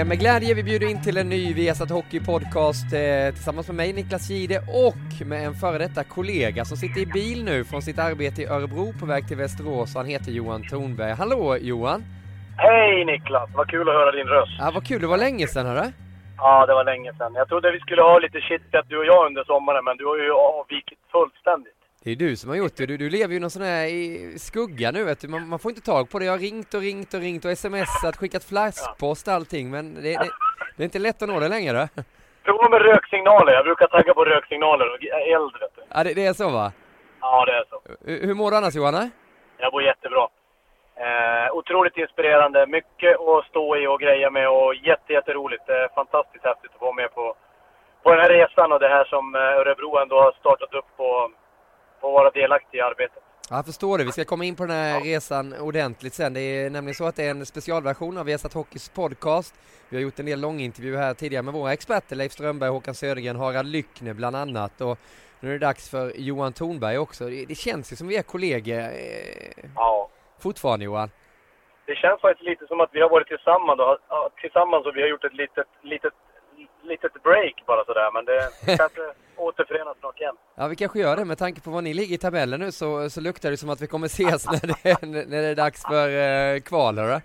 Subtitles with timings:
[0.00, 3.76] Är med glädje vi bjuder in till en ny Viasat Hockey Podcast eh, tillsammans med
[3.76, 7.82] mig Niklas Gide och med en före detta kollega som sitter i bil nu från
[7.82, 9.94] sitt arbete i Örebro på väg till Västerås.
[9.94, 11.12] Han heter Johan Tornberg.
[11.12, 12.00] Hallå Johan!
[12.56, 13.50] Hej Niklas!
[13.54, 14.56] Vad kul att höra din röst.
[14.58, 15.90] Ja, vad kul, det var länge sedan hörru.
[16.36, 17.32] Ja, det var länge sedan.
[17.34, 20.16] Jag trodde vi skulle ha lite chitchat du och jag under sommaren, men du har
[20.16, 21.77] ju avvikit fullständigt.
[22.08, 22.86] Det är du som har gjort det.
[22.86, 25.28] Du, du lever ju någon sån här i skugga nu vet du.
[25.28, 26.24] Man, man får inte tag på det.
[26.24, 30.00] Jag har ringt och ringt och ringt och smsat, skickat flaskpost och allting men det,
[30.00, 30.30] det,
[30.76, 31.88] det är inte lätt att nå det längre.
[32.44, 33.52] Prova med röksignaler.
[33.52, 34.98] Jag brukar tagga på röksignaler och
[35.34, 35.82] eld vet du.
[35.94, 36.72] Ja, det, det är så va?
[37.20, 37.76] Ja, det är så.
[38.26, 39.10] Hur, mår du annars Johanna?
[39.58, 40.28] Jag mår jättebra.
[41.06, 42.66] Eh, otroligt inspirerande.
[42.66, 45.66] Mycket att stå i och greja med och jätte, jätteroligt.
[45.66, 47.34] Det är fantastiskt häftigt att få med på,
[48.02, 51.30] på den här resan och det här som eh, Örebro ändå har startat upp och
[52.00, 53.22] få vara delaktig i arbetet.
[53.50, 54.04] Jag förstår det.
[54.04, 56.34] Vi ska komma in på den här resan ordentligt sen.
[56.34, 59.54] Det är nämligen så att det är en specialversion av Viasat Hockeys podcast.
[59.88, 63.36] Vi har gjort en del långintervjuer här tidigare med våra experter, Leif Strömberg, Håkan Södergren,
[63.36, 64.80] Harald Lyckne bland annat.
[64.80, 64.98] Och
[65.40, 67.24] nu är det dags för Johan Tornberg också.
[67.24, 70.08] Det känns ju som vi är kollegor eh, ja.
[70.42, 71.10] fortfarande Johan.
[71.86, 73.98] Det känns faktiskt lite som att vi har varit tillsammans och,
[74.40, 76.12] tillsammans och vi har gjort ett litet, litet
[76.82, 78.40] litet break bara sådär, men det
[78.76, 79.02] kanske
[79.38, 80.36] återförenas snart igen.
[80.54, 81.24] Ja, vi kanske gör det.
[81.24, 83.80] Med tanke på var ni ligger i tabellen nu så, så luktar det som att
[83.80, 87.20] vi kommer ses när det, är, när det är dags för eh, kval, eller?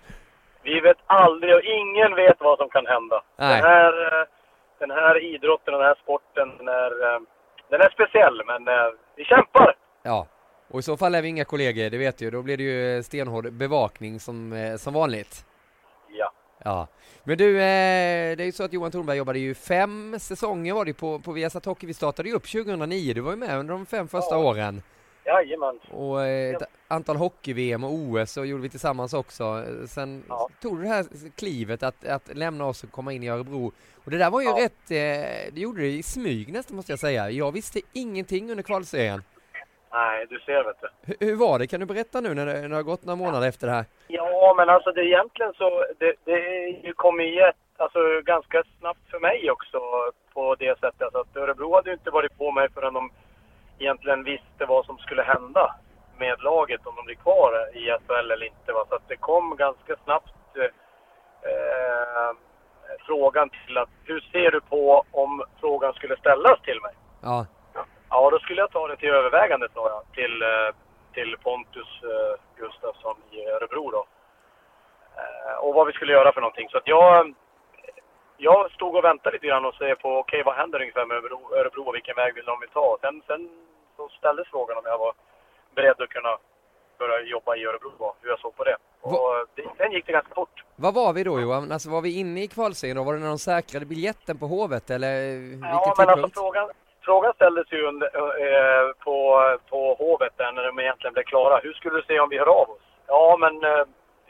[0.62, 3.22] Vi vet aldrig och ingen vet vad som kan hända.
[3.36, 3.62] Nej.
[3.62, 4.26] Den, här, eh,
[4.78, 7.20] den här idrotten och den här sporten den är, eh,
[7.70, 9.76] den är speciell, men eh, vi kämpar!
[10.02, 10.26] Ja,
[10.68, 12.30] och i så fall är vi inga kollegor, det vet du.
[12.30, 14.36] Då blir det ju stenhård bevakning som,
[14.78, 15.44] som vanligt.
[16.66, 16.86] Ja,
[17.24, 20.84] men du, eh, det är ju så att Johan Thornberg jobbade ju fem säsonger var
[20.84, 21.86] det på, på Viasat Hockey.
[21.86, 24.44] Vi startade ju upp 2009, du var ju med under de fem första ja.
[24.44, 24.82] åren.
[25.24, 25.78] Jajamän.
[25.90, 29.64] Och eh, ett antal hockey-VM och OS så gjorde vi tillsammans också.
[29.88, 30.48] Sen ja.
[30.60, 33.72] tog du det här klivet att, att lämna oss och komma in i Örebro.
[34.04, 34.56] Och det där var ju ja.
[34.56, 37.30] rätt, eh, det gjorde det i smyg nästan måste jag säga.
[37.30, 39.22] Jag visste ingenting under kvalserien.
[39.94, 40.88] Nej, du ser vet du.
[41.06, 41.66] Hur, hur var det?
[41.66, 43.84] Kan du berätta nu när det, när det har gått några månader efter det här?
[44.08, 49.50] Ja, men alltså det egentligen så, det, det kom ju alltså, ganska snabbt för mig
[49.50, 49.78] också
[50.34, 51.02] på det sättet.
[51.02, 53.10] Alltså att Örebro hade ju inte varit på mig förrän de
[53.78, 55.74] egentligen visste vad som skulle hända
[56.18, 58.72] med laget, om de blir kvar i SHL eller inte.
[58.72, 58.84] Va?
[58.88, 62.30] Så att det kom ganska snabbt eh,
[63.06, 66.94] frågan till att, hur ser du på om frågan skulle ställas till mig?
[67.22, 67.46] Ja.
[68.14, 70.70] Ja, då skulle jag ta det till övervägande, sa jag, till, eh,
[71.14, 74.06] till Pontus eh, Gustafsson i Örebro då.
[75.20, 76.68] Eh, och vad vi skulle göra för någonting.
[76.70, 77.34] Så att jag,
[78.36, 81.16] jag stod och väntade lite grann och såg på, okej okay, vad händer ungefär med
[81.16, 82.98] Örebro, Örebro och vilken väg vill de vill ta?
[83.00, 83.40] Sen, sen
[83.96, 85.12] så ställdes frågan om jag var
[85.74, 86.38] beredd att kunna
[86.98, 88.76] börja jobba i Örebro och hur jag såg på det.
[89.00, 90.64] Och det, sen gick det ganska fort.
[90.76, 91.72] Vad var vi då Johan?
[91.72, 93.04] Alltså var vi inne i kvalserien då?
[93.04, 96.70] Var det när de säkrade biljetten på Hovet eller vilken Ja, men alltså frågan,
[97.04, 98.06] frågan ställdes ju under,
[98.46, 99.16] eh, på,
[99.70, 101.60] på Hovet där när de egentligen blev klara.
[101.62, 102.82] Hur skulle du se om vi hör av oss?
[103.06, 103.84] Ja, men eh,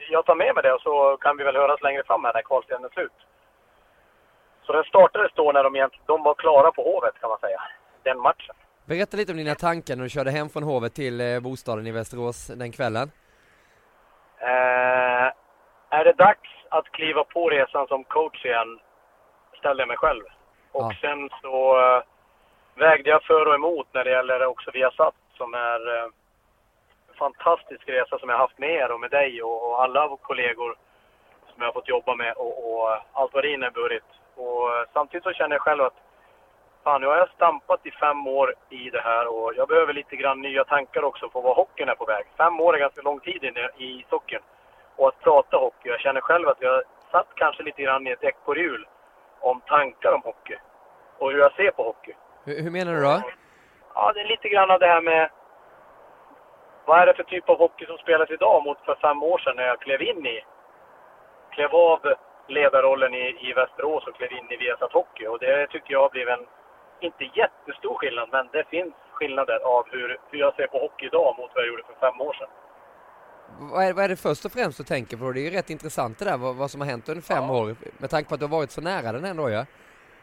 [0.09, 2.41] jag tar med mig det och så kan vi väl höras längre fram här när
[2.41, 3.11] kvalstriden är slut.
[4.65, 7.61] Så den startades då när de, egentligen, de var klara på Hovet kan man säga,
[8.03, 8.55] den matchen.
[8.85, 11.91] Berätta lite om dina tankar när du körde hem från Hovet till eh, bostaden i
[11.91, 13.11] Västerås den kvällen.
[14.39, 15.27] Eh,
[15.89, 18.79] är det dags att kliva på resan som coach igen?
[19.59, 20.23] Ställde jag mig själv.
[20.71, 20.91] Och Ja.
[21.01, 22.01] sen så eh,
[22.75, 26.03] vägde jag för och emot när det gäller också Viasat som är eh,
[27.09, 30.75] en fantastisk resa som jag haft med er och med dig och, och alla kollegor
[31.53, 34.09] som jag har fått jobba med och, och eh, allt vad det inneburit.
[34.35, 35.97] Och eh, samtidigt så känner jag själv att
[36.83, 40.15] fan, nu har jag stampat i fem år i det här och jag behöver lite
[40.15, 42.25] grann nya tankar också på vad hockeyn är på väg.
[42.37, 44.41] Fem år är ganska lång tid inne i ishockeyn.
[44.95, 48.23] Och att prata hockey, jag känner själv att jag satt kanske lite grann i ett
[48.23, 48.87] ekorrhjul
[49.39, 50.57] om tankar om hockey.
[51.17, 52.13] Och hur jag ser på hockey.
[52.45, 53.21] Hur, hur menar du då?
[53.93, 55.29] Ja, det är lite grann av det här med
[56.85, 59.55] vad är det för typ av hockey som spelas idag mot för fem år sedan
[59.55, 60.45] när jag klev in i,
[61.55, 61.99] klev av
[62.47, 65.27] ledarrollen i, i Västerås och klev in i Viasat Hockey.
[65.27, 66.45] Och det tycker jag har blivit en,
[66.99, 71.35] inte jättestor skillnad, men det finns skillnader av hur, hur jag ser på hockey idag
[71.37, 72.49] mot vad jag gjorde för fem år sedan.
[73.59, 75.31] Vad är, vad är det först och främst du tänker på?
[75.31, 77.61] Det är ju rätt intressant det där, vad, vad som har hänt under fem Ja.
[77.61, 77.75] år.
[77.97, 79.65] Med tanke på att du har varit så nära den ändå ja.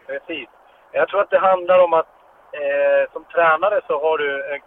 [0.07, 0.49] Precis.
[0.93, 2.09] Jag tror att det handlar om att
[2.53, 4.61] eh, som tränare så har du, en,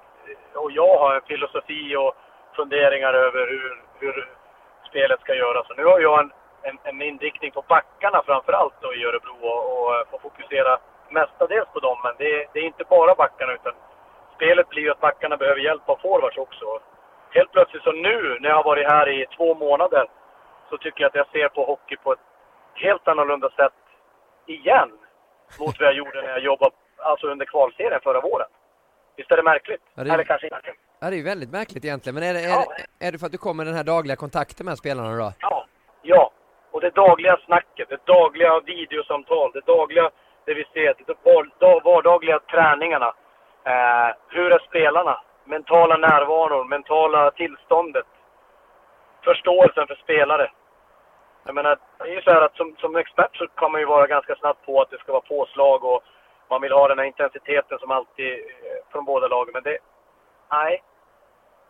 [0.53, 2.15] och jag har en filosofi och
[2.55, 4.29] funderingar över hur, hur
[4.89, 5.69] spelet ska göras.
[5.69, 6.31] Och nu har jag en,
[6.61, 10.77] en, en inriktning på backarna framför allt då i Örebro och, och eh, får fokusera
[11.09, 11.97] mestadels på dem.
[12.03, 13.73] Men det, det är inte bara backarna utan
[14.35, 16.79] spelet blir ju att backarna behöver hjälp av forwards också.
[17.29, 20.07] Helt plötsligt så nu när jag har varit här i två månader
[20.69, 22.19] så tycker jag att jag ser på hockey på ett
[22.73, 23.73] helt annorlunda sätt
[24.45, 24.91] igen
[25.59, 28.47] mot vad jag gjorde när jag jobbade alltså under kvalserien förra våren.
[29.17, 29.81] Visst är det märkligt?
[29.95, 30.73] Ja, det- Eller kanske inte?
[30.99, 32.13] Ja det är ju väldigt märkligt egentligen.
[32.15, 32.65] Men är det, är, Ja.
[32.99, 35.31] är det för att du kommer den här dagliga kontakten med spelarna då?
[35.39, 35.65] Ja.
[36.01, 36.31] Ja.
[36.71, 40.09] Och det dagliga snacket, det dagliga videosamtal, det dagliga
[40.45, 43.13] det vi ser, det var- dag- vardagliga träningarna.
[43.63, 45.21] Eh, hur är spelarna?
[45.45, 48.05] Mentala närvaron, mentala tillståndet.
[49.23, 50.51] Förståelsen för spelare.
[51.45, 53.87] Jag menar, det är ju så här att som, som expert så kan man ju
[53.87, 56.03] vara ganska snabb på att det ska vara påslag och
[56.49, 59.51] man vill ha den här intensiteten som alltid eh, från båda lagen.
[59.53, 59.77] Men det,
[60.51, 60.83] nej,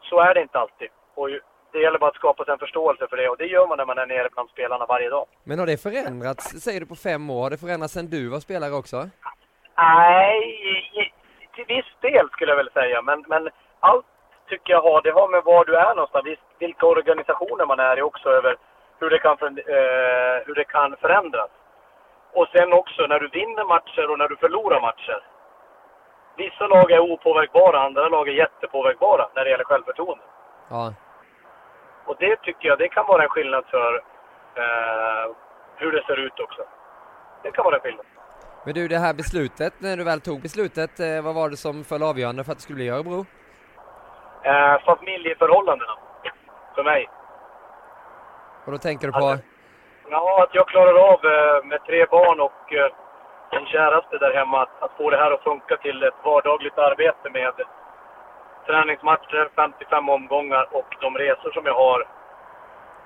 [0.01, 0.89] så är det inte alltid.
[1.16, 1.30] Och
[1.72, 3.86] det gäller bara att skapa sig en förståelse för det och det gör man när
[3.86, 5.25] man är nere bland spelarna varje dag.
[5.44, 7.42] Men har det förändrats, säger du på fem år?
[7.44, 8.98] Har det förändrats sen du var spelare också?
[9.78, 11.13] Nej,
[11.56, 13.01] till viss del skulle jag väl säga.
[13.01, 13.50] Men, men
[13.80, 14.06] allt
[14.50, 16.25] tycker jag har, det har med var du är någonstans,
[16.60, 18.57] vilka organisationer man är i också över
[19.00, 21.50] hur det, kan, eh, hur det kan förändras.
[22.33, 25.19] Och sen också när du vinner matcher och när du förlorar matcher.
[26.38, 30.24] Vissa lag är opåverkbara, andra lag är jättepåverkbara när det gäller självförtroende.
[30.69, 30.94] Ja.
[32.06, 33.95] Och det tycker jag, det kan vara en skillnad för
[34.56, 35.36] eh,
[35.75, 36.62] hur det ser ut också.
[37.44, 38.06] Det kan vara en skillnad.
[38.65, 41.83] Men du, det här beslutet, när du väl tog beslutet, eh, vad var det som
[41.83, 43.25] föll avgörande för att det skulle bli Örebro?
[44.44, 45.95] Eh, familjeförhållandena,
[46.75, 47.09] för mig.
[48.65, 49.38] Och då tänker du på...
[50.09, 52.91] Ja, att jag klarar av eh, med tre barn och eh,
[53.51, 56.77] den en käraste där hemma att, att få det här att funka till ett vardagligt
[56.77, 57.53] arbete med
[58.65, 62.00] träningsmatcher, 55 omgångar och de resor som jag har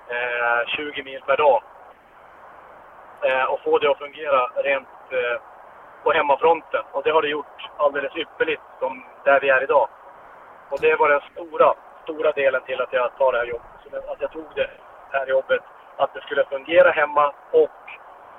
[0.07, 1.63] eh, 20 mil per dag.
[3.49, 4.87] Och få det att fungera rent
[6.03, 6.83] på hemmafronten.
[6.91, 9.89] Och det har det gjort alldeles ypperligt som där vi är idag.
[10.69, 11.73] Och det var den stora,
[12.03, 14.09] stora delen till att jag tar det här jobbet.
[14.09, 14.69] Att jag tog det
[15.11, 15.61] här jobbet.
[15.97, 17.69] Att det skulle fungera hemma och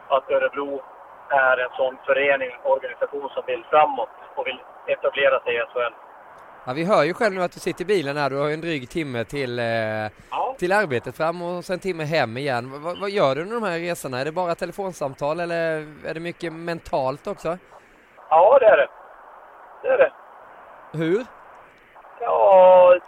[0.09, 0.83] att Örebro
[1.31, 5.95] är en sån förening, organisation som vill framåt och vill etablera sig i SHL.
[6.67, 8.55] Ja, vi hör ju själv nu att du sitter i bilen här, du har ju
[8.55, 9.65] en dryg timme till, eh,
[10.31, 10.55] Ja.
[10.59, 12.71] till arbetet fram och sen en timme hem igen.
[12.73, 14.21] Vad- Vad, vad gör du under de här resorna?
[14.21, 15.57] Är det bara telefonsamtal eller
[16.07, 17.59] är det mycket mentalt också?
[18.31, 18.89] Ja, det är det.
[19.83, 20.13] Det är det.
[20.93, 21.25] Hur?
[22.21, 22.99] Ja,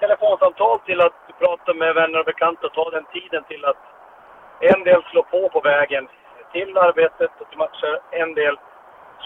[0.00, 3.76] telefonsamtal till att prata med vänner och bekanta och ta den tiden till att
[4.60, 6.08] en del slå på på vägen
[6.52, 8.58] till arbetet och till matcher, en del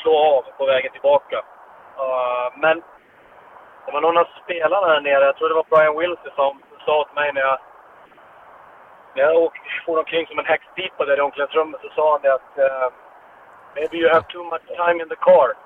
[0.03, 1.37] slå av på vägen tillbaka.
[1.37, 2.83] Uh, men
[3.87, 7.05] det var någon av spelarna här nere, jag tror det var Brian Wilson som sa
[7.05, 7.59] till mig när jag,
[9.15, 12.35] när jag åkte, for omkring som en häxpipa där i omklädningsrummet så sa han det
[12.35, 12.89] att uh,
[13.75, 15.57] Maybe you have too much time in the car.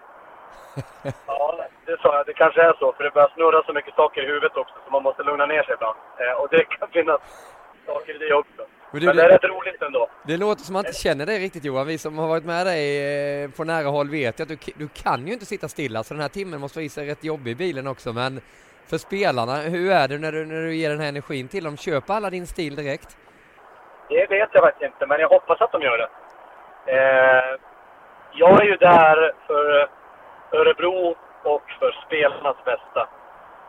[1.26, 2.26] Ja, det sa jag.
[2.26, 4.90] Det kanske är så, för det börjar snurra så mycket saker i huvudet också, så
[4.90, 5.96] man måste lugna ner sig ibland.
[6.18, 7.20] Eh, och det kan finnas
[7.86, 8.62] saker i det också.
[8.90, 10.08] Men du, Men det är rätt roligt ändå.
[10.22, 11.86] Det låter som man inte känner dig riktigt Johan.
[11.86, 12.82] Vi som har varit med dig
[13.44, 16.14] eh, på nära håll vet ju att du, du kan ju inte sitta stilla så
[16.14, 18.12] den här timmen måste sig rätt jobbig i bilen också.
[18.12, 18.40] Men
[18.90, 21.76] för spelarna, hur är det när du, när du ger den här energin till dem?
[21.76, 23.16] Köper alla din stil direkt?
[24.08, 26.08] Det vet jag faktiskt inte, men jag hoppas att de gör det.
[26.86, 27.58] Eh,
[28.32, 29.88] jag är ju där för
[30.52, 33.08] Örebro och för spelarnas bästa.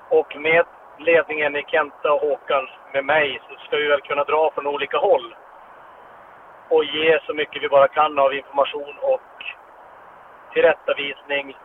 [0.09, 0.65] Och med
[0.97, 4.97] ledningen i Kenta och Håkan med mig så ska vi väl kunna dra från olika
[4.97, 5.35] håll
[6.69, 9.21] och ge så mycket vi bara kan av information och
[10.53, 11.57] tillrättavisning,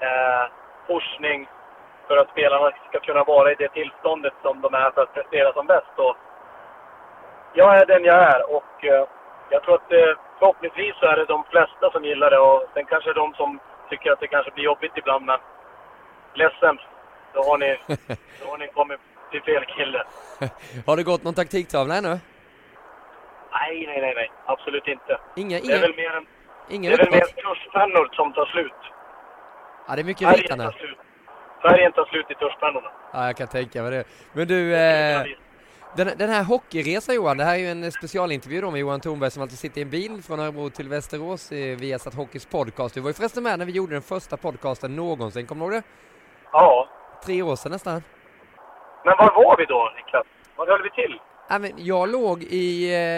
[0.00, 0.50] eh,
[0.86, 1.48] forskning
[2.08, 5.52] för att spelarna ska kunna vara i det tillståndet som de är för att prestera
[5.52, 5.94] som bäst.
[5.96, 6.16] Och
[7.52, 9.04] jag är den jag är och eh,
[9.48, 12.84] jag tror att eh, förhoppningsvis så är det de flesta som gillar det och sen
[12.86, 15.38] kanske de som tycker att det kanske blir jobbigt ibland men
[16.34, 16.78] ledsen,
[17.34, 17.76] då har ni,
[18.40, 19.00] då har ni kommit
[19.30, 20.04] till fel kille.
[20.86, 22.18] Har det gått någon taktiktavla ännu?
[23.52, 24.30] Nej, nej, nej, nej.
[24.46, 25.18] Absolut inte.
[25.36, 26.26] Inga, Det är inga, väl mer, en,
[26.68, 27.36] ingen det är väl mer uppåt?
[27.36, 28.72] kurspennor som tar slut.
[29.88, 30.50] Ja, det är mycket slut.
[31.62, 32.90] Färgen tar slut i tuschpennorna.
[33.12, 34.04] Ja, jag kan tänka mig det.
[34.32, 35.22] Men du, eh,
[35.96, 39.30] den, den här hockeyresan Johan, det här är ju en specialintervju då med Johan Thornberg
[39.30, 42.94] som alltid sitter i en bil från Örebro till Västerås via Satt Hockeys podcast.
[42.94, 45.82] Du var ju förresten med när vi gjorde den första podcasten någonsin, kommer du ihåg
[45.82, 45.88] det?
[46.52, 46.88] Ja.
[47.24, 48.02] Tre år sedan nästan.
[49.04, 50.26] Men var var vi då, Niklas?
[50.56, 51.20] Var höll vi till?
[51.48, 52.70] Ja, men jag låg i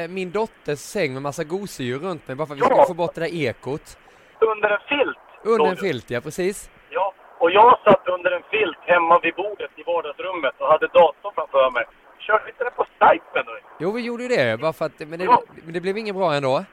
[0.03, 2.67] eh, min dotters säng med massa gosedjur runt mig bara för att vi Ja.
[2.67, 3.99] skulle få bort det där ekot.
[4.41, 5.19] Under en filt.
[5.45, 6.71] Under en filt, ja precis.
[6.91, 7.13] Ja.
[7.39, 11.71] Och jag satt under en filt hemma vid bordet i vardagsrummet och hade datorn framför
[11.71, 11.85] mig.
[12.27, 13.61] Körde inte det på Skype nu?
[13.79, 15.43] Jo, vi gjorde ju det, bara för att, men det, Ja.
[15.65, 16.65] men det blev inget bra ändå.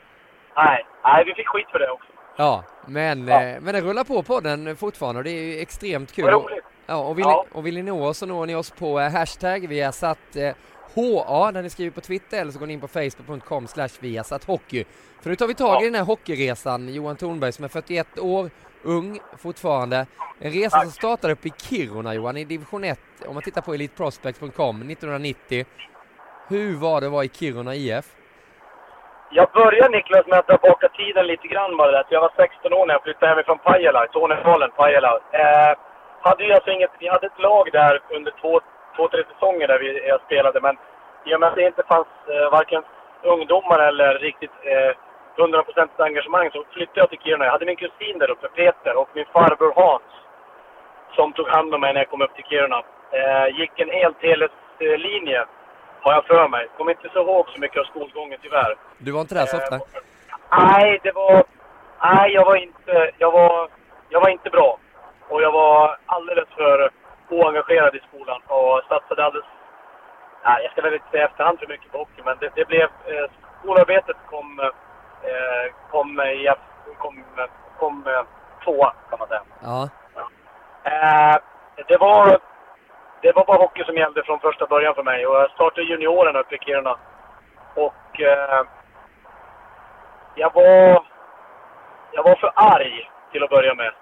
[0.55, 0.85] Nej.
[1.03, 2.07] Nej, vi fick skit för det också.
[2.37, 3.41] Ja, men, Ja.
[3.43, 6.25] Eh, men det rullar på podden fortfarande och det är ju extremt kul.
[6.25, 6.63] Vad roligt.
[6.85, 7.45] Ja, och vill, Ja.
[7.51, 9.91] Ni, och vill ni nå oss så når ni oss på eh, hashtag vi har
[9.91, 10.53] satt eh,
[10.95, 13.89] HA där ni skriver på Twitter eller så går ni in på facebook.com slash
[14.47, 14.83] hockey.
[15.21, 15.91] För nu tar vi tag i Ja.
[15.91, 18.49] den här hockeyresan, Johan Thornberg som är 41 år,
[18.83, 20.05] ung fortfarande.
[20.39, 23.73] En resa som startade upp i Kiruna Johan, i division 1, om man tittar på
[23.73, 25.65] eliteprospect.com 1990.
[26.47, 28.05] Hur var det att vara i Kiruna IF?
[29.29, 32.05] Jag började Niklas med att dra baka tiden lite grann bara där.
[32.09, 35.11] Jag var 16 år när jag flyttade hemifrån Pajala, Tornedalen, Pajala.
[35.31, 35.77] Eh,
[36.21, 38.61] hade ju alltså inget, vi hade ett lag där under två,
[38.95, 40.61] två tre säsonger där vi, jag spelade.
[40.61, 40.75] Men
[41.25, 42.83] i och med att det inte fanns eh, varken
[43.23, 44.91] ungdomar eller riktigt eh,
[45.37, 47.45] 100% engagemang så flyttade jag till Kiruna.
[47.45, 50.11] Jag hade min kusin där uppe, Peter, och min farbror Hans.
[51.15, 52.83] Som tog hand om mig när jag kom upp till Kiruna.
[53.11, 55.45] Eh, gick en elteleslinje,
[56.01, 56.67] har jag för mig.
[56.77, 58.75] Kommer inte så ihåg så mycket av skolgången tyvärr.
[58.97, 59.75] Du var inte där så ofta?
[59.75, 59.81] Eh,
[60.51, 61.43] Nej, det var...
[62.03, 63.11] Nej, jag var inte...
[63.17, 63.69] Jag var,
[64.09, 64.77] jag var inte bra.
[65.29, 66.89] Och jag var alldeles för
[67.29, 69.47] oengagerad i skolan och satsade alldeles...
[70.45, 72.83] Nej, jag ska väl inte säga efterhand för mycket på hockey, men det, det blev...
[72.83, 74.71] Eh, skolarbetet kom...
[75.23, 76.49] Eh, kom, i,
[76.97, 77.23] kom,
[77.79, 78.03] kom
[78.63, 79.41] tvåa, kan man säga.
[79.61, 79.89] Ja.
[80.83, 81.37] Eh,
[81.87, 82.39] det var...
[83.21, 86.35] Det var bara hockey som gällde från första början för mig och jag startade junioren
[86.35, 86.97] uppe i Kiruna.
[87.75, 88.21] Och...
[88.21, 88.65] Eh,
[90.35, 91.03] jag var...
[92.11, 93.93] Jag var för arg till att börja med.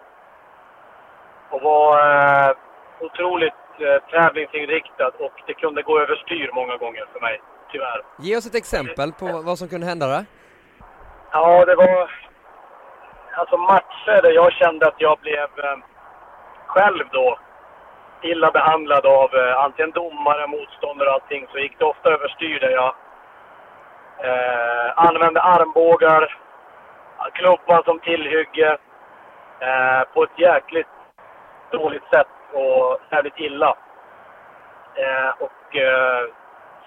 [1.50, 2.56] Och var eh,
[3.00, 8.01] otroligt eh, tävlingsinriktad och det kunde gå överstyr många gånger för mig, tyvärr.
[8.20, 10.25] Ge oss ett exempel på vad som kunde hända där.
[11.33, 12.11] Ja, det var
[13.33, 15.77] alltså matcher där jag kände att jag blev eh,
[16.65, 17.39] själv då
[18.21, 21.47] illa behandlad av eh, antingen domare, motståndare och allting.
[21.51, 22.95] Så gick det ofta överstyr där jag
[24.23, 26.38] eh, använde armbågar,
[27.33, 28.77] klubban som tillhygge
[29.59, 30.88] eh, på ett jäkligt
[31.71, 33.77] dåligt sätt och jävligt illa.
[34.95, 36.25] Eh, och eh,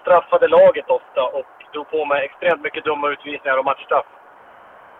[0.01, 4.05] straffade laget ofta och drog på mig extremt mycket dumma utvisningar och matchstraff.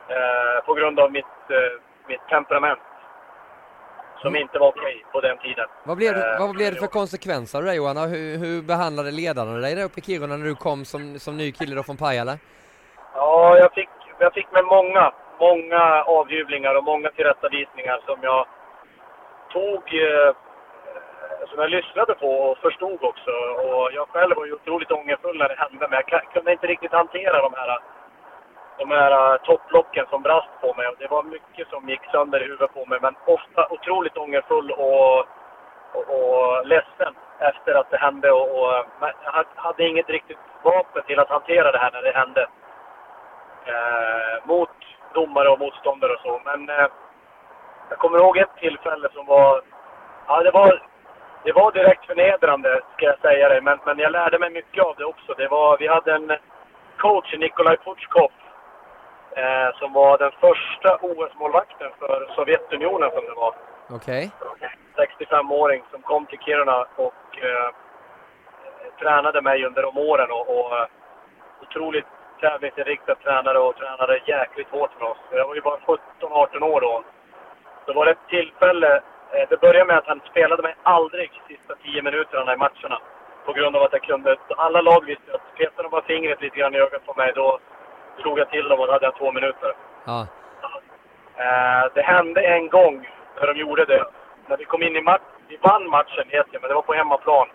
[0.07, 2.79] Eh, på grund av mitt, eh, mitt temperament.
[4.21, 5.65] Som inte var okej på den tiden.
[5.83, 7.97] Vad blev, det, Eh, vad blev det för konsekvenser av det Johan?
[7.97, 11.51] Hur, hur behandlade ledarna dig där uppe i Kiruna när du kom som, som ny
[11.51, 12.37] kille då från Pajala?
[13.13, 18.47] Ja, jag fick, jag fick med många, många avhyvlingar och många tillrättavisningar som jag
[19.53, 19.83] tog,
[21.49, 23.31] som jag lyssnade på och förstod också.
[23.65, 26.91] Och jag själv var ju otroligt ångerfull när det hände, men jag kunde inte riktigt
[26.91, 27.79] hantera de här,
[28.77, 30.87] de här äh, topplocken som brast på mig.
[30.99, 35.19] Det var mycket som gick sönder i huvudet på mig, men ofta otroligt ångerfull och,
[35.93, 38.31] och, och ledsen efter att det hände.
[38.31, 42.11] Och, och, men jag hade- inget riktigt vapen till att hantera det här när det
[42.17, 42.47] hände
[43.65, 44.69] eh, mot
[45.13, 46.41] domare och motståndare och så.
[46.45, 46.87] Men eh,
[47.89, 49.61] jag kommer ihåg ett tillfälle som var...
[50.27, 50.81] Ja, det var,
[51.43, 53.61] det var direkt förnedrande, ska jag säga dig.
[53.61, 55.33] Men, men jag lärde mig mycket av det också.
[55.33, 56.31] Det var, vi hade en
[56.97, 58.31] coach, Nikolaj Putjkov
[59.35, 63.55] eh, som var den första OS-målvakten för Sovjetunionen, som det var.
[63.89, 64.31] Okej.
[64.97, 67.69] 65-åring som kom till Kiruna och eh,
[68.99, 70.31] tränade mig under de åren.
[70.31, 70.87] Och, och eh,
[71.61, 72.05] otroligt
[72.41, 75.17] tävlingsinriktad tränare och tränade jäkligt hårt för oss.
[75.31, 77.03] Jag var ju bara 17-18 år då.
[77.85, 78.95] Då var det ett tillfälle.
[79.31, 82.99] Eh, det började med att han spelade mig aldrig sista 10 minuterna i matcherna.
[83.45, 84.37] På grund av att jag kunde...
[84.57, 87.59] Alla lag visste att petade de bara fingret lite grann i ögat på mig då,
[88.21, 89.73] slog jag till dem och då hade jag två minuter.
[90.05, 90.27] Ja.
[91.37, 94.05] Eh, det hände en gång när de gjorde det.
[94.47, 96.93] När vi kom in i matchen, vi vann matchen heter det, men det var på
[96.93, 97.47] hemmaplan.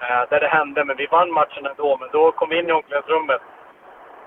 [0.00, 1.96] Eh, där det hände, men vi vann matchen ändå.
[2.00, 3.40] Men då kom vi in i omklädningsrummet.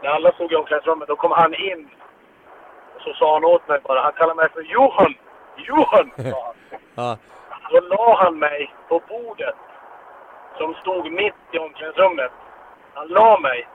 [0.03, 1.89] När alla stod i omklädningsrummet, då kom han in.
[2.95, 5.13] Och så sa han åt mig bara, han kallade mig för Johan!
[5.57, 6.11] Johan!
[6.15, 6.79] sa han.
[6.95, 7.17] Ja.
[7.71, 9.55] Då la han mig på bordet
[10.57, 12.31] som stod mitt i omklädningsrummet.
[12.93, 13.67] Han la mig.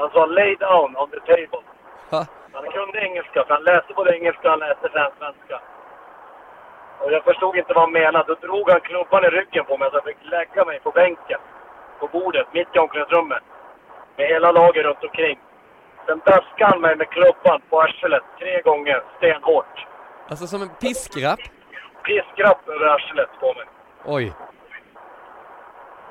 [0.00, 1.62] Han sa lay down on the table.
[2.10, 2.26] Ja.
[2.52, 4.88] Han kunde engelska, för han läste både engelska och han läste
[5.18, 5.56] svenska.
[7.00, 8.24] Och jag förstod inte vad han menade.
[8.28, 11.40] Då drog han klubban i ryggen på mig så jag fick lägga mig på bänken.
[12.00, 13.42] På bordet, mitt i omklädningsrummet.
[14.16, 15.38] Med hela laget runt omkring.
[16.06, 19.86] Sen daskade han mig med klubban på arslet tre gånger, stenhårt.
[20.30, 21.40] Alltså som en piskrapp?
[22.04, 23.66] Piskrapp över arslet på mig.
[24.04, 24.32] Oj.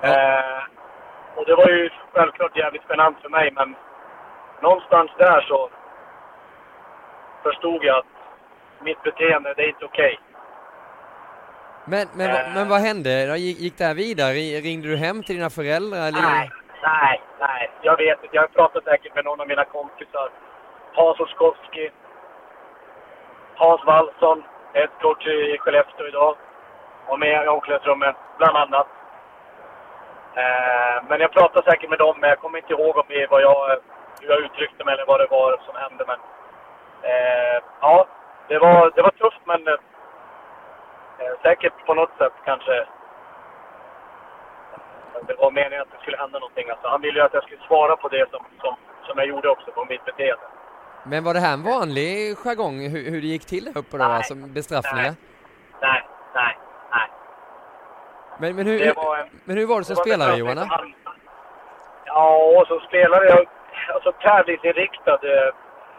[0.02, 0.64] Eh,
[1.40, 3.76] och det var ju självklart jävligt genant för mig, men
[4.62, 5.70] någonstans där så
[7.44, 8.06] förstod jag att
[8.82, 10.20] mitt beteende, det är inte okej.
[11.86, 12.54] Men, men, Eh.
[12.56, 13.38] men vad hände?
[13.38, 14.34] Gick, gick det här vidare?
[14.68, 16.08] Ringde du hem till dina föräldrar?
[16.08, 16.22] Eller?
[16.22, 16.50] Nej,
[16.84, 17.72] nej, nej.
[17.82, 18.36] Jag vet inte.
[18.36, 20.30] Jag har pratat säkert med någon av mina kompisar.
[20.94, 21.92] Hans Oskowski.
[23.56, 24.44] Hans Wallson,
[24.74, 26.36] ett coach i Skellefteå idag.
[27.08, 28.88] Och med i omklädningsrummet, bland annat.
[30.36, 33.42] Eh, men jag pratade säkert med dem, men jag kommer inte ihåg om det, vad
[33.42, 33.78] jag,
[34.22, 36.04] hur jag uttryckte mig eller vad det var som hände.
[36.08, 36.20] Men
[37.12, 38.08] eh, ja,
[38.48, 39.80] det var, det var tufft, men eh,
[41.42, 42.86] säkert på något sätt kanske
[45.28, 46.70] det var meningen att det skulle hända någonting.
[46.70, 48.76] Alltså, han ville ju att jag skulle svara på det som, som,
[49.08, 50.46] som jag gjorde också, på mitt beteende.
[51.04, 54.04] Men var det här en vanlig jargong, hur, hur det gick till där uppe då,
[54.04, 54.16] Nej.
[54.18, 55.04] alltså bestraffningar?
[55.06, 55.16] Nej,
[55.82, 56.58] nej, nej.
[58.42, 58.96] Men, men, hur, en-
[59.46, 60.58] men hur var det som Det spelare Johan?
[60.58, 60.94] han-
[62.06, 63.46] Ja, som spelare, jag,
[63.94, 65.50] alltså tävlingsinriktad, eh,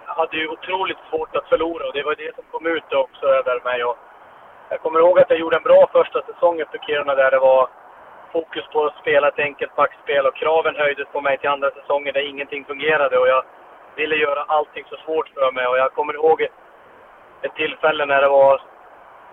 [0.07, 3.61] hade ju otroligt svårt att förlora och det var det som kom ut också över
[3.65, 3.85] mig.
[3.85, 3.97] Och
[4.71, 7.69] jag kommer ihåg att jag gjorde en bra första säsong för Kiruna där det var
[8.33, 12.15] fokus på att spela ett enkelt backspel och kraven höjdes på mig till andra säsongen
[12.15, 13.43] där ingenting fungerade och jag
[13.97, 16.43] ville göra allting så svårt för mig och jag kommer ihåg
[17.43, 18.61] ett tillfälle när det var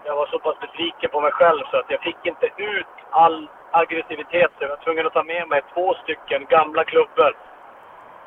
[0.07, 3.49] jag var så pass besviken på mig själv så att jag fick inte ut all
[3.71, 7.31] aggressivitet så jag var tvungen att ta med mig två stycken gamla klubbor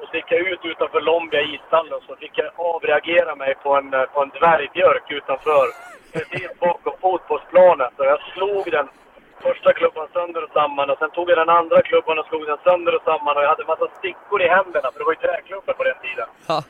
[0.00, 4.22] och sticka ut utanför Lombia ishallen så fick jag avreagera mig på en, eh, på
[4.22, 5.66] en dvärgbjörk utanför
[6.12, 7.90] precis bakom fotbollsplanen.
[7.96, 8.88] Så jag slog den
[9.42, 12.58] första klubban sönder och samman och sen tog jag den andra klubban och slog den
[12.64, 15.26] sönder och samman och jag hade en massa stickor i händerna för det var ju
[15.26, 16.28] träklubbor på den tiden.
[16.48, 16.62] Ja.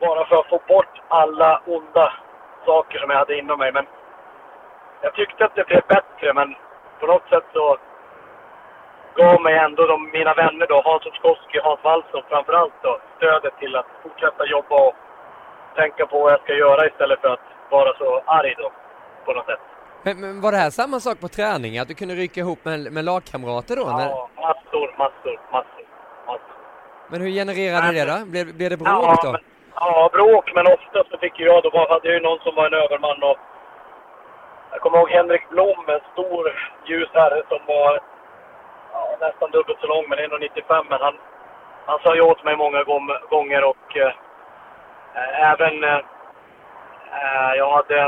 [0.00, 2.12] Bara för att få bort alla onda
[2.66, 3.72] saker som jag hade inom mig.
[3.72, 3.86] Men
[5.02, 6.54] jag tyckte att det blev bättre, men
[7.00, 7.76] på något sätt så
[9.16, 13.58] gav mig ändå de, mina vänner då, Hans Oskowski och Hans Wallson framförallt då, stödet
[13.58, 14.94] till att fortsätta jobba och
[15.76, 18.72] tänka på vad jag ska göra istället för att vara så arg då,
[19.24, 19.60] på något sätt.
[20.02, 22.92] Men, men var det här samma sak på träning, att du kunde rycka ihop med,
[22.92, 23.84] med lagkamrater då?
[23.84, 25.84] När, Ja, massor, massor, massor,
[26.26, 26.56] massor.
[27.10, 28.26] men hur genererade det då?
[28.26, 29.32] Blev, blev det bråk ja, då?
[29.32, 29.40] Men,
[29.74, 32.74] ja, bråk, men ofta så fick jag, då hade jag ju någon som var en
[32.74, 33.36] överman och
[34.70, 36.52] jag kommer ihåg Henrik Blom, en stor
[36.84, 38.00] ljus herre som var
[38.92, 40.86] ja, nästan dubbelt så lång, men 1,95.
[40.90, 41.18] Men han,
[41.86, 42.84] han sa ju åt mig många
[43.30, 44.12] gånger och eh,
[45.52, 46.00] även eh,
[47.56, 48.00] jag hade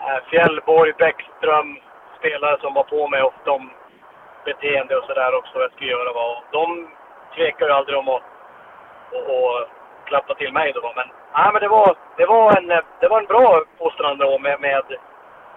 [0.00, 1.78] eh, Fjällborg, Bäckström,
[2.18, 3.70] spelare som var på mig ofta om
[4.44, 6.12] beteende och sådär också, vad jag skulle göra.
[6.12, 6.24] Va?
[6.36, 6.88] Och de
[7.34, 8.22] tvekar ju aldrig om att
[9.12, 9.68] och, och
[10.04, 10.80] klappa till mig då.
[10.80, 10.92] va.
[10.96, 12.68] Men, nej, men det, var, det, var en,
[13.00, 14.82] det var en bra uppfostran då med, med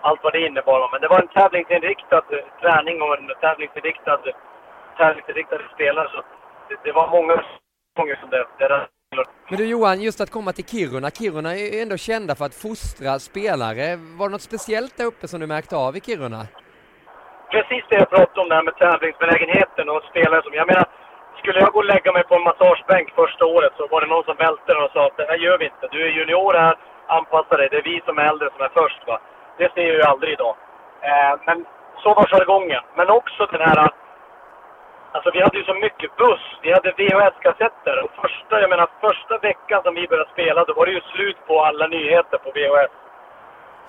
[0.02, 0.90] allt vad det innebar.
[0.92, 2.24] Men det var en tävlingsinriktad
[2.62, 4.20] träning och en tävlingsinriktad,
[4.98, 6.08] tävlingsinriktade spelare.
[6.14, 6.20] Så
[6.70, 7.36] det, det var många
[7.98, 8.88] gånger som det, det
[9.50, 12.56] Men du Johan, just att komma till Kiruna, Kiruna är ju ändå kända för att
[12.56, 13.96] fostra spelare.
[14.18, 16.46] Var det något speciellt där uppe som du märkte av i Kiruna?
[17.54, 20.88] precis det jag pratade om där med tävlingsbenägenheten och spelare som, jag menar,
[21.40, 24.24] skulle jag gå och lägga mig på en massagebänk första året så var det någon
[24.24, 25.88] som välte och sa att det här gör vi inte.
[25.92, 26.76] Du är junior här,
[27.08, 27.68] anpassa dig.
[27.72, 29.20] Det är vi som är äldre som är först va.
[29.58, 30.56] Det ser jag ju aldrig idag.
[31.02, 31.66] Eh, men
[32.04, 32.84] så var jargongen.
[32.96, 33.90] Men också den här,
[35.12, 36.46] alltså vi hade ju så mycket buss.
[36.62, 40.86] Vi hade VHS-kassetter och första, jag menar första veckan som vi började spela då var
[40.86, 42.94] det ju slut på alla nyheter på VHS.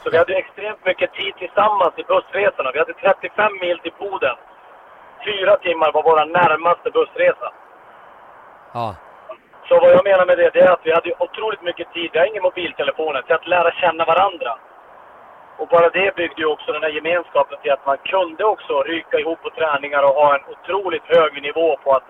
[0.02, 2.70] Så vi hade extremt mycket tid tillsammans i bussresorna.
[2.72, 4.36] Vi hade 35 mil till Boden.
[5.28, 7.48] Fyra timmar var vår närmaste bussresa.
[8.72, 8.96] Ja.
[9.68, 12.18] Så vad jag menar med det, det är att vi hade otroligt mycket tid, vi
[12.18, 14.52] har ingen mobiltelefoner, till att lära känna varandra.
[15.60, 19.16] Och bara det byggde ju också den här gemenskapen till att man kunde också ryka
[19.18, 22.06] ihop på träningar och ha en otroligt hög nivå på att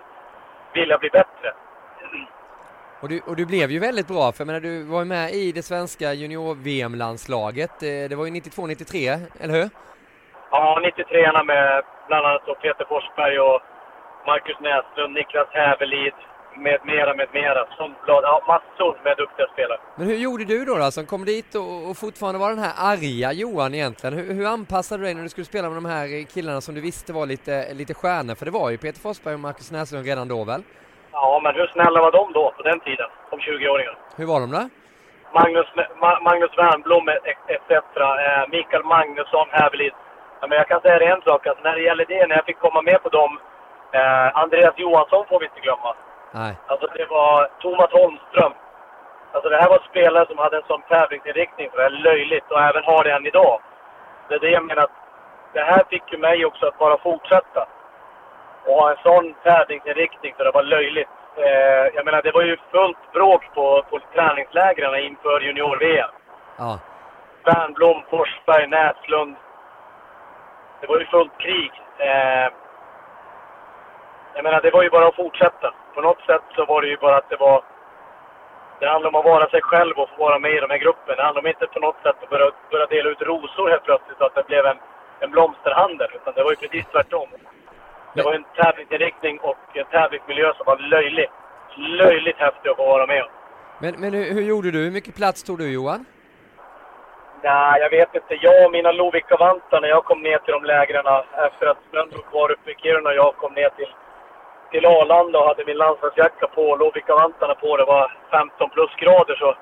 [0.73, 1.49] vilja bli bättre.
[3.01, 5.33] Och du, och du blev ju väldigt bra, för jag menar, du var ju med
[5.33, 7.83] i det svenska junior-VM-landslaget.
[7.83, 9.69] Eh, det var ju 92-93, eller hur?
[10.51, 13.61] Ja, 93 med bland annat Peter Forsberg och
[14.25, 16.13] Marcus Näslund, Niklas Hävelid
[16.57, 17.65] med mera, med mera.
[17.77, 19.79] Sundblad, ja massor med duktiga spelare.
[19.95, 22.73] Men hur gjorde du då, då som kom dit och, och fortfarande var den här
[22.91, 24.13] arga Johan egentligen?
[24.17, 26.81] Hur, hur anpassade du dig när du skulle spela med de här killarna som du
[26.81, 28.35] visste var lite, lite stjärnor?
[28.35, 30.61] För det var ju Peter Forsberg och Marcus Näslund redan då väl?
[31.11, 33.97] Ja, men hur snälla var de då på den tiden, som 20-åringar?
[34.17, 34.69] Hur var de då?
[35.33, 35.67] Magnus,
[36.27, 37.07] Magnus Wernbloom
[37.55, 37.71] etc.
[37.71, 39.93] Eh, Mikael Magnusson, Hävelid.
[40.41, 42.45] Ja, men jag kan säga det en sak, alltså, när det gäller det, när jag
[42.45, 43.39] fick komma med på dem,
[43.91, 45.95] eh, Andreas Johansson får vi inte glömma.
[46.31, 46.53] Nej.
[46.67, 48.53] Alltså det var Thomas Holmström.
[49.31, 52.61] Alltså det här var spelare som hade en sån tävlingsinriktning för det är löjligt och
[52.61, 53.61] även har det än idag.
[54.27, 54.87] Det är det jag menar,
[55.53, 57.67] det här fick ju mig också att bara fortsätta.
[58.65, 61.09] Och ha en sån tävlingsinriktning så det var löjligt.
[61.35, 66.09] Eh, jag menar det var ju fullt bråk på, på träningslägren inför junior-VM.
[66.57, 66.79] Ja.
[67.45, 69.35] Wernbloom, Forsberg, Näslund.
[70.81, 71.71] Det var ju fullt krig.
[71.97, 72.47] Eh,
[74.35, 75.73] jag menar, det var ju bara att fortsätta.
[75.95, 77.63] På något sätt så var det ju bara att det var...
[78.79, 81.15] Det handlar om att vara sig själv och få vara med i de här gruppen.
[81.17, 84.17] Det handlar om inte på något sätt att börja, börja dela ut rosor helt plötsligt
[84.17, 84.77] så att det blev en,
[85.19, 86.09] en blomsterhandel.
[86.15, 87.29] Utan det var ju precis tvärtom.
[88.15, 91.27] Det var en tävlingsinriktning och en tävlingsmiljö som var löjlig.
[91.77, 93.29] Löjligt häftig att få vara med om.
[93.79, 94.79] Men, men hur, hur gjorde du?
[94.79, 96.05] Hur mycket plats tog du Johan?
[97.43, 98.35] Nej, jag vet inte.
[98.35, 101.05] Jag och mina Lovikkavantar, när jag kom ner till de lägren
[101.47, 103.93] efter att Strömbruk var uppe i Kiruna och jag kom ner till
[104.71, 107.77] till Arlanda och hade min landslagsjacka på och Lovikkavantarna på.
[107.77, 109.55] Det var 15 plusgrader så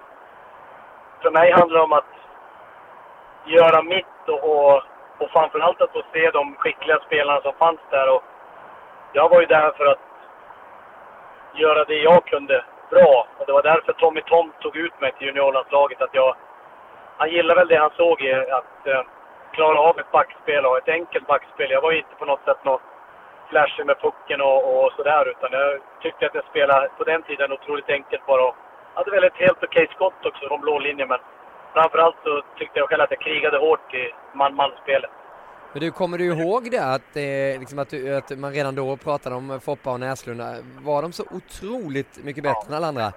[1.22, 2.14] för mig handlar det om att
[3.46, 4.84] göra mitt och, och,
[5.18, 8.16] och framförallt att få se de skickliga spelarna som fanns där.
[8.16, 8.24] Och
[9.14, 10.00] jag var ju där för att
[11.54, 13.28] göra det jag kunde bra.
[13.38, 16.02] Och det var därför Tommy Tom tog ut mig till juniorlandslaget.
[16.02, 16.36] Att jag,
[17.20, 19.04] han gillade väl det han såg i att eh,
[19.56, 21.72] klara av ett backspel och ett enkelt backspel.
[21.72, 22.82] Jag var inte på något sätt något
[23.50, 25.24] flashig med pucken och, och sådär.
[25.34, 28.44] Utan jag tyckte att jag spelade på den tiden otroligt enkelt bara.
[28.48, 28.56] Och
[28.94, 31.08] hade väl ett helt okej skott också från blå linjen.
[31.08, 31.20] Men
[31.74, 34.04] framförallt så tyckte jag själv att jag krigade hårt i
[34.34, 35.12] man-man-spelet.
[35.74, 38.98] Men du, kommer du ihåg det att, eh, liksom att, du, att, man redan då
[38.98, 40.42] pratade om Foppa och Näslund?
[40.82, 42.68] Var de så otroligt mycket bättre ja.
[42.68, 43.14] än alla andra?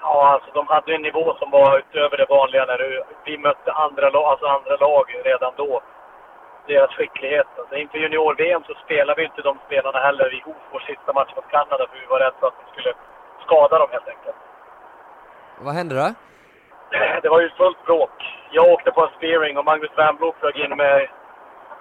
[0.00, 4.06] Ja, alltså de hade en nivå som var utöver det vanliga när vi mötte andra,
[4.06, 5.82] alltså andra lag redan då
[6.66, 7.46] deras skicklighet.
[7.58, 11.50] Alltså inför junior-VM så spelade vi inte de spelarna heller i Hofors sista match mot
[11.50, 12.94] Kanada för vi var rädda för att de skulle
[13.44, 14.36] skada dem helt enkelt.
[15.58, 16.08] Vad hände då?
[17.22, 18.16] Det var ju fullt bråk.
[18.50, 21.08] Jag åkte på en spearing och Magnus Wernbloom flög in med,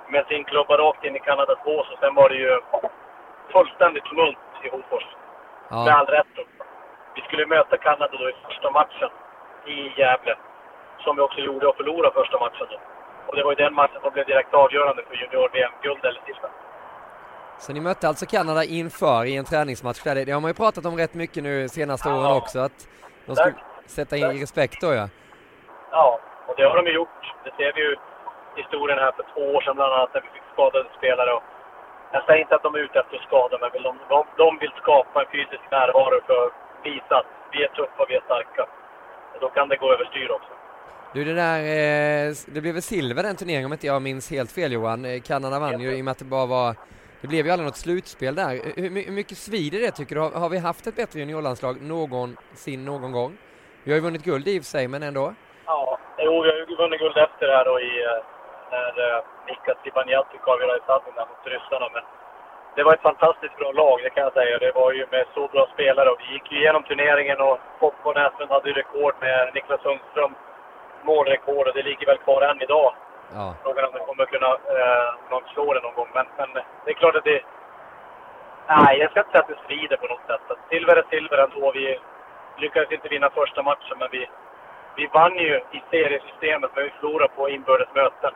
[0.10, 2.60] med sin klubba rakt in i Kanadas bås och sen var det ju
[3.52, 5.08] fullständigt tumult i Hofors.
[5.70, 5.86] Ja.
[5.86, 6.57] Med all rätt.
[7.18, 9.12] Vi skulle möta Kanada då i första matchen
[9.66, 10.36] i Gävle.
[11.04, 12.80] Som vi också gjorde och förlorade första matchen då.
[13.28, 16.48] Och det var ju den matchen som blev direkt avgörande för junior-VM-guld eller sista.
[17.58, 20.26] Så ni mötte alltså Kanada inför i en träningsmatch där.
[20.26, 22.16] Det har man ju pratat om rätt mycket nu senaste ja.
[22.16, 22.80] åren också, att
[23.26, 25.10] de skulle sätta in i respekt då ja.
[25.92, 27.20] Ja, och det har de ju gjort.
[27.44, 27.96] Det ser vi ju
[28.56, 31.32] historien här för två år sedan bland annat när vi fick skadade spelare.
[31.38, 31.44] Och
[32.12, 34.74] jag säger inte att de är ute efter att skada, men de, de, de vill
[34.82, 38.66] skapa en fysisk närvaro för visa att vi är tuffa, vi är starka.
[39.42, 40.54] Då kan det gå överstyr också.
[41.14, 44.52] Du det där, eh, det blev väl silver den turneringen om inte jag minns helt
[44.52, 45.06] fel Johan.
[45.06, 46.76] Eh, Kanada vann ju i och med att det bara var,
[47.22, 48.50] det blev ju aldrig något slutspel där.
[48.76, 50.22] Hur, hur mycket svider det tycker du?
[50.22, 53.38] Har, har, vi haft ett bättre juniorlandslag någonsin någon gång?
[53.84, 55.34] Vi har ju vunnit guld i och för sig, men ändå.
[55.66, 58.24] Ja, jo, vi har ju vunnit guld efter här då i, eh,
[58.72, 58.94] när
[59.48, 61.88] Mika Zibanejad fick avgöra i Sadnina mot ryssarna.
[61.94, 62.04] Men
[62.78, 64.58] det var ett fantastiskt bra lag, det kan jag säga.
[64.58, 67.96] Det var ju med så bra spelare och vi gick ju igenom turneringen och Pop
[68.04, 70.34] och Näslund hade ju rekord med Niklas Sundström
[71.04, 72.94] målrekord och det ligger väl kvar än idag.
[73.34, 73.56] Ja.
[73.64, 76.10] Frågan om det kommer kunna eh, slå det någon gång.
[76.14, 76.50] Men, men
[76.86, 77.42] det är klart att det...
[78.68, 80.58] Nej, jag ska inte säga att det strider på något sätt.
[80.70, 81.72] Silver är silver ändå.
[81.72, 82.00] Vi
[82.58, 84.30] lyckades inte vinna första matchen, men vi,
[84.96, 88.32] vi vann ju i seriesystemet, men vi förlorade på inbördes möten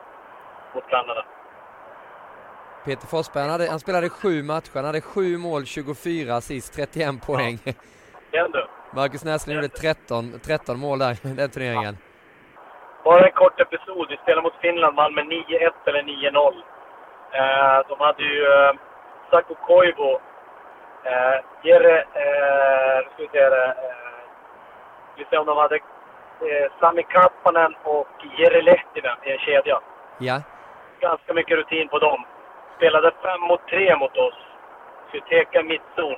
[0.74, 1.24] mot Kanada.
[2.86, 4.76] Peter Forsberg, han, hade, han spelade sju matcher.
[4.76, 7.58] Han hade sju mål, 24 assist, 31 poäng.
[8.32, 8.48] Ja.
[8.94, 11.98] Marcus Näslund gjorde 13, 13 mål där, den turneringen.
[13.04, 14.08] Bara en kort episod.
[14.10, 16.54] Vi spelade mot Finland, vann med 9-1 eller 9-0.
[17.34, 18.74] Eh, de hade ju eh,
[19.30, 20.12] Saku Koivu,
[21.04, 24.22] eh, Jere, eh, nu ska vi se det, eh,
[25.18, 29.80] vi se om de hade eh, Sami Kappanen och Jere Lehtinen i en kedja.
[30.18, 30.42] Ja.
[31.00, 32.26] Ganska mycket rutin på dem.
[32.82, 34.34] Spelade 5 mot 3 mot oss.
[35.08, 36.16] Skulle teka mittzon.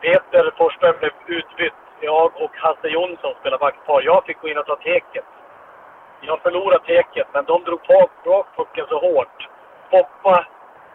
[0.00, 1.72] Peter Forsberg blev utbytt.
[2.00, 4.02] Jag och Hasse Jonsson spelade backpar.
[4.02, 5.24] Jag fick gå in och ta teket.
[6.20, 8.10] Jag förlorade teket, men de drog bak
[8.56, 9.48] pucken så hårt.
[9.90, 10.46] Poppa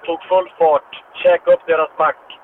[0.05, 2.39] tog full fart, käkade upp deras back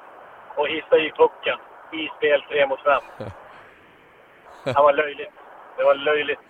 [0.56, 1.58] och hissade i pucken
[1.92, 3.02] i spel 3 mot 5.
[4.64, 5.34] Det var löjligt.
[5.78, 6.49] Det var löjligt.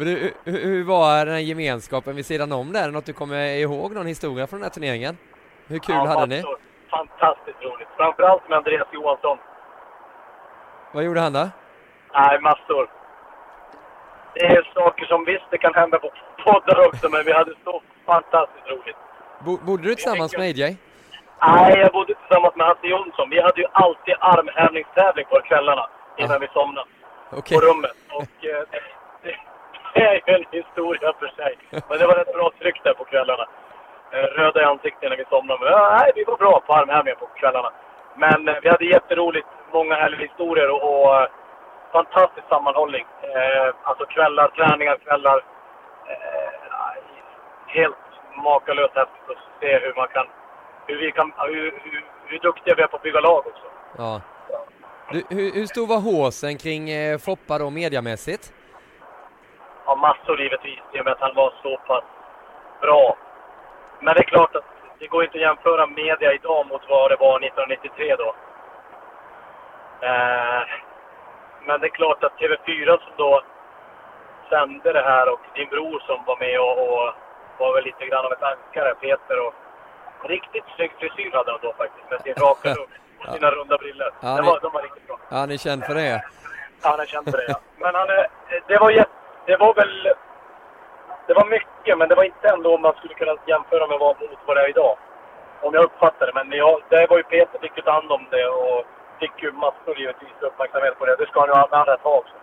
[0.00, 2.90] Men du, hur, hur var den här gemenskapen vid sidan om där?
[2.90, 3.94] Något du kommer ihåg?
[3.94, 5.16] Någon historia från den här turneringen?
[5.66, 6.42] Hur kul Ja, hade ni?
[6.90, 7.88] Fantastiskt roligt.
[7.96, 9.38] Framförallt med Andreas Johansson.
[10.92, 11.48] Vad gjorde han då?
[12.14, 12.90] Nej, massor.
[14.34, 16.10] Det är saker som visst det kan hända på
[16.44, 18.96] poddar också, men vi hade så fantastiskt roligt.
[19.44, 20.76] Bo, bodde du tillsammans med AJ?
[21.42, 23.30] Nej, jag bodde tillsammans med Hasse Jonsson.
[23.30, 25.86] Vi hade ju alltid armhävningstävling på kvällarna
[26.18, 26.38] innan Ja.
[26.38, 26.88] vi somnade
[27.30, 27.58] Okej.
[27.58, 27.96] på rummet.
[28.10, 28.62] Och eh,
[29.94, 31.58] det, är ju en historia för sig.
[31.88, 33.46] Men det var ett bra tryck där på kvällarna.
[34.12, 35.60] Eh, röda i ansiktet när vi somnade.
[35.60, 37.70] Men eh, nej, vi var bra på armhävningar på kvällarna.
[38.16, 39.48] Men eh, vi hade jätteroligt.
[39.72, 41.28] Många härliga historier och, och
[41.92, 43.04] fantastisk sammanhållning.
[43.22, 45.38] Eh, alltså kvällar, träningar, kvällar.
[46.10, 46.60] Eh,
[47.66, 47.96] helt
[48.44, 50.26] makalöst häftigt att se hur man kan,
[50.86, 53.66] hur vi kan, hur, hur, hur duktiga vi är på att bygga lag också.
[53.98, 54.20] Ja.
[55.12, 58.52] Du, hur, hur stor var håsen kring eh, Foppa då mediamässigt?
[59.90, 62.04] Ja, massor givetvis, i och med att han var så pass
[62.80, 63.16] bra.
[64.00, 64.64] Men det är klart att
[64.98, 68.34] det går inte att jämföra media idag mot vad det var 1993 då.
[70.06, 70.62] Eh,
[71.66, 73.42] men det är klart att TV4 som då
[74.50, 77.14] sände det här och din bror som var med och, och
[77.58, 79.46] var väl lite grann av ett ankare, Peter.
[79.46, 79.54] Och
[80.28, 84.10] riktigt snygg frisyr hade han då faktiskt med sin raka lugg och sina runda brillor.
[84.22, 85.18] Ja, det- var, de var riktigt bra.
[85.30, 86.22] Ja, han är känd för det.
[86.82, 87.60] Ja, han är känd för det, ja.
[87.76, 88.26] Men han, är-
[88.66, 89.10] det var jätte,
[89.46, 90.08] det var väl...
[91.26, 94.20] Det var mycket, men det var inte ändå om man skulle kunna jämföra med vad
[94.20, 94.96] mot vad det är idag.
[95.62, 96.32] Om jag uppfattar det.
[96.34, 98.84] Men jag, det var ju Peter fick ju ta hand om det och
[99.20, 101.16] fick ju massor givetvis uppmärksamhet på det.
[101.16, 102.34] Det ska han ju ha andra ta också.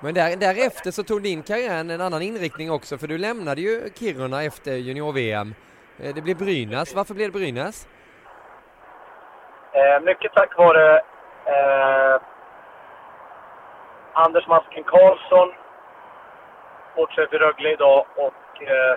[0.00, 3.90] Men där, därefter så tog din karriär en annan inriktning också, för du lämnade ju
[3.98, 5.54] Kiruna efter junior-VM.
[6.02, 6.94] Eh, Det blev Brynäs.
[6.94, 7.88] Varför blev det Brynäs?
[9.72, 10.96] Eh, mycket tack vare
[11.46, 12.20] eh,
[14.14, 15.52] Anders Masken Karlsson,
[16.92, 18.96] sportchef i Rögle idag, och eh,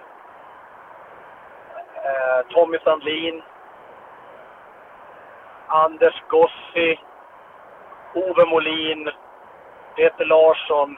[2.04, 3.44] eh, Tommy Sandlin,
[5.68, 7.00] Anders Gossi,
[8.14, 9.10] Ove Molin,
[9.96, 10.98] Peter Larsson,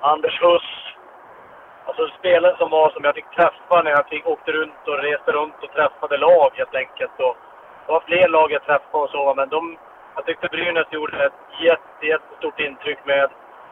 [0.00, 0.94] Anders Huss.
[1.86, 5.32] Alltså spelare som var som jag fick träffa när jag fick, åkte runt och reste
[5.32, 7.20] runt och träffade lag helt enkelt.
[7.20, 7.36] Och
[7.86, 9.78] det var fler lag jag träffade och så, men de,
[10.14, 13.30] jag tyckte Brynäs gjorde ett jätte, jättestort intryck med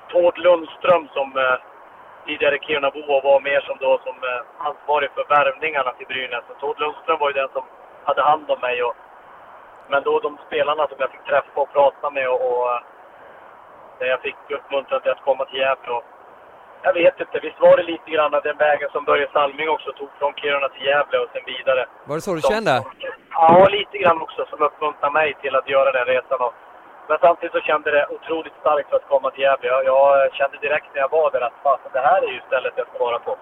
[0.09, 1.57] Tord Lundström som eh,
[2.27, 6.45] tidigare Kirunabo och var mer som då som eh, ansvarig för värvningarna till Brynäs.
[6.51, 7.65] Och Tord Lundström var ju den som
[8.05, 8.83] hade hand om mig.
[8.83, 8.95] Och,
[9.89, 12.81] men då de spelarna som jag fick träffa och prata med och, och eh,
[13.99, 15.91] där jag fick uppmuntran till att komma till Gävle.
[15.93, 16.05] Och,
[16.83, 19.93] jag vet inte, visst var det lite grann av den vägen som Börje Salming också
[19.93, 21.87] tog från Kiruna till Gävle och sen vidare.
[22.05, 22.83] Var det så du Som- kände?
[23.31, 26.41] Ja, lite grann också som uppmuntrade mig till att göra den resan.
[26.41, 26.55] Och,
[27.09, 29.69] men samtidigt så kände det otroligt starkt för att komma till Gävle.
[29.69, 32.73] Jag, jag kände direkt när jag var där att fasen, det här är ju stället
[32.77, 33.37] jag ska vara på.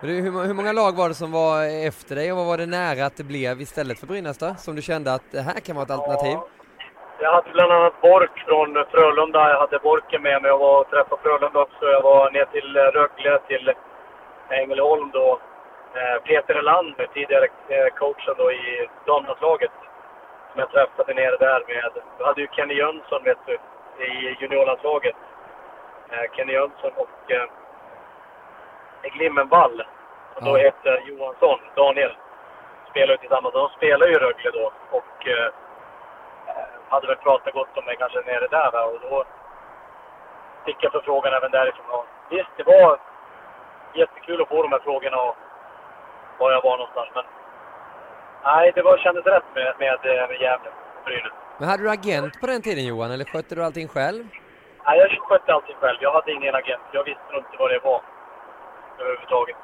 [0.00, 3.06] Hur, hur många lag var det som var efter dig och vad var det nära
[3.06, 4.54] att det blev istället för Brynäs då?
[4.58, 6.36] Som du kände att det här kan vara ett alternativ?
[6.38, 6.46] Ja.
[7.24, 9.50] Jag hade bland annat Bork från Frölunda.
[9.50, 11.84] Jag hade Borken med mig och var och träffade Frölunda också.
[11.96, 13.72] Jag var ner till Rögle, till
[14.50, 15.40] Ängelholm då.
[15.94, 19.70] Eh, Peter Elander, tidigare eh, coachen då i damlandslaget.
[20.52, 22.02] Som jag träffade nere där med.
[22.18, 23.58] Du hade ju Kenny Jönsson vet du,
[24.04, 25.16] i juniorlandslaget.
[26.10, 27.44] Eh, Kenny Jönsson och eh,
[29.02, 29.84] Glimmenvall.
[30.34, 30.62] Som då Ja.
[30.62, 32.16] heter Johansson, Daniel.
[32.90, 33.54] Spelar ju tillsammans.
[33.54, 34.72] De spelar ju i Rögle då.
[34.90, 35.46] Och eh,
[36.46, 38.84] eh, hade väl pratat gott om mig kanske nere där va?
[38.84, 39.24] och då
[40.64, 41.90] fick jag förfrågan även därifrån.
[41.90, 42.98] Och visst, det var
[43.94, 45.36] jättekul att få de här frågorna och
[46.38, 47.08] var jag var någonstans.
[47.14, 47.24] Men
[48.44, 50.70] nej, det var, kändes rätt med, med, eh, med Gävle
[51.04, 51.32] Brynäs.
[51.58, 54.24] Men hade du agent på den tiden Johan, eller skötte du allting själv?
[54.86, 55.98] Nej, jag skötte allting själv.
[56.00, 56.82] Jag hade ingen agent.
[56.92, 58.02] Jag visste nog inte vad det var
[58.98, 59.56] överhuvudtaget.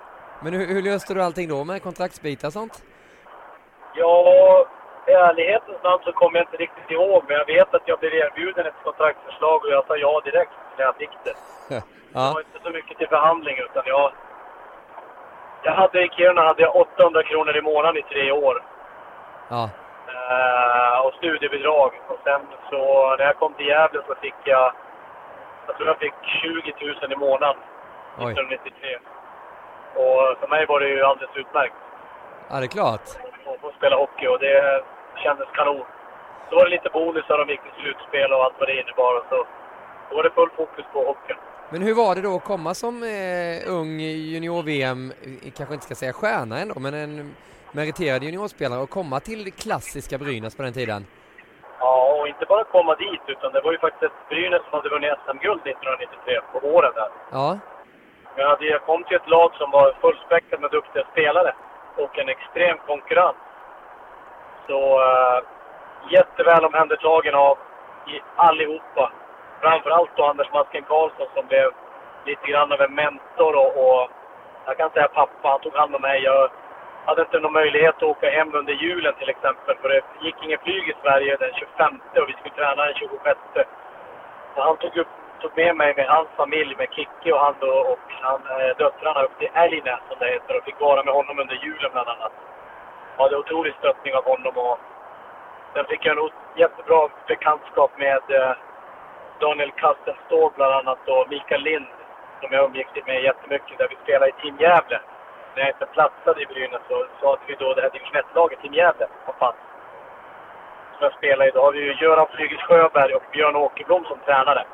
[0.42, 2.84] Men hur, hur löste du allting då med kontraktsbitar och sånt?
[3.94, 4.66] Ja,
[5.06, 8.14] i ärlighetens namn så kommer jag inte riktigt ihåg, men jag vet att jag blev
[8.14, 11.34] erbjuden ett kontraktsförslag och jag sa ja direkt när jag fick det.
[11.74, 11.82] Det
[12.14, 14.12] Ja, var inte så mycket till förhandling utan jag...
[15.68, 18.62] Jag hade i Kiruna hade jag 800 kronor i månaden i tre år.
[19.48, 19.70] ja,
[20.30, 21.90] Eh, och studiebidrag.
[22.08, 22.80] Och sen så
[23.18, 24.72] när jag kom till Gävle så fick jag...
[25.66, 27.56] Jag tror jag fick 20 000 i månaden
[28.18, 28.32] oj.
[28.32, 28.98] 1993.
[29.94, 31.74] Och för mig var det ju alldeles utmärkt
[32.50, 33.00] Ja, det är klart.
[33.54, 34.82] att få spela hockey och det
[35.16, 35.84] kändes kanon.
[36.48, 39.12] så var det lite bonusar och gick till slutspel och allt vad det innebar.
[39.18, 39.46] Och så,
[40.10, 41.38] då var det full fokus på hockeyn.
[41.70, 45.12] Men hur var det då att komma som eh, ung junior-VM,
[45.56, 47.34] kanske inte ska säga stjärna ändå, men en
[47.72, 51.06] meriterad juniorspelare och komma till klassiska Brynäs på den tiden?
[51.80, 55.10] Ja, och inte bara komma dit, utan det var ju faktiskt Brynäs som hade vunnit
[55.26, 57.10] SM-guld 1993 på våren där.
[57.32, 57.58] Ja.
[58.36, 61.54] Jag, hade, jag kom till ett lag som var fullspäckat med duktiga spelare
[61.96, 63.36] och en extrem konkurrens.
[64.66, 65.38] Så uh,
[66.10, 67.58] jätteväl omhändertagen av
[68.06, 69.12] i, allihopa.
[69.60, 71.70] Framförallt då Anders Masken Karlsson som blev
[72.24, 74.10] lite grann av en mentor och, och
[74.66, 76.22] jag kan säga pappa, han tog hand om mig.
[76.22, 76.50] Jag
[77.04, 80.58] hade inte någon möjlighet att åka hem under julen till exempel för det gick ingen
[80.58, 83.38] flyg i Sverige den 25 och vi skulle träna den 26.
[84.54, 85.08] Så han tog, upp,
[85.40, 89.22] tog med mig med hans familj, med Kicki och han då, och han, eh, döttrarna
[89.22, 92.32] upp till Älgnäs som det heter och fick vara med honom under julen bland annat.
[93.16, 94.78] Jag hade otrolig stöttning av honom och
[95.74, 98.52] sen fick jag en jättebra bekantskap med eh,
[99.40, 101.86] Daniel Kastelståhl bland annat och Mikael Lind
[102.40, 105.00] som jag umgicks med jättemycket där vi spelade i Team Gävle.
[105.54, 108.74] När jag inte platsade i Brynäs så, hade vi då det här division 1-laget Team
[108.74, 109.56] Gävle som fanns.
[110.92, 111.50] Som jag spelar i.
[111.50, 114.64] Då har vi ju Göran Flygis Sjöberg och Björn Åkerblom som tränare.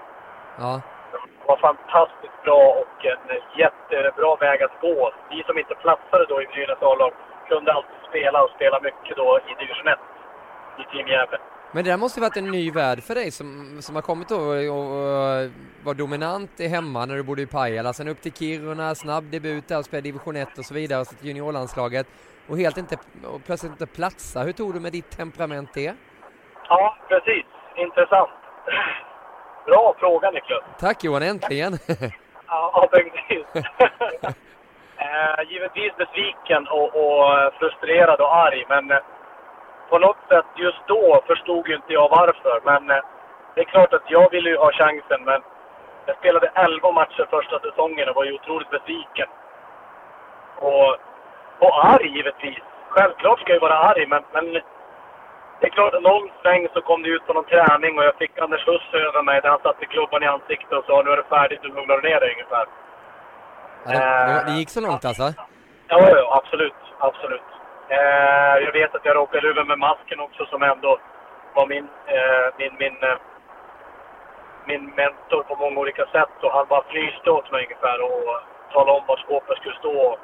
[0.59, 0.81] Ja.
[1.12, 5.12] Det var fantastiskt bra och en jättebra väg att gå.
[5.31, 7.12] Vi som inte platsade då i Brynäs A-lag
[7.48, 9.98] kunde alltid spela och spela mycket då i division 1
[10.79, 11.38] i Team Gävle.
[11.74, 14.28] Men det där måste ju varit en ny värld för dig som, som har kommit
[14.28, 15.50] då och, och
[15.84, 19.68] var dominant i hemma när du bodde i Pajala, sen upp till Kiruna, snabb debut
[19.68, 22.06] där och spelade division 1 och så vidare, och så till juniorlandslaget
[22.48, 22.96] och helt inte,
[23.32, 24.42] och plötsligt inte platsa.
[24.42, 25.94] Hur tog du med ditt temperament det?
[26.68, 27.44] Ja, precis.
[27.76, 28.30] Intressant.
[29.66, 30.62] Bra fråga Niklas.
[30.78, 31.72] Tack Johan, äntligen!
[32.46, 33.46] ja, precis.
[35.04, 38.84] eh, givetvis besviken och, och frustrerad och arg, men
[39.94, 42.57] på något sätt just då förstod ju inte jag varför.
[42.70, 43.04] Men eh,
[43.54, 45.40] det är klart att jag ville ju ha chansen, men
[46.07, 49.28] jag spelade 11 matcher första säsongen och var ju otroligt besviken.
[50.68, 50.90] Och,
[51.64, 52.64] och arg givetvis.
[52.88, 54.44] Självklart ska jag vara arg, men, men
[55.59, 58.16] det är klart att någon sväng så kom det ut på någon träning och jag
[58.16, 61.16] fick Anders Huss över mig där han satte klubban i ansiktet och sa nu är
[61.16, 62.66] det färdigt, nu lugnar du ner dig ungefär.
[63.85, 63.92] Ja,
[64.26, 65.26] det, det, gick så långt alltså?
[65.88, 66.80] Ja, ja absolut.
[66.98, 67.48] Absolut.
[67.88, 70.98] Eh, jag vet att jag råkade över med masken också som ändå
[71.54, 73.16] var min, eh, min, min, eh,
[74.66, 76.36] min mentor på många olika sätt.
[76.42, 78.40] Och han bara fnyste åt mig ungefär och
[78.72, 80.18] talade om var skåpet skulle stå och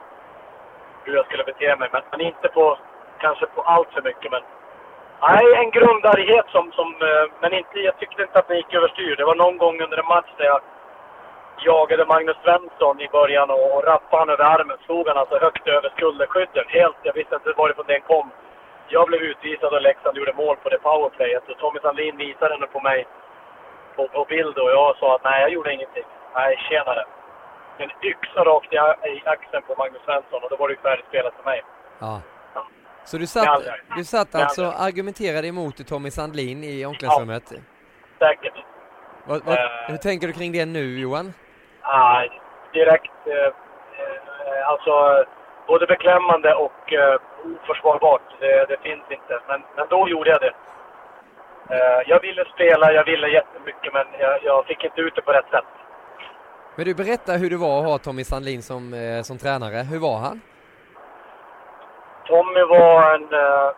[1.04, 1.88] hur jag skulle bete mig.
[1.92, 2.78] Men, men inte på,
[3.18, 4.30] kanske på allt för mycket.
[4.30, 4.42] Men
[5.20, 9.16] nej, en grundarighet som, som eh, men inte, jag tyckte inte att det gick överstyr.
[9.16, 10.60] Det var någon gång under en match där jag
[11.64, 14.78] jagade Magnus Svensson i början och, och rappade han över armen.
[14.86, 16.64] Slog han alltså högt över skulderskydden.
[16.68, 18.30] Helt, jag visste inte varifrån den kom.
[18.88, 21.48] Jag blev utvisad och Leksand gjorde mål på det powerplayet.
[21.48, 23.06] Och Tommy Sandlin visade den på mig
[23.96, 26.06] på, på bild och jag sa att nej, jag gjorde ingenting.
[26.34, 27.04] Nej, tjenare.
[27.78, 28.76] En yxa rakt i,
[29.10, 31.62] i axeln på Magnus Svensson och då var det ju färdigspelat för mig.
[31.98, 32.20] Ja.
[33.04, 33.62] Så du satt,
[33.96, 37.42] du satt alltså och argumenterade emot Tommy Sandlin i omklädningsrummet?
[37.50, 37.58] Ja,
[38.18, 38.54] säkert.
[39.24, 41.32] Vad, vad, uh, hur tänker du kring det nu, Johan?
[41.82, 42.24] Ah,
[42.72, 43.52] direkt, eh,
[43.98, 45.24] eh, alltså
[45.66, 48.22] både beklämmande och eh, oförsvarbart.
[48.40, 49.40] Det, det, finns inte.
[49.48, 50.54] Men, men då gjorde jag det.
[51.74, 55.32] Eh, jag ville spela, jag ville jättemycket, men jag, jag, fick inte ut det på
[55.32, 55.64] rätt sätt.
[56.76, 59.78] Men du, berätta hur det var att ha Tommy Sandlin som, eh, som tränare.
[59.92, 60.40] Hur var han?
[62.26, 63.34] Tommy var en...
[63.34, 63.70] Eh,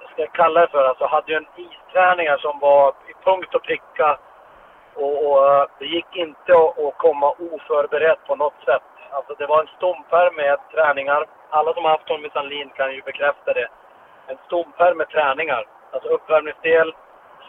[0.00, 0.84] vad ska jag kalla det för?
[0.84, 4.18] Alltså, hade ju en isträningar som var i punkt och pricka
[4.96, 8.82] och, och, det gick inte att, komma oförberedd på något sätt.
[9.10, 11.26] Alltså det var en stomfärg med träningar.
[11.50, 13.68] Alla som har haft Tommy Sandlin kan ju bekräfta det.
[14.26, 15.66] En stomfärg med träningar.
[15.92, 16.94] Alltså uppvärmningsdel,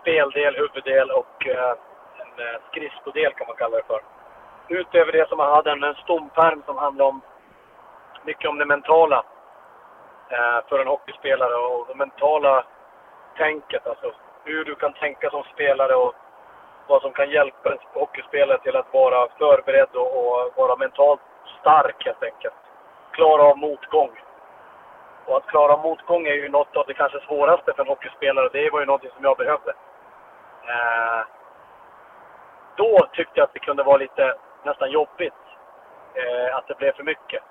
[0.02, 1.74] speldel, huvuddel och eh,
[2.22, 4.02] en eh, skridskodel kan man kalla det för.
[4.68, 5.96] Utöver det som man hade en, en
[6.66, 7.22] som handlade om
[8.24, 9.24] mycket om det mentala
[10.30, 12.64] eh, för en hockeyspelare och det mentala
[13.38, 13.88] tänket.
[13.88, 14.12] Alltså
[14.44, 16.16] hur du kan tänka som spelare och
[16.88, 21.22] vad som kan hjälpa en hockeyspelare till att vara förberedd och, och vara mentalt
[21.60, 22.56] stark helt enkelt.
[23.12, 24.12] Klara av motgång.
[25.26, 28.50] Och att klara av motgång är ju något av det kanske svåraste för en hockeyspelare.
[28.54, 29.74] Det var ju någonting som jag behövde.
[30.68, 31.26] Eh,
[32.76, 35.34] då tyckte jag att det kunde vara lite nästan jobbigt.
[36.14, 37.44] Eh, att det blev för mycket.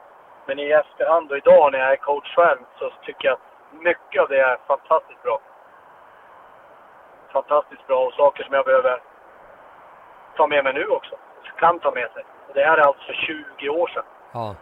[0.46, 4.22] Men i efterhand och idag när jag är coach själv så tycker jag att mycket
[4.22, 5.40] av det är fantastiskt bra.
[7.32, 9.00] Fantastiskt bra och saker som jag behöver
[10.36, 11.14] ta med mig nu också.
[11.58, 12.24] Kan ta med sig.
[12.54, 14.04] Det här är alltså 20 år sedan.
[14.32, 14.54] Ja.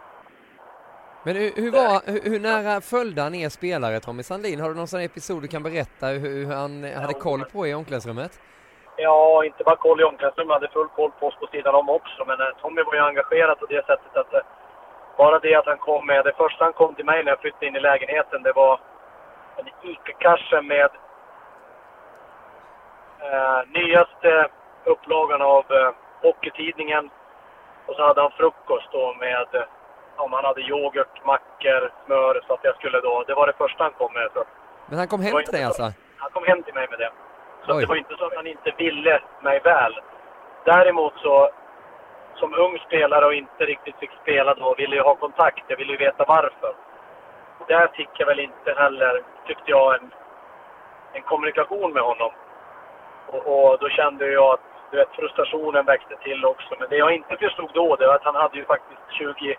[1.23, 4.59] Men hur, hur, var, hur, hur nära följde han er spelare Tommy Sandlin?
[4.61, 6.71] Har du någon sån episod du kan berätta hur, hur han
[7.01, 8.33] hade koll på er i omklädningsrummet?
[8.97, 12.25] Ja, inte bara koll i omklädningsrummet, hade full koll på oss på sidan om också.
[12.27, 14.39] Men eh, Tommy var ju engagerad på det sättet att eh,
[15.17, 17.65] bara det att han kom med, det första han kom till mig när jag flyttade
[17.65, 18.79] in i lägenheten, det var
[19.57, 20.89] en ICA-kasse med
[23.19, 24.47] eh, nyaste
[24.85, 27.09] upplagan av eh, Hockeytidningen.
[27.85, 29.61] Och så hade han frukost då med, eh,
[30.15, 33.83] om han hade yoghurt, mackor, smör, så att jag skulle då, det var det första
[33.83, 34.29] han kom med.
[34.33, 34.43] Så.
[34.85, 35.83] Men han kom hem till dig alltså?
[36.17, 37.11] Han kom hem till mig med det.
[37.65, 39.93] Så det var inte så att han inte ville mig väl.
[40.65, 41.49] Däremot så,
[42.35, 45.63] som ung spelare och inte riktigt fick spela då, ville jag ha kontakt.
[45.67, 46.75] Jag ville ju veta varför.
[47.67, 50.11] Där fick jag väl inte heller, tyckte jag, en,
[51.13, 52.31] en kommunikation med honom.
[53.27, 56.75] Och, och, då kände jag att du vet, frustrationen växte till också.
[56.79, 59.57] Men det jag inte förstod då, det var att han hade ju faktiskt 20,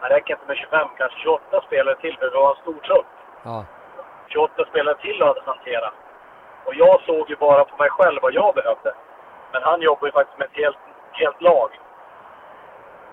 [0.00, 3.06] det räcker inte med 25, kanske 28 spelare till, för det var en stor trupp.
[3.42, 3.64] Ja.
[4.28, 5.92] 28 spelare till att hantera.
[6.64, 8.94] Och jag såg ju bara på mig själv vad jag behövde.
[9.52, 10.78] Men han jobbar ju faktiskt med ett helt,
[11.12, 11.70] helt lag.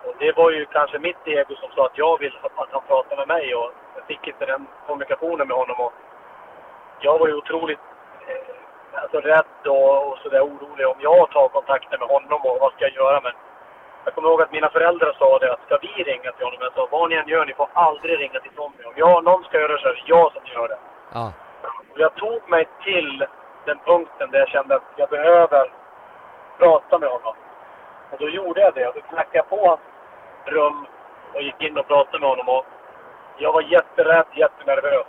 [0.06, 3.18] Och det var ju kanske mitt ego som sa att jag vill att han pratar
[3.18, 5.80] med mig och jag fick inte den kommunikationen med honom.
[5.80, 5.94] Och
[7.00, 7.80] jag var ju otroligt
[8.28, 8.53] eh,
[9.02, 12.84] alltså rädd och, och sådär orolig om jag tar kontakten med honom och vad ska
[12.86, 13.22] jag göra.
[13.22, 13.32] Men
[14.06, 16.60] jag kommer ihåg att mina föräldrar sa det att ska vi ringa till honom?
[16.62, 18.84] Jag sa vad ni än gör, ni får aldrig ringa till Tommy.
[18.86, 20.78] Om jag, någon ska göra det så är det jag som gör det.
[21.14, 21.34] Ja.
[21.92, 23.26] Och jag tog mig till
[23.66, 25.72] den punkten där jag kände att jag behöver
[26.58, 27.36] prata med honom.
[28.12, 28.92] Och då gjorde jag det.
[28.96, 29.80] Då knackade jag på hans
[30.46, 30.86] rum
[31.34, 32.50] och gick in och pratade med honom.
[32.50, 32.66] Och
[33.38, 35.08] jag var jätterädd, jättenervös.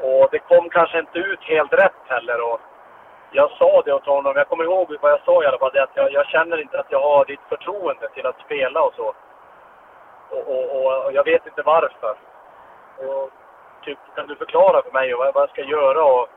[0.00, 2.52] Och det kom kanske inte ut helt rätt heller.
[2.52, 2.60] Och
[3.30, 4.32] jag sa det åt honom.
[4.36, 5.70] Jag kommer ihåg vad jag sa i alla fall.
[5.72, 8.94] Det att jag, jag känner inte att jag har ditt förtroende till att spela och
[8.94, 9.14] så.
[10.30, 12.16] Och, och, och jag vet inte varför.
[12.98, 13.30] Och
[13.84, 16.04] typ, kan du förklara för mig vad, vad jag ska göra?
[16.04, 16.28] Och,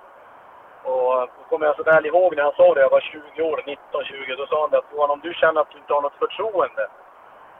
[0.84, 3.57] och då kommer jag så väl ihåg när han sa det, jag var 20 år,
[3.91, 6.88] 19-20, då sa han att Johan, om du känner att du inte har något förtroende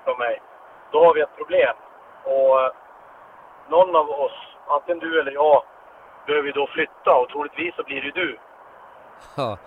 [0.06, 0.42] för mig,
[0.92, 1.76] då har vi ett problem.
[2.24, 2.72] Och eh,
[3.68, 4.38] någon av oss,
[4.68, 5.64] antingen du eller jag,
[6.26, 8.38] behöver då flytta och troligtvis så blir det du.
[9.38, 9.58] Ja.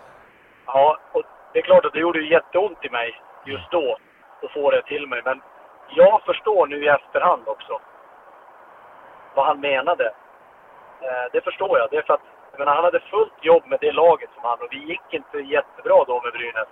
[0.65, 3.97] Ja, och det är klart att det gjorde ju jätteont i mig just då
[4.43, 5.21] att få det till mig.
[5.25, 5.41] Men
[5.89, 7.79] jag förstår nu i efterhand också
[9.35, 10.05] vad han menade.
[11.01, 11.89] Eh, det förstår jag.
[11.91, 14.61] Det är för att jag menar, han hade fullt jobb med det laget som han
[14.61, 16.67] och vi gick inte jättebra då med Brynäs.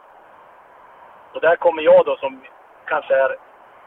[1.33, 2.41] Och där kommer jag då som
[2.85, 3.37] kanske är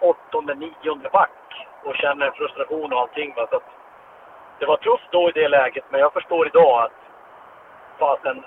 [0.01, 3.35] åttonde, nionde back och känner frustration och allting.
[3.35, 3.47] Va?
[3.51, 3.76] Så att
[4.59, 6.93] det var tufft då i det läget, men jag förstår idag att
[7.99, 8.45] fasen,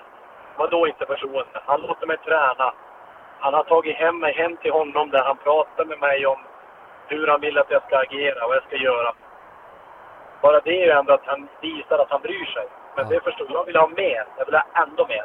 [0.56, 1.60] vadå inte förtroende?
[1.66, 2.72] Han låter mig träna.
[3.38, 6.38] Han har tagit hem mig hem till honom där han pratar med mig om
[7.08, 9.12] hur han vill att jag ska agera och vad jag ska göra.
[10.42, 12.66] Bara det är ju ändå att han visar att han bryr sig.
[12.96, 13.10] Men Ja.
[13.10, 13.64] det förstår jag.
[13.64, 14.24] Vill ha mer.
[14.38, 15.24] Jag vill ha ändå mer.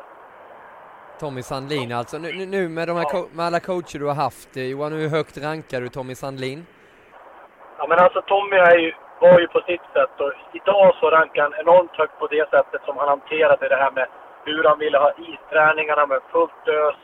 [1.19, 2.17] Tommy Sandlin alltså.
[2.17, 3.25] Nu, nu- med, de här Ja.
[3.33, 6.65] med alla coacher du har haft, eh, Johan, hur högt rankar du Tommy Sandlin?
[7.77, 11.41] Ja, men alltså Tommy är ju, var ju på sitt sätt och idag så rankar
[11.41, 14.07] han enormt högt på det sättet som han hanterade det här med
[14.45, 16.95] hur han ville ha isträningarna med fullt ös,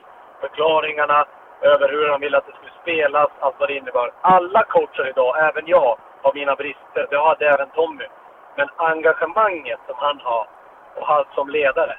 [0.42, 1.26] förklaringarna
[1.62, 4.12] över hur han ville att det skulle spelas, allt vad det innebar.
[4.22, 7.08] Alla coacher idag, även jag, har mina brister.
[7.10, 8.08] Det hade även Tommy.
[8.56, 10.48] Men engagemanget som han har
[10.96, 11.98] och har som ledare,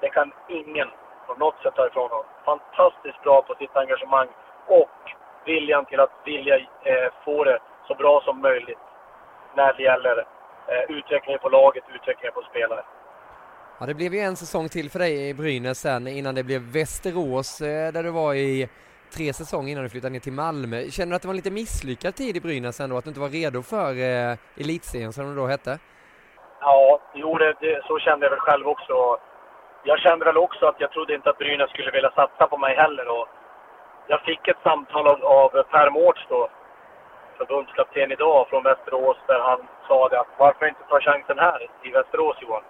[0.00, 0.88] det kan ingen
[1.26, 2.26] på något sätt ta ifrån honom.
[2.44, 4.28] Fantastiskt bra på sitt engagemang
[4.66, 4.90] och
[5.44, 7.58] viljan till att vilja eh, få det
[7.88, 8.78] så bra som möjligt
[9.56, 10.18] när det gäller
[10.68, 12.84] eh, utvecklingen på laget, utvecklingen på spelare.
[13.78, 16.60] Ja, det blev ju en säsong till för dig i Brynäs sen innan det blev
[16.60, 18.68] Västerås eh, där du var i
[19.16, 20.76] tre säsonger innan du flyttade ner till Malmö.
[20.90, 23.20] Känner du att det var en lite misslyckad tid i Brynäs ändå, att du inte
[23.20, 25.78] var redo för eh, elitserien som det då hette?
[26.60, 29.18] Ja, jo, det, det, så kände jag väl själv också.
[29.84, 32.76] Jag kände väl också att jag trodde inte att Brynäs skulle vilja satsa på mig
[32.76, 33.08] heller.
[33.08, 33.28] Och
[34.06, 36.48] jag fick ett samtal av, av Per Mårts då,
[37.38, 41.90] förbundskapten idag från Västerås, där han sa det att varför inte ta chansen här i
[41.90, 42.62] Västerås Johan?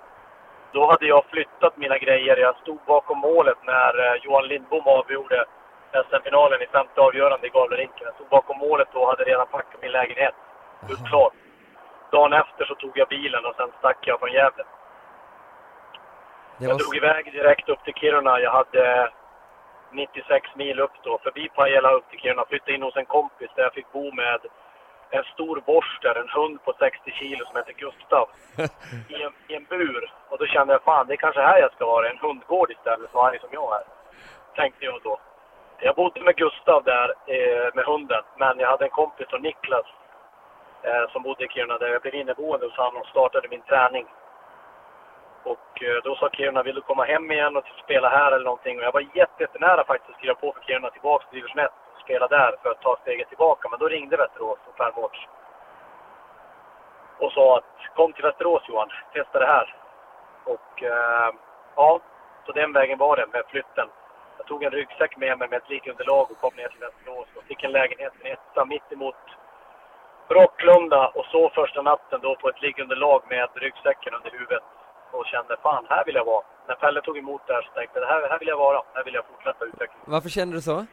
[0.72, 2.36] Då hade jag flyttat mina grejer.
[2.36, 5.44] Jag stod bakom målet när eh, Johan Lindbom avgjorde
[5.92, 8.06] SM-finalen i femte avgörande i Gavlerinken.
[8.06, 10.34] Jag stod bakom målet då och hade redan packat min lägenhet.
[10.88, 11.32] Gjort klart.
[12.10, 14.64] Dagen efter så tog jag bilen och sen stack jag från Gävle.
[16.58, 18.40] Jag drog iväg direkt upp till Kiruna.
[18.40, 19.10] Jag hade
[19.92, 22.44] 96 mil upp då, förbi Pajala upp till Kiruna.
[22.48, 24.40] Flyttade in hos en kompis där jag fick bo med
[25.10, 28.28] en stor borster, en hund på 60 kilo som heter Gustav,
[29.08, 30.12] i en, i en bur.
[30.28, 33.10] Och då kände jag, fan det är kanske här jag ska vara, en hundgård istället,
[33.12, 33.84] så arg som jag är.
[34.54, 35.20] Tänkte jag då.
[35.78, 39.86] jag bodde med Gustav där eh, med hunden, men jag hade en kompis från Niklas
[40.82, 44.06] eh, som bodde i Kiruna där jag blev inneboende hos honom och startade min träning.
[45.44, 48.78] Och eh, då sa Kiruna, vill du komma hem igen och spela här eller någonting?
[48.78, 52.00] Och jag var jättenära faktiskt att skriva på för Kiruna tillbaka till division 1 och
[52.00, 53.68] spela där för att ta steget tillbaka.
[53.68, 55.28] Men då ringde Västerås och Per Mårts
[57.18, 59.74] och sa att kom till Västerås Johan, testa det här.
[60.44, 61.30] Och eh,
[61.76, 62.00] ja,
[62.46, 63.88] så den vägen var det med flytten.
[64.38, 67.44] Jag tog en ryggsäck med mig med ett liggunderlag och kom ner till Västerås och
[67.44, 69.24] fick en lägenhet, en etta mitt emot
[70.28, 74.62] Rocklunda och så första natten då på ett liggunderlag med ryggsäcken under huvudet
[75.12, 76.44] och kände fan, här vill jag vara.
[76.68, 79.04] När Pelle tog emot det här så tänkte jag, här, här vill jag vara, här
[79.04, 79.96] vill jag fortsätta utveckla.
[80.04, 80.86] Varför kände du så?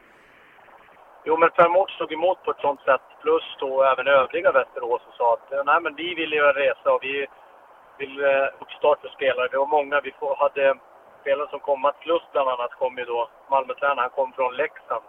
[1.24, 5.02] Jo, men Per Mårts tog emot på ett sånt sätt, plus då även övriga Västerås
[5.08, 7.28] och sa att nej men vi vill göra resa och vi
[7.98, 9.48] vill eh, uppstart för spelare.
[9.52, 10.76] Det var många, vi får, hade
[11.22, 15.04] spelare som kom, Mats Lust bland annat kom ju då, Malmötränaren, han kom från Leksand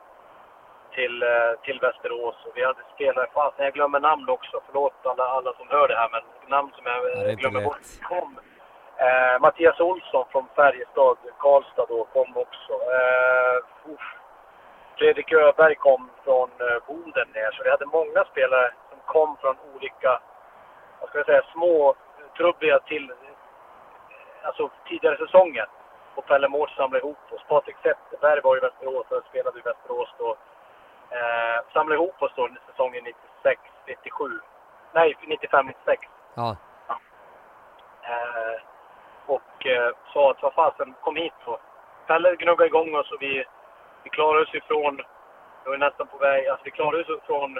[0.94, 2.36] till, eh, till Västerås.
[2.46, 5.96] Och vi hade spelare, fasen jag glömmer namn också, förlåt alla, alla som hör det
[5.96, 8.38] här, men namn som jag glömmer bort kom.
[9.04, 12.72] Eh, Mattias Olsson från Färjestad, Karlstad då, kom också.
[12.72, 14.06] Eh, uff.
[14.98, 19.56] Fredrik Öberg kom från eh, Boden ner, så vi hade många spelare som kom från
[19.74, 20.20] olika,
[21.00, 21.94] vad ska jag säga, små
[22.36, 23.12] trubbiga till,
[24.42, 25.66] alltså tidigare säsonger.
[26.14, 27.42] Och Pelle Mårts samlade ihop oss.
[27.48, 30.36] Patrik Zetterberg var i Västerås och spelade i Västerås då.
[31.10, 34.40] Eh, samlade ihop oss då säsongen 96, 97.
[34.92, 36.02] Nej, 95, 96.
[36.34, 36.56] Ja.
[38.02, 38.69] Eh,
[39.36, 41.54] och eh, sa att vad fasen, kom hit då.
[42.06, 43.44] Pelle gnuggade igång oss och vi,
[44.04, 44.94] vi klarade oss ifrån,
[45.62, 47.50] vi var nästan på väg, alltså vi klarade oss ifrån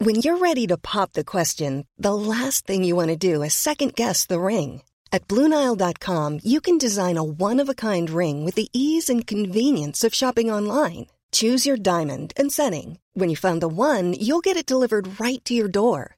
[0.00, 3.54] When you're ready to pop the question, the last thing you want to do is
[3.54, 4.82] second guess the ring.
[5.10, 9.26] At Bluenile.com, you can design a one of a kind ring with the ease and
[9.26, 11.06] convenience of shopping online.
[11.32, 12.98] Choose your diamond and setting.
[13.14, 16.17] When you find the one, you'll get it delivered right to your door.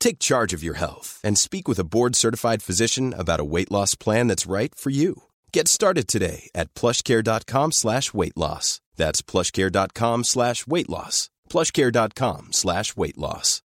[0.00, 3.94] Take charge of your health and speak with a board-certified physician about a weight loss
[3.94, 5.24] plan that's right for you.
[5.52, 8.80] Get started today at plushcare.com slash weight loss.
[8.96, 11.30] That's plushcare.com slash weight loss.
[11.50, 13.62] plushcare.com slash weight loss.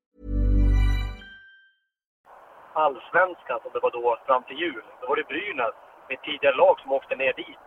[2.85, 4.85] allsvenskan som det var då fram till jul.
[5.01, 5.77] Då var det Brynäs,
[6.11, 7.63] mitt tidigare lag, som åkte ner dit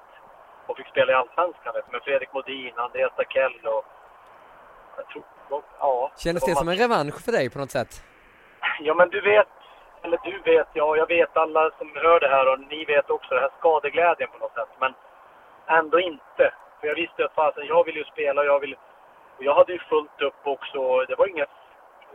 [0.68, 3.84] och fick spela i allsvenskan du, med Fredrik Modin, Andreas Dackell och...
[4.98, 5.24] Jag tror...
[5.80, 6.12] Ja.
[6.18, 8.04] Kändes var det som en revansch för dig på något sätt?
[8.80, 9.48] Ja, men du vet,
[10.02, 13.36] eller du vet, ja, jag vet alla som hör det här och ni vet också
[13.36, 14.70] det här skadeglädjen på något sätt.
[14.80, 14.94] Men
[15.68, 16.54] ändå inte.
[16.80, 18.78] För jag visste att fasen, jag vill ju spela och jag vill...
[19.38, 21.06] Och jag hade ju fullt upp också.
[21.06, 21.50] Det var inget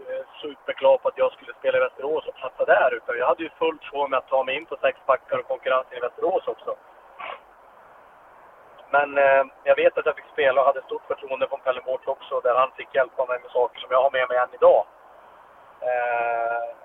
[0.09, 2.95] eh, superklart på att jag skulle spela i Västerås och platsa där.
[2.95, 5.49] Utan jag hade ju fullt sjå med att ta mig in på sex backar och
[5.49, 6.77] konkurrensen i Västerås också.
[8.91, 12.07] Men eh, jag vet att jag fick spela och hade stort förtroende från Pelle Mårts
[12.07, 12.41] också.
[12.41, 14.85] Där han fick hjälpa mig med saker som jag har med mig än idag.
[15.81, 16.77] Eh,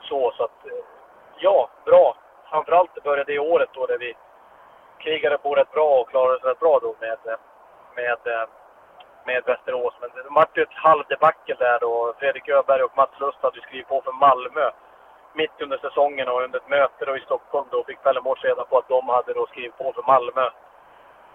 [0.00, 0.84] så, så att, eh,
[1.38, 2.16] ja, bra.
[2.50, 4.16] Framförallt började det året då där vi
[4.98, 7.38] krigade på rätt bra och klarade oss rätt bra då med, eh,
[7.94, 8.48] med, eh,
[9.26, 9.94] med Västerås.
[10.00, 12.14] Men det vart ju ett halvdebacle där då.
[12.18, 14.70] Fredrik Öberg och Mats Lust hade ju skrivit på för Malmö
[15.32, 18.64] mitt under säsongen och under ett möte då i Stockholm då fick Pelle Mårts reda
[18.64, 20.50] på att de hade då skrivit på för Malmö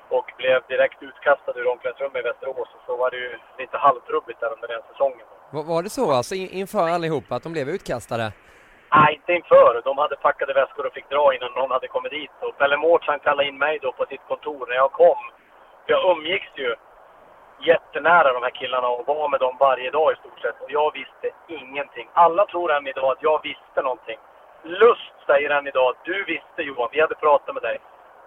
[0.09, 2.69] och blev direkt utkastade ur omklädningsrummet i Västerås.
[2.75, 5.27] Och så var det ju lite halvtrubbigt där under den säsongen.
[5.53, 8.25] Var, var det så alltså inför allihopa att de blev utkastade?
[8.95, 9.81] Nej, inte inför.
[9.89, 12.31] De hade packade väskor och fick dra innan någon hade kommit dit.
[12.45, 15.21] Och Pelle Mårts kallade in mig då på sitt kontor när jag kom.
[15.85, 16.75] Jag umgicks ju
[17.71, 20.61] jättenära de här killarna och var med dem varje dag i stort sett.
[20.63, 22.07] Och jag visste ingenting.
[22.13, 24.19] Alla tror än idag att jag visste någonting.
[24.63, 27.77] Lust säger än idag att du visste Johan, vi hade pratat med dig.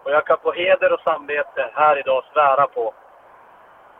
[0.05, 2.95] Och jag kan på heder och samvete här idag svära på.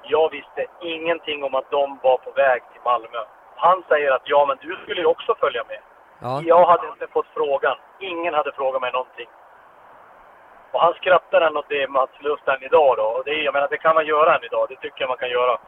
[0.09, 3.19] Jag visste ingenting om att de var på väg till Malmö.
[3.57, 5.81] Han säger att ja, men du skulle ju också följa med.
[6.23, 6.41] Ja.
[6.45, 7.77] Jag hade inte fått frågan.
[8.01, 9.29] Ingen hade frågat mig någonting.
[10.73, 13.03] Och han skrattar åt det Mats Lust än idag då.
[13.05, 14.67] Och det, är- jag menar, det kan man göra än idag.
[14.69, 15.59] Det tycker jag man kan göra.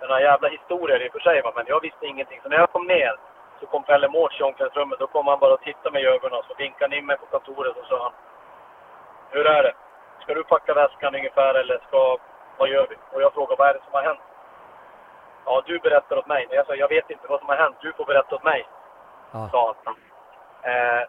[0.00, 2.40] Den här jävla historien i och för sig va, men jag visste ingenting.
[2.42, 3.16] Så när jag kom ner
[3.60, 4.98] så kom Pelle Mårts i omklädningsrummet.
[4.98, 7.16] Då kom han bara och tittade mig i ögonen och så vinkade han in mig
[7.16, 8.12] på kontoret och sa han.
[9.30, 9.72] Hur är det?
[10.22, 12.18] Ska du packa väskan ungefär eller ska
[12.58, 12.96] vad gör vi?
[13.12, 14.20] Och jag frågade, vad är det som har hänt?
[15.44, 16.46] Ja, du berättar åt mig.
[16.50, 17.76] Jag sa, jag vet inte vad som har hänt.
[17.80, 18.66] Du får berätta åt mig.
[19.32, 19.48] Ja.
[19.52, 19.96] Sa han.
[20.62, 21.02] Eh,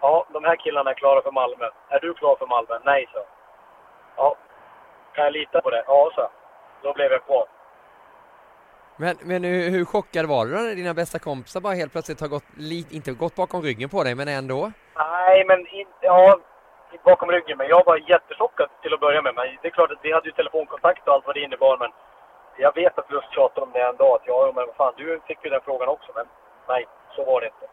[0.00, 1.68] ja, de här killarna är klara för Malmö.
[1.88, 2.78] Är du klar för Malmö?
[2.84, 3.20] Nej, så.
[4.16, 4.36] Ja.
[5.14, 5.84] Kan jag lita på det?
[5.86, 6.28] Ja, så.
[6.82, 7.46] Då blev jag kvar.
[8.96, 12.28] Men, men hur, hur chockad var du när dina bästa kompisar bara helt plötsligt har
[12.28, 14.72] gått, lite, inte gått bakom ryggen på dig, men ändå?
[14.96, 16.38] Nej, men inte, ja,
[17.04, 17.58] bakom ryggen.
[17.58, 19.34] Men jag var jättechockad till att börja med.
[19.34, 21.76] Men det är klart att vi hade ju telefonkontakt och allt vad det innebar.
[21.78, 21.90] Men
[22.56, 24.12] jag vet att Lust tjatade om det en dag.
[24.16, 26.12] Att ja, men vad fan, du fick ju den frågan också.
[26.14, 26.26] Men
[26.68, 26.86] nej,
[27.16, 27.66] så var det inte.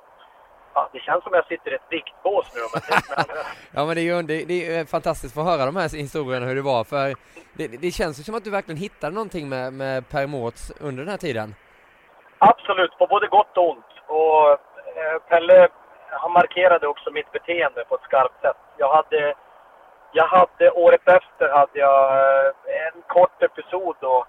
[0.73, 2.61] Ja, det känns som jag sitter i ett viktbås nu.
[2.73, 2.81] Men
[3.75, 6.45] ja men det är ju det, det är fantastiskt att få höra de här historierna
[6.45, 7.15] hur det var för
[7.57, 11.03] det, det känns ju som att du verkligen hittade någonting med, med Per Mårts under
[11.03, 11.55] den här tiden.
[12.37, 13.91] Absolut, på både gott och ont.
[14.07, 15.67] Och eh, Pelle,
[16.09, 18.57] han markerade också mitt beteende på ett skarpt sätt.
[18.79, 19.33] Jag hade,
[20.11, 24.25] jag hade året efter hade jag eh, en kort episod då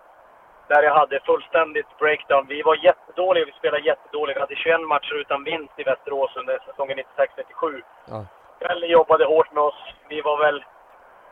[0.69, 2.47] där jag hade fullständigt breakdown.
[2.49, 4.37] Vi var jättedåliga, vi spelade jättedåligt.
[4.37, 7.83] Vi hade 21 matcher utan vinst i Västerås under säsongen 96-97.
[8.11, 8.25] Ja.
[8.61, 9.81] Pelle jobbade hårt med oss.
[10.09, 10.65] Vi var väl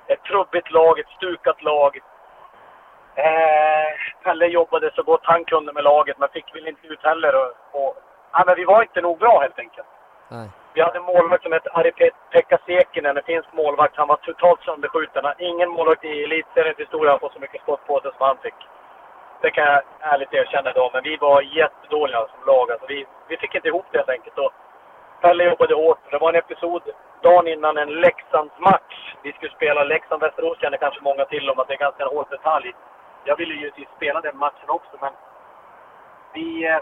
[0.07, 2.01] ett trubbigt lag, ett stukat lag.
[3.15, 3.91] Eh,
[4.23, 7.35] Pelle jobbade så gott han kunde med laget, men fick väl inte ut heller.
[7.35, 7.97] Och, och,
[8.33, 9.87] ja, men vi var inte nog bra helt enkelt.
[10.29, 10.49] Nej.
[10.75, 13.97] Vi hade en målvakt som hette Ari-Pekka Sekinen, en finsk målvakt.
[13.97, 15.25] Han var totalt sönderskjuten.
[15.39, 18.61] Ingen målvakt i elitseriens historia har fått så mycket skott på sig som han fick.
[19.43, 20.91] Det kan jag ärligt erkänna idag.
[20.93, 22.71] men vi var jättedåliga som lag.
[22.71, 24.39] Alltså vi, vi fick inte ihop det helt enkelt.
[24.39, 24.53] Och
[25.21, 26.11] Pelle jobbade hårt.
[26.11, 26.83] Det var en episod
[27.23, 29.15] dagen innan en Leksandsmatch.
[29.23, 32.75] Vi skulle spela Leksand-Västerås känner kanske många till om att det är ganska hård detalj.
[33.25, 35.13] Jag ville ju spela den matchen också, men
[36.33, 36.79] vi, eh,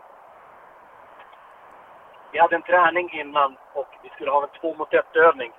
[2.37, 5.53] vi hade en träning innan och vi skulle ha en två mot ett övning.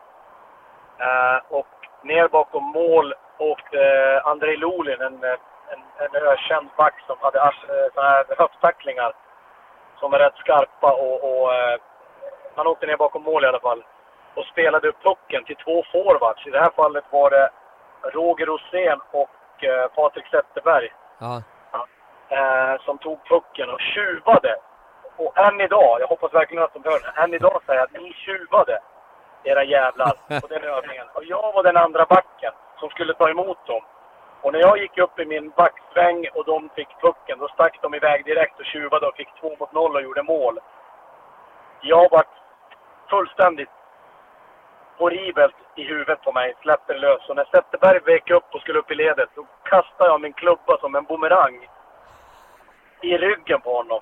[0.99, 1.67] Eh, och
[2.03, 7.51] ner bakom mål åkte eh, Andrei Lulin, en, en, en ökänd back som hade eh,
[7.93, 9.13] såna här höfttacklingar
[9.99, 11.79] som var rätt skarpa och, och eh,
[12.55, 13.83] han åkte ner bakom mål i alla fall
[14.35, 16.47] och spelade upp pucken till två forwards.
[16.47, 17.49] I det här fallet var det
[18.13, 21.41] Roger Rosén och eh, Patrik Zetterberg Ja.
[22.29, 24.55] eh, som tog pucken och tjuvade.
[25.17, 28.01] Och än idag, jag hoppas verkligen att de hör det, än idag säger jag att
[28.01, 28.79] ni tjuvade,
[29.43, 31.07] era jävlar, på den övningen.
[31.13, 33.81] Och jag var den andra backen som skulle ta emot dem.
[34.41, 37.95] Och när jag gick upp i min backsväng och de fick pucken, då stack de
[37.95, 40.59] iväg direkt och tjuvade och fick två mot noll och gjorde mål.
[41.81, 42.23] Jag var
[43.09, 43.69] fullständigt
[44.97, 47.29] horribelt i huvudet på mig, släppte lös.
[47.29, 50.77] Och när Zetterberg vek upp och skulle upp i ledet, då kastade jag min klubba
[50.77, 51.67] som en bumerang
[53.01, 54.01] i ryggen på honom.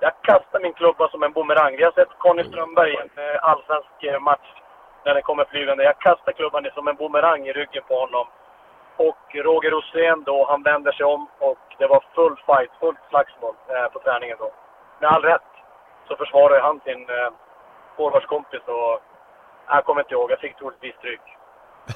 [0.00, 1.76] Jag kastade min klubba som en bumerang.
[1.76, 4.48] Vi har sett Conny Strömberg i en eh, allsvensk eh, match
[5.04, 5.84] när den kommer flygande.
[5.84, 8.26] Jag kastade klubban som en bumerang i ryggen på honom.
[8.96, 13.54] Och Roger Rosén då, han vänder sig om och det var full fight, fullt slagsmål
[13.68, 14.50] eh, på träningen då.
[15.00, 15.50] Med all rätt
[16.08, 17.30] så försvarade han sin eh,
[17.96, 19.00] forwardskompis och
[19.68, 21.20] jag kommer inte ihåg, jag fick troligtvis stryk.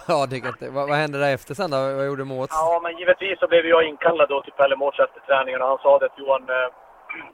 [0.09, 0.71] Ja, det kan inte.
[0.71, 1.77] Vad, vad hände där efter sen då?
[1.77, 2.55] Vad gjorde Mårts?
[2.55, 5.79] Ja, men givetvis så blev jag inkallad då till Pelle Mårts efter träningen och han
[5.79, 6.69] sa det att Johan, eh,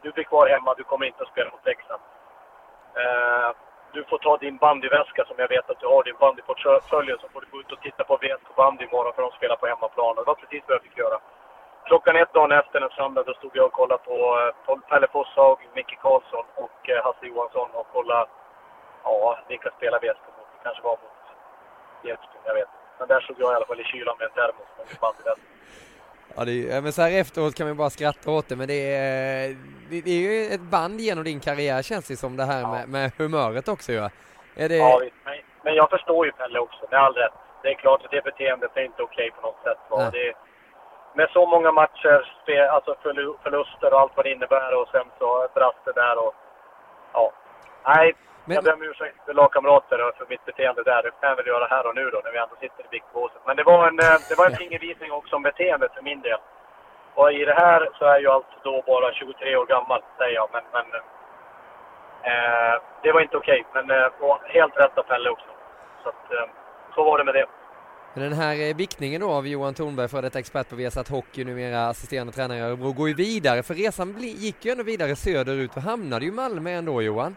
[0.03, 2.03] du blir kvar hemma, du kommer inte att spela mot Leksand.
[3.03, 3.51] Eh,
[3.93, 7.41] du får ta din bandyväska som jag vet att du har, din bandyportfölj, så får
[7.41, 10.15] du gå ut och titta på VSK bandy imorgon för de spelar på hemmaplan.
[10.17, 11.19] Och det var precis vad jag fick göra.
[11.89, 14.17] Klockan ett dagen efter den söndag, då stod jag och kollade på,
[14.69, 18.27] eh, Pelle Fosshag, Micke Karlsson och eh, Hasse Johansson och kollade,
[19.05, 20.49] ja, vilka spelar VSK mot?
[20.53, 21.25] Det kanske var mot
[22.05, 22.87] Edsbyn, jag vet inte.
[22.99, 25.49] Men där stod jag i alla fall i kylan med en termos med min bandyväska.
[26.37, 28.69] Ja, det är, ja, men så här efteråt kan man bara skratta åt det, men
[28.69, 29.57] det är,
[29.91, 32.71] det, är ju ett band genom din karriär känns det som det här Ja.
[32.73, 33.99] med, med humöret också ju.
[34.57, 34.77] Är det...
[34.77, 35.01] Ja.
[35.25, 37.33] Men, men jag förstår ju Pelle också, med all rätt.
[37.63, 39.79] Det är klart att det beteendet är inte okej på något sätt.
[39.91, 40.11] va.
[40.11, 40.33] Det,
[41.15, 42.23] med så många matcher,
[42.71, 46.35] alltså förlu- förluster och allt vad det innebär och sen så brast det där och...
[47.13, 47.33] Ja.
[47.87, 48.07] Nej,
[48.45, 51.03] Men- jag ber om ursäkt för lagkamrater och för mitt beteende där.
[51.03, 53.43] Det kan jag väl göra här och nu då, när vi ändå sitter i viktbåset.
[53.47, 56.41] Men det var en, eh, det var en fingervisning också om beteendet för min del.
[57.15, 60.49] Och i det här så är jag alltså då bara 23 år gammal, säger jag.
[60.53, 60.87] Men, men
[62.31, 63.65] eh, det var inte okej.
[63.75, 64.07] Men eh,
[64.57, 65.51] helt rätt av Pelle också.
[66.03, 66.49] Så att, eh,
[66.95, 67.47] så var det med det.
[68.15, 71.89] Den här eh, viktningen då av Johan Thornberg, för detta expert på Viasat Hockey, numera
[71.89, 73.63] assisterande tränare i Örebro, går ju vidare.
[73.63, 77.37] För resan gick ju ändå vidare söderut och hamnade ju i Malmö ändå Johan.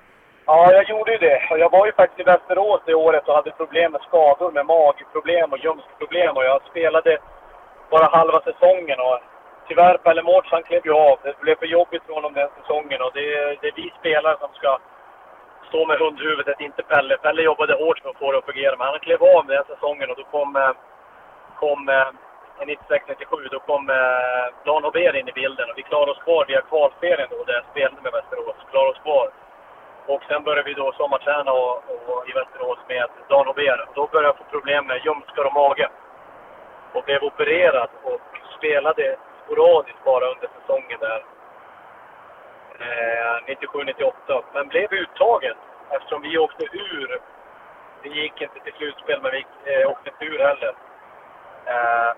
[0.52, 1.40] Ja, jag gjorde ju det.
[1.52, 4.66] Och jag var ju faktiskt i Västerås det året och hade problem med skador, med
[4.66, 6.38] magproblem och ljumskproblem.
[6.38, 7.18] Och jag spelade
[7.92, 9.00] bara halva säsongen.
[9.00, 9.20] Och
[9.68, 11.20] tyvärr, Pelle Mårts, han klev ju av.
[11.24, 13.02] Det blev för jobbigt för honom den säsongen.
[13.02, 13.26] Och det,
[13.62, 14.78] det är vi spelare som ska
[15.70, 17.18] stå med hundhuvudet, inte Pelle.
[17.18, 20.10] Pelle jobbade hårt för att få det att fungera, men han klev av den säsongen
[20.10, 20.74] och då kom, eh,
[21.60, 22.10] kom eh,
[22.60, 26.62] 96-97, då kom eh, Dan Hober in i bilden och vi klarade oss kvar via
[26.62, 28.56] kvalserien då, där jag spelade med Västerås.
[28.72, 29.30] Klarade oss kvar.
[30.12, 31.76] Och sen började vi då sommarträna och,
[32.08, 33.86] och, i Västerås med Dan Hober.
[33.96, 35.90] Då började jag få problem med ljumskar och mage.
[36.94, 38.22] Och blev opererad och
[38.58, 41.26] spelade sporadiskt bara under säsongen där.
[42.80, 44.44] Eh, 97-98.
[44.54, 45.56] Men blev uttagen
[45.90, 47.20] eftersom vi åkte ur.
[48.02, 50.74] Vi gick inte till slutspel, men vi eh, åkte inte ur heller.
[51.66, 52.14] Eh,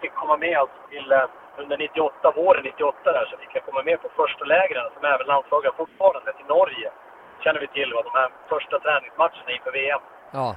[0.00, 1.24] fick komma med alltså till eh,
[1.58, 5.26] under 98, våren 98 där, så fick jag komma med på första lägren som även
[5.26, 6.90] landslaget fortfarande till Norge.
[7.44, 8.02] Känner vi till, va?
[8.02, 10.00] de här första träningsmatcherna inför VM.
[10.30, 10.56] Ja.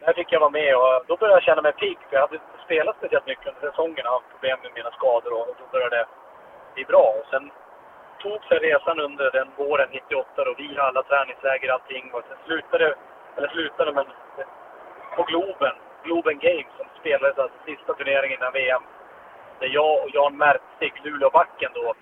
[0.00, 1.98] Där fick jag vara med och då började jag känna mig pigg.
[2.08, 5.32] För jag hade inte spelat speciellt mycket under säsongen och haft problem med mina skador
[5.32, 6.06] och då började det
[6.74, 7.06] bli bra.
[7.18, 7.50] Och sen
[8.22, 12.10] tog sig resan under den våren 98 och vi alla träningsläger allting.
[12.12, 12.94] Och sen slutade,
[13.36, 14.06] eller slutade men
[15.16, 18.82] på Globen, Globen Games som spelades alltså sista turneringen innan VM
[19.60, 21.94] när jag och Jan Mertzig, Luleåbacken då,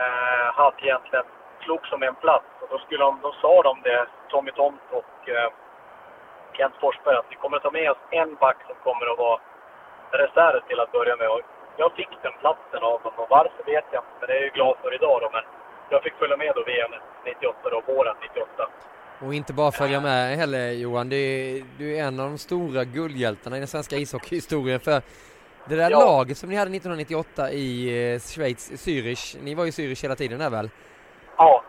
[0.00, 1.24] eh, hade egentligen
[1.64, 2.50] slogs om en plats.
[2.60, 5.50] Och då, skulle de, då sa de det, Tommy Tomt och eh,
[6.56, 9.40] Kent Forsberg, att vi kommer att ta med oss en back som kommer att vara
[10.10, 11.28] reserv till att börja med.
[11.28, 11.40] Och
[11.76, 14.44] jag fick den platsen av dem och varför vet jag inte, men det är jag
[14.44, 15.28] ju glad för idag då.
[15.32, 15.44] Men
[15.90, 16.90] jag fick följa med då VM
[17.24, 18.68] 98 då, våren 98.
[19.20, 22.84] Och inte bara följa med heller Johan, du är, du är en av de stora
[22.84, 25.02] guldhjältarna i den svenska ishockeyhistorien för
[25.68, 25.98] det där Ja.
[25.98, 30.14] laget som ni hade 1998 i eh, Schweiz, Zürich, ni var ju i Zürich hela
[30.14, 30.70] tiden där väl?
[31.36, 31.62] Ja,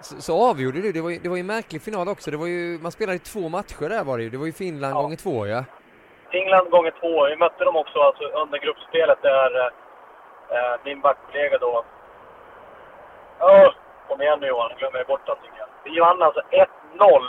[0.00, 2.36] Så, så avgjorde du, det var, ju, det var ju en märklig final också, det
[2.36, 4.94] var ju, man spelade ju två matcher där var det ju, det var ju Finland
[4.96, 5.00] Ja.
[5.02, 5.64] gånger två ja.
[6.30, 7.26] Finland gånger två.
[7.26, 11.84] Vi mötte dem också alltså, under gruppspelet där eh, min backkollega då...
[13.40, 13.68] Åh,
[14.08, 15.50] kom igen nu Johan, glömmer jag bort allting.
[15.84, 17.20] Vi vann alltså 1-0.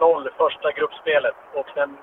[0.00, 1.96] 1-0 första gruppspelet och sen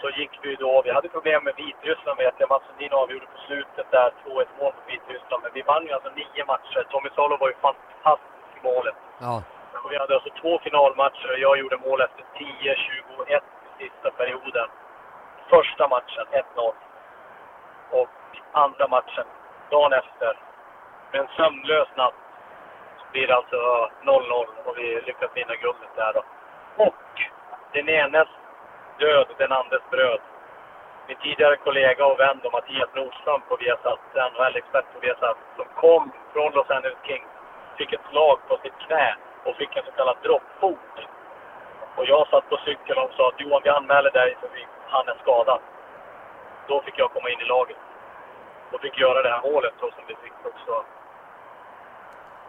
[0.00, 3.38] så gick vi då, vi hade problem med Vitryssland vet jag, Mats Sundin avgjorde på
[3.46, 5.42] slutet där 2-1 mål på Vitryssland.
[5.42, 6.86] Men vi vann ju alltså nio matcher.
[6.90, 8.94] Tommy Salo var ju fantastisk i målet.
[9.18, 9.42] Ja,
[9.84, 13.40] Och vi hade alltså två finalmatcher och jag gjorde mål efter 10-21
[13.78, 14.68] i sista perioden.
[15.48, 16.26] Första matchen
[16.56, 16.72] 1-0.
[17.90, 18.08] Och
[18.52, 19.26] andra matchen
[19.70, 20.38] dagen efter,
[21.12, 22.14] med en sömnlös natt,
[22.98, 23.56] så blir det alltså
[24.02, 26.22] 0-0 och vi lyckas vinna guldet där då.
[26.84, 26.94] Och
[27.72, 28.28] den enes
[29.00, 30.20] död, den andres bröd.
[31.08, 34.00] Min tidigare kollega och vän då, Mattias Nordström på Viasat,
[34.32, 37.30] NHL-expert på Viasat, som kom från Los Angeles Kings,
[37.78, 40.94] fick ett slag på sitt knä och fick en så kallad droppfot.
[41.96, 45.08] Och jag satt på cykeln och sa att Johan, vi anmäler dig för vi, han
[45.08, 45.60] är skadad.
[46.68, 47.76] Då fick jag komma in i laget.
[48.70, 50.84] Då fick göra det här målet då som vi fick också.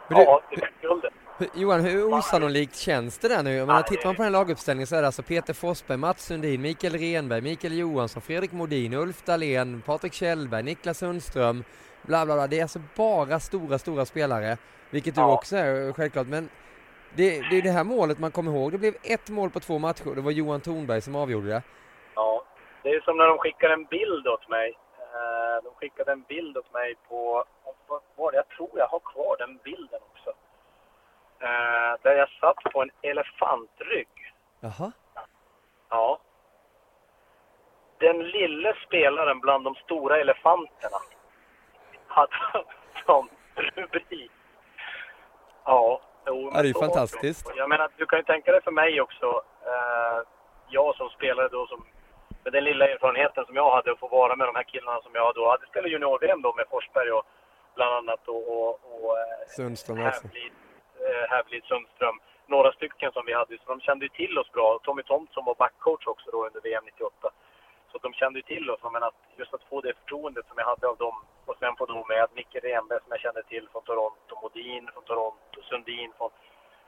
[0.08, 1.14] Men ja, det fick guldet.
[1.56, 3.54] Johan, hur osannolikt känns det där nu?
[3.56, 6.62] Jag menar, tittar man på den laguppställningen så är det alltså Peter Forsberg, Mats Sundin,
[6.62, 11.64] Mikael Renberg, Mikael Johansson, Fredrik Modin, Ulf Dahlén, Patrik Kjellberg, Niklas Sundström,
[12.02, 12.48] bla bla bla.
[12.48, 14.58] Det är alltså bara stora, stora spelare,
[14.90, 15.34] vilket du Ja.
[15.34, 16.28] också är självklart.
[16.28, 16.50] Men
[17.16, 18.72] det, det är det här målet man kommer ihåg.
[18.72, 20.16] Det blev ett mål på två matcher.
[20.16, 21.62] Det var Johan Thornberg som avgjorde det.
[22.16, 22.46] Ja,
[22.84, 24.70] det är som när de skickar en bild åt mig.
[25.00, 27.44] Eh, De skickade en bild åt mig på,
[27.88, 28.38] vad var det?
[28.38, 30.30] Jag tror jag har kvar den bilden också.
[31.42, 34.08] Eh, Där jag satt på en elefantrygg.
[34.60, 34.92] Jaha.
[35.90, 36.20] Ja.
[38.00, 40.98] Den lille spelaren bland de stora elefanterna
[42.08, 42.34] hade
[43.06, 44.32] som rubrik.
[45.66, 47.52] Ja, jo, det är ju fantastiskt.
[47.56, 49.26] Jag menar, du kan ju tänka dig för mig också.
[49.66, 50.28] Eh,
[50.70, 51.86] jag som spelare då som
[52.44, 55.12] med den lilla erfarenheten som jag hade att få vara med de här killarna som
[55.14, 57.24] jag då hade spelat junior-VM då med Forsberg och
[57.76, 60.28] bland annat och, och, och eh, Sundström också.
[60.28, 60.52] Hävlid,
[61.06, 62.20] Eh, Hävelid, Hävlid Sundström.
[62.46, 64.80] Några stycken som vi hade, så de kände ju till oss bra.
[64.84, 67.30] Tommy Thompson var backcoach också då under VM 98.
[67.92, 68.80] Så de kände ju till oss.
[68.94, 71.86] Men att just att få det förtroendet som jag hade av dem och sen få
[71.86, 76.30] då med Micke Renberg som jag kände till från Toronto, Modin från Toronto, Sundin från...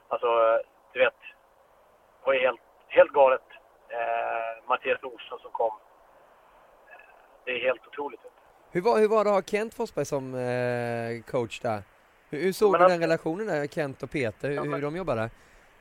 [0.07, 0.28] Alltså,
[0.93, 1.20] du vet.
[2.20, 3.47] Det var ju helt, helt galet.
[3.89, 5.74] Eh, Mattias Nordström som kom.
[6.89, 6.95] Eh,
[7.45, 8.22] det är helt otroligt.
[8.72, 11.82] Hur var, hur var det att ha Kent Forsberg som eh, coach där?
[12.34, 14.74] Hur, hur såg Men du att- den relationen där, Kent och Peter, hur, Ja, men-
[14.74, 15.30] hur de jobbade?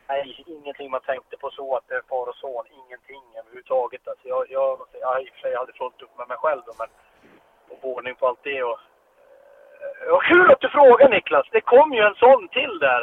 [0.08, 2.64] Nej, ingenting man tänkte på så att det är far och son.
[2.86, 4.08] Ingenting överhuvudtaget.
[4.08, 4.70] Alltså jag, jag,
[5.04, 6.88] jag i och för sig hade fullt upp med mig själv då, men
[7.70, 8.78] och ordning på allt det och...
[9.82, 11.46] eh, Och kul att du frågar Niklas!
[11.52, 13.02] Det kom ju en sån till där.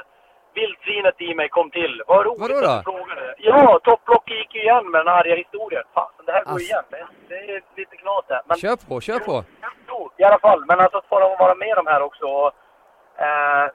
[0.53, 2.03] Vildsvinet i mig kom till.
[2.07, 2.67] Vad roligt Vadå då?
[2.69, 3.35] att du frågade.
[3.37, 5.83] Ja, topplocket gick ju igen med den arga historien.
[5.93, 6.65] Fan, det här går Alltså.
[6.73, 6.83] igen.
[6.89, 8.41] Det, det är lite knas där.
[8.45, 9.43] Men Kör på, kör på!
[9.87, 10.65] Jo, i alla fall.
[10.65, 12.25] Men alltså att få vara med de här också.
[12.25, 12.51] och,
[13.25, 13.67] Eh,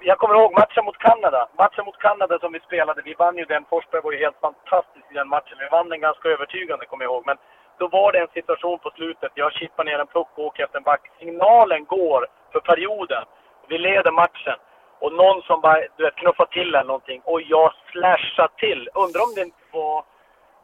[0.00, 1.48] jag kommer ihåg matchen mot Kanada.
[1.58, 3.64] Matchen mot Kanada som vi spelade, vi vann ju den.
[3.64, 5.58] Forsberg var ju helt fantastisk i den matchen.
[5.58, 7.26] Vi vann den ganska övertygande, kommer jag ihåg.
[7.26, 7.36] Men
[7.78, 9.32] då var det en situation på slutet.
[9.34, 11.02] Jag chippar ner en puck och åker efter en back.
[11.18, 13.24] Signalen går för perioden.
[13.68, 14.58] Vi leder matchen.
[14.98, 17.20] Och någon som bara, du vet, knuffar till eller någonting.
[17.24, 18.88] Och jag slashar till.
[18.94, 20.04] Undrar om det inte var...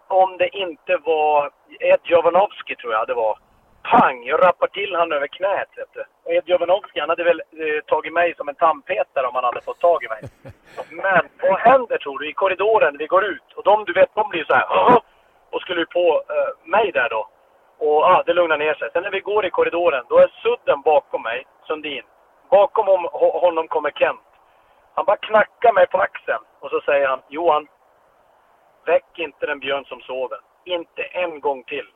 [0.08, 1.50] Om det inte var
[1.80, 3.38] Ed Jovanovski, tror jag det var
[3.82, 4.24] pang!
[4.24, 5.68] Jag rappar till han över knät.
[5.76, 6.04] Vet du.
[6.24, 9.60] Och Ed Jovanovski, han hade väl eh, tagit mig som en tandpetare om han hade
[9.60, 10.22] fått tag i mig.
[10.90, 12.96] Men vad händer tror du i korridoren?
[12.98, 14.98] Vi går ut och de, du vet, de blir så här Åh!
[15.50, 17.28] och skulle på eh, mig där då.
[17.78, 18.90] Och ah, det lugnar ner sig.
[18.92, 22.02] Sen när vi går i korridoren, då är Sudden bakom mig, Sundin.
[22.50, 24.20] Bakom hom, honom kommer Kent.
[24.94, 27.66] Han bara knackar mig på axeln och så säger han Johan,
[28.86, 30.38] väck inte den björn som sover.
[30.64, 31.86] Inte en gång till.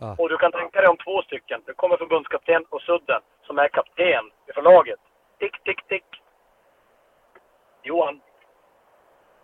[0.00, 0.14] Ja.
[0.18, 1.62] Och du kan tänka dig om två stycken.
[1.66, 5.00] Det kommer förbundskapten och Sudden, som är kapten i förlaget.
[5.38, 6.04] Tick, tick, tick.
[7.82, 8.20] Johan.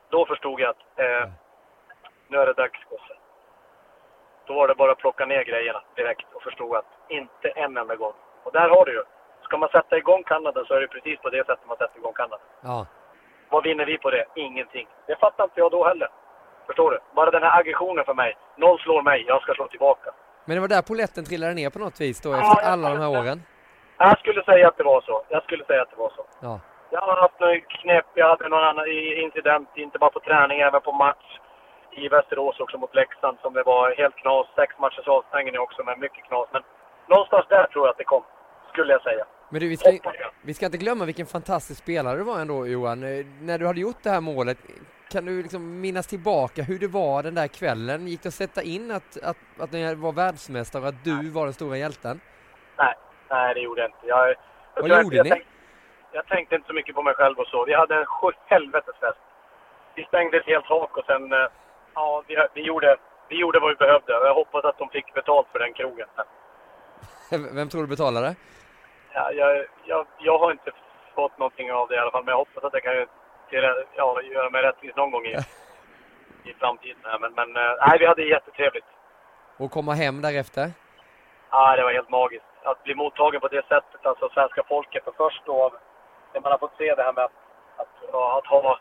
[0.08, 1.26] Då förstod jag att eh, ja.
[2.28, 3.14] nu är det dags, gosse.
[4.46, 7.96] Då var det bara att plocka ner grejerna direkt och förstod att inte en enda
[7.96, 8.12] gång.
[8.42, 9.02] Och där har du ju.
[9.42, 12.12] Ska man sätta igång Kanada så är det precis på det sättet man sätter igång
[12.12, 12.42] Kanada.
[12.60, 12.86] Ja.
[13.48, 14.24] Vad vinner vi på det?
[14.34, 14.88] Ingenting.
[15.06, 16.08] Det fattar inte jag då heller.
[16.66, 16.98] Förstår du?
[17.14, 18.36] Bara den här aggressionen för mig.
[18.56, 20.14] Någon slår mig, jag ska slå tillbaka.
[20.44, 22.98] Men det var där poletten trillade ner på något vis då efter ja, alla de
[22.98, 23.42] här åren?
[23.98, 25.24] Jag skulle säga att det var så.
[25.28, 26.24] Jag skulle säga att det var så.
[26.40, 26.60] Ja.
[26.90, 28.86] Jag har haft någon knäpp, jag hade någon annan
[29.24, 31.28] incident, inte bara på träning, även på match
[32.02, 34.46] i Västerås också mot Leksand som det var helt knas.
[34.56, 36.48] Sex matchers avstängning också med mycket knas.
[36.52, 36.62] Men
[37.08, 38.24] någonstans där tror jag att det kom,
[38.72, 39.24] skulle jag säga.
[39.50, 39.90] Men du, vi ska,
[40.42, 43.02] vi ska inte glömma vilken fantastisk spelare du var ändå Johan.
[43.02, 44.58] Eh, när du hade gjort det här målet,
[45.14, 48.08] kan du liksom minnas tillbaka hur det var den där kvällen?
[48.08, 51.44] Gick det att sätta in att, att, att ni var världsmästare och att du var
[51.44, 52.20] den stora hjälten?
[52.76, 52.94] Nej,
[53.30, 54.06] nej det gjorde jag inte.
[54.06, 54.34] Jag,
[54.74, 55.30] Vad jag, gjorde jag, ni?
[55.30, 55.52] Jag tänkte,
[56.12, 57.64] jag tänkte inte så mycket på mig själv och så.
[57.64, 58.06] Vi hade en
[58.46, 59.22] helvetes fest.
[59.96, 61.48] Vi stängde ett helt tak och sen, eh,
[61.94, 62.96] ja, vi, vi, gjorde,
[63.28, 64.12] vi gjorde vad vi behövde.
[64.12, 66.08] Jag hoppas att de fick betalt för den krogen.
[67.56, 68.34] Vem tror du betalade?
[69.12, 70.70] Ja, jag, jag, jag har inte
[71.14, 73.06] fått någonting av det i alla fall, men jag hoppas att jag kan
[73.54, 75.36] till, ja, göra mig rättvis någon gång i,
[76.44, 77.20] i framtiden.
[77.20, 78.90] Men, men eh, nej, vi hade jättetrevligt.
[79.56, 80.66] Och komma hem därefter?
[81.50, 82.52] Ja, det var helt magiskt.
[82.62, 85.04] Att bli mottagen på det sättet, alltså svenska folket.
[85.04, 85.72] För först då,
[86.32, 87.38] när man har fått se det här med att,
[87.76, 88.78] att, att ha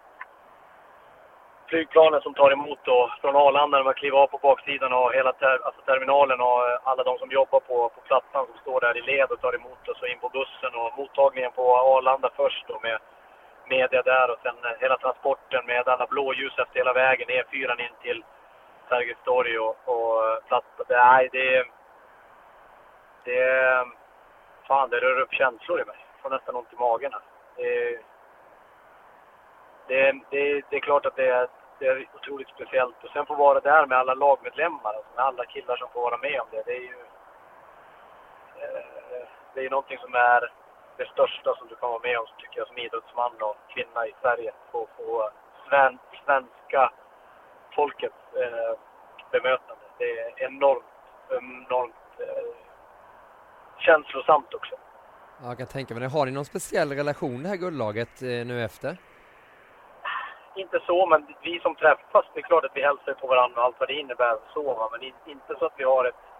[1.69, 5.33] flygplanen som tar emot då, från Arlanda när man kliver av på baksidan och hela
[5.33, 8.97] ter, alltså terminalen och eh, alla de som jobbar på, på plattan som står där
[8.97, 12.65] i led och tar emot oss och in på bussen och mottagningen på Arlanda först
[12.67, 12.97] då med
[13.75, 17.95] media där och sen eh, hela transporten med alla blåljus efter hela vägen, E4 in
[18.01, 18.23] till
[18.89, 20.67] Sergels torg och, och eh, plats.
[20.89, 21.65] Nej, det...
[23.23, 23.85] Det...
[24.67, 25.95] Fan, det rör upp känslor i mig.
[26.13, 27.11] Jag får nästan ont i magen.
[27.55, 27.99] Det,
[29.87, 31.47] det, det, det är klart att det är,
[31.79, 33.03] det är otroligt speciellt.
[33.03, 36.17] Och sen få vara där med alla lagmedlemmar, alltså med alla killar som får vara
[36.17, 36.63] med om det.
[36.65, 36.99] Det är ju...
[38.61, 40.51] Eh, det är någonting som är
[40.97, 44.13] det största som du kan vara med om, tycker jag, som idrottsman och kvinna i
[44.21, 44.51] Sverige.
[44.71, 45.29] Få, få
[45.67, 46.91] sven, svenska
[47.75, 48.73] folkets eh,
[49.31, 49.85] bemötande.
[49.97, 50.85] Det är enormt,
[51.29, 52.55] enormt eh,
[53.77, 54.75] känslosamt också.
[55.41, 58.63] Ja, jag kan tänka mig Har ni någon speciell relation det här guldlaget eh, nu
[58.63, 58.97] efter?
[60.55, 63.65] Inte så, men vi som träffas, det är klart att vi hälsar på varandra och
[63.65, 64.37] allt vad det innebär.
[64.53, 66.32] Så, men inte så att vi har ett eh,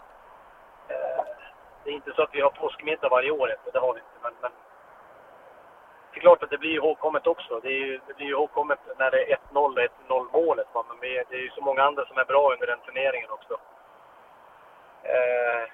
[1.83, 4.19] det är inte så att vi har påskmiddag varje år, det har vi inte.
[4.21, 4.51] Men, men
[6.11, 7.59] det är klart att det blir ihågkommet också.
[7.59, 9.79] Det, är ju, det blir ihågkommet när det är 1-0 och
[10.09, 10.67] 1-0 målet.
[10.73, 13.53] Men det är ju så många andra som är bra under den turneringen också.
[15.03, 15.69] Eh,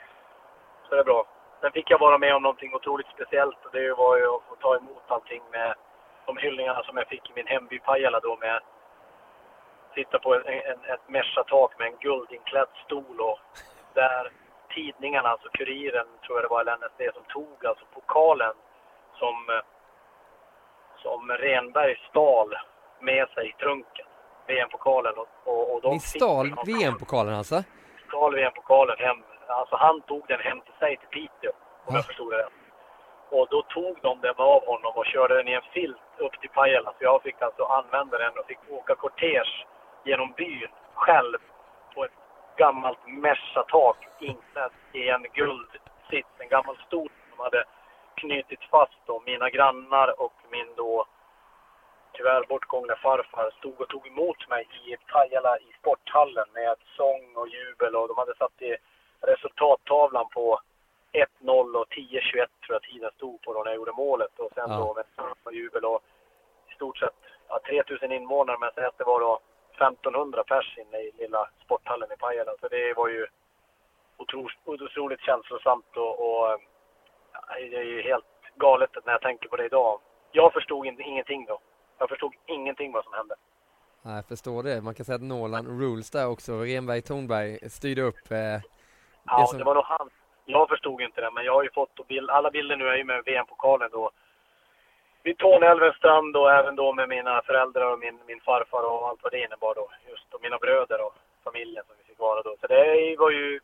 [0.84, 1.26] så det är bra.
[1.62, 4.56] Sen fick jag vara med om någonting otroligt speciellt och det var ju att få
[4.56, 5.76] ta emot allting med
[6.26, 8.62] de hyllningarna som jag fick i min hemby Pajala då med
[9.96, 13.40] sitta på en, en, ett meschatak med en guldinklädd stol och
[13.94, 14.32] där
[14.76, 18.54] tidningarna, alltså Kuriren tror jag det var, eller NSD, som tog alltså pokalen
[19.20, 19.62] som,
[20.98, 22.56] som Renberg stal
[23.00, 24.06] med sig i trunken.
[24.48, 27.64] VM-pokalen och, och, och de Ni stal VM-pokalen alltså?
[28.08, 29.24] Stal VM-pokalen hem.
[29.48, 31.52] Alltså han tog den hem till sig till Piteå,
[31.86, 31.96] om ja.
[31.96, 32.54] jag förstod det rätt.
[33.32, 36.50] Och då tog de den av honom och körde den i en filt upp till
[36.50, 36.92] Pajala.
[36.98, 39.66] Så jag fick alltså använda den och fick åka kortege
[40.04, 41.38] genom byn själv
[42.60, 47.64] gammalt Merca-tak inklädd i en guldsits, en gammal stol som hade
[48.16, 49.22] knutit fast då.
[49.26, 51.06] Mina grannar och min då
[52.14, 57.48] tyvärr bortgångna farfar stod och tog emot mig i Pajala i sporthallen med sång och
[57.48, 58.76] jubel och de hade satt i
[59.22, 60.60] resultattavlan på
[61.42, 64.40] 1-0 och 10-21 tror jag tiden stod på då när jag gjorde målet.
[64.40, 64.78] Och sen Ja.
[64.78, 65.06] då med
[65.44, 66.02] och jubel och
[66.72, 69.40] i stort sett ja, 3000 invånare men att det var då
[69.82, 72.52] 1500 pers inne i lilla sporthallen i Pajala.
[72.62, 73.28] Så det var ju
[74.18, 76.60] otro, otroligt känslosamt och, och
[77.72, 78.26] det är ju helt
[78.56, 80.00] galet när jag tänker på det idag.
[80.32, 81.60] Jag förstod in, ingenting då.
[81.98, 83.36] Jag förstod ingenting vad som hände.
[84.04, 84.82] Ja, jag förstår det.
[84.82, 86.52] Man kan säga att Norland Rules där också.
[86.62, 88.32] Renberg Tornberg styrde upp.
[88.32, 88.38] Eh,
[89.26, 90.10] Ja, som- det var nog han.
[90.46, 93.04] Jag förstod inte det, men jag har ju fått bild, alla bilder nu är ju
[93.04, 94.12] med VM-pokalen då.
[95.24, 99.24] Vid Torneälvens strand och även då med mina föräldrar och min, min farfar och allt
[99.24, 99.90] vad det innebar då.
[100.10, 101.14] Just och mina bröder och
[101.44, 102.56] familjen som vi fick vara då.
[102.62, 103.60] Så det var ju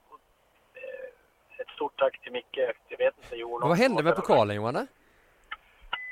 [0.82, 2.58] eh, ett stort tack till Micke.
[2.88, 3.70] Jag vet inte, Jonas.
[3.70, 4.88] vad hände med pokalen Johan?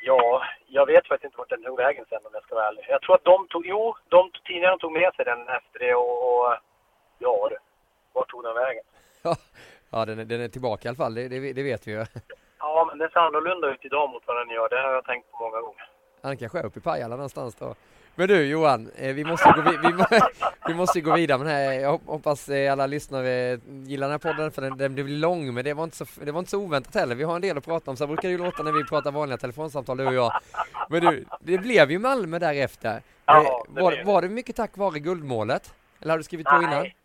[0.05, 2.85] Ja, jag vet faktiskt inte vart den tog vägen sen om jag ska vara ärlig.
[2.89, 6.15] Jag tror att de tog, jo, de tidningarna tog med sig den efter det och,
[6.29, 6.55] och
[7.19, 7.57] ja du,
[8.13, 8.83] vart tog den vägen?
[9.23, 9.35] Ja,
[9.91, 11.15] ja den, är, den är tillbaka i alla fall.
[11.15, 12.05] Det, det, det vet vi ju.
[12.65, 14.69] Ja, men den ser annorlunda ut idag mot vad den gör.
[14.69, 15.89] Det har jag tänkt på många gånger.
[16.23, 17.75] Han kanske är uppe i Pajala någonstans då.
[18.15, 20.19] Men du Johan, eh, vi måste gå, vi, vi,
[20.67, 21.73] vi måste gå vidare med den här.
[21.73, 25.53] Jag hop- hoppas eh, alla lyssnare gillar den här podden för den, den blev lång
[25.53, 27.15] men det var, inte så, det var inte så oväntat heller.
[27.15, 29.11] Vi har en del att prata om, så brukar det ju låta när vi pratar
[29.11, 30.31] vanliga telefonsamtal du och jag.
[30.89, 33.01] Men du, det blev ju Malmö därefter.
[33.25, 34.03] Ja, Eh, det var, det.
[34.03, 35.73] var det mycket tack vare guldmålet?
[36.01, 36.69] Eller har du skrivit på innan?
[36.69, 36.95] Nej,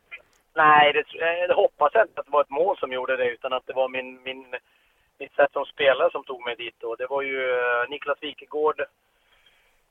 [0.54, 1.02] Nej det,
[1.46, 3.72] det hoppas jag inte att det var ett mål som gjorde det utan att det
[3.72, 4.44] var min, min,
[5.18, 6.96] mitt sätt som spelare som tog mig dit då.
[6.96, 8.80] Det var ju eh, Niklas Wikegård,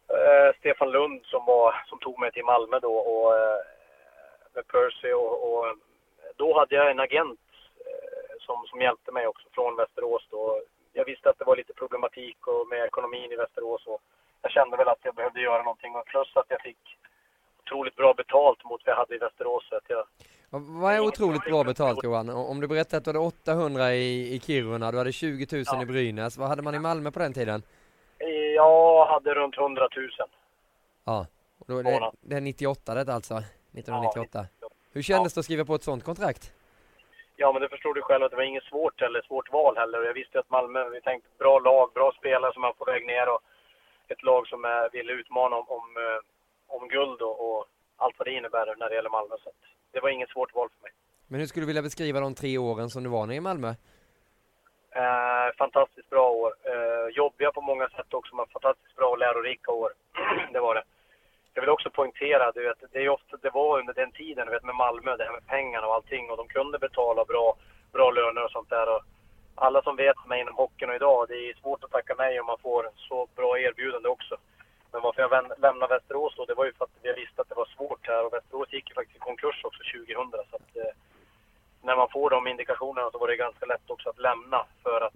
[0.09, 3.59] eh, Stefan Lund som, var, som tog mig till Malmö då och eh,
[4.53, 5.65] med Percy och, och
[6.35, 7.39] då hade jag en agent
[7.85, 10.61] eh, som, som hjälpte mig också från Västerås då.
[10.93, 14.01] Jag visste att det var lite problematik och med ekonomin i Västerås och
[14.41, 16.97] jag kände väl att jag behövde göra någonting och plus att jag fick
[17.63, 19.67] otroligt bra betalt mot vad jag hade i Västerås.
[19.69, 20.03] Så att jag,
[20.49, 22.29] vad är otroligt bra betalt Johan?
[22.29, 25.81] Om du berättar att du hade 800 i, i Kiruna, du hade 20 000 Ja.
[25.81, 26.37] i Brynäs.
[26.37, 27.63] Vad hade man i Malmö på den tiden?
[28.55, 30.09] jag hade runt 100 000.
[31.05, 31.25] Ja,
[31.59, 34.45] och då är det, det är 98 det alltså, 1998.
[34.61, 36.53] Ja, Hur kändes det att skriva på ett sånt kontrakt?
[37.35, 40.03] Ja, men det förstår du själv att det var inget svårt eller svårt val heller.
[40.03, 43.29] Jag visste att Malmö, vi tänkte bra lag, bra spelare som är på väg ner
[43.33, 43.41] och
[44.07, 46.19] ett lag som är, vill utmana om, om, eh,
[46.75, 47.65] om guld och, och
[47.97, 49.35] allt vad det innebär när det gäller Malmö.
[49.43, 49.49] Så
[49.97, 50.91] det var inget svårt val för mig.
[51.27, 53.69] Men hur skulle du vilja beskriva de tre åren som du var nere i Malmö?
[55.01, 56.51] Eh, fantastiskt bra år.
[56.71, 59.91] Eh, jobbiga på många sätt också, men fantastiskt bra och lärorika år.
[60.53, 60.83] det var det.
[61.53, 64.51] Jag vill också poängtera, du vet, det är ofta det var under den tiden, du
[64.51, 67.55] vet med Malmö, det här med pengarna och allting och de kunde betala bra,
[67.93, 68.87] bra löner och sånt där.
[68.95, 69.01] Och
[69.55, 72.45] alla som vet mig inom hockeyn och idag, det är svårt att tacka nej om
[72.45, 74.37] man får så bra erbjudande också.
[74.91, 77.55] Men varför jag lämnade Västerås då, det var ju för att jag visste att det
[77.55, 80.31] var svårt här och Västerås gick ju faktiskt i konkurs också 2000.
[80.49, 80.93] Så att, eh,
[81.81, 85.13] när man får de indikationerna så var det ganska lätt också att lämna för att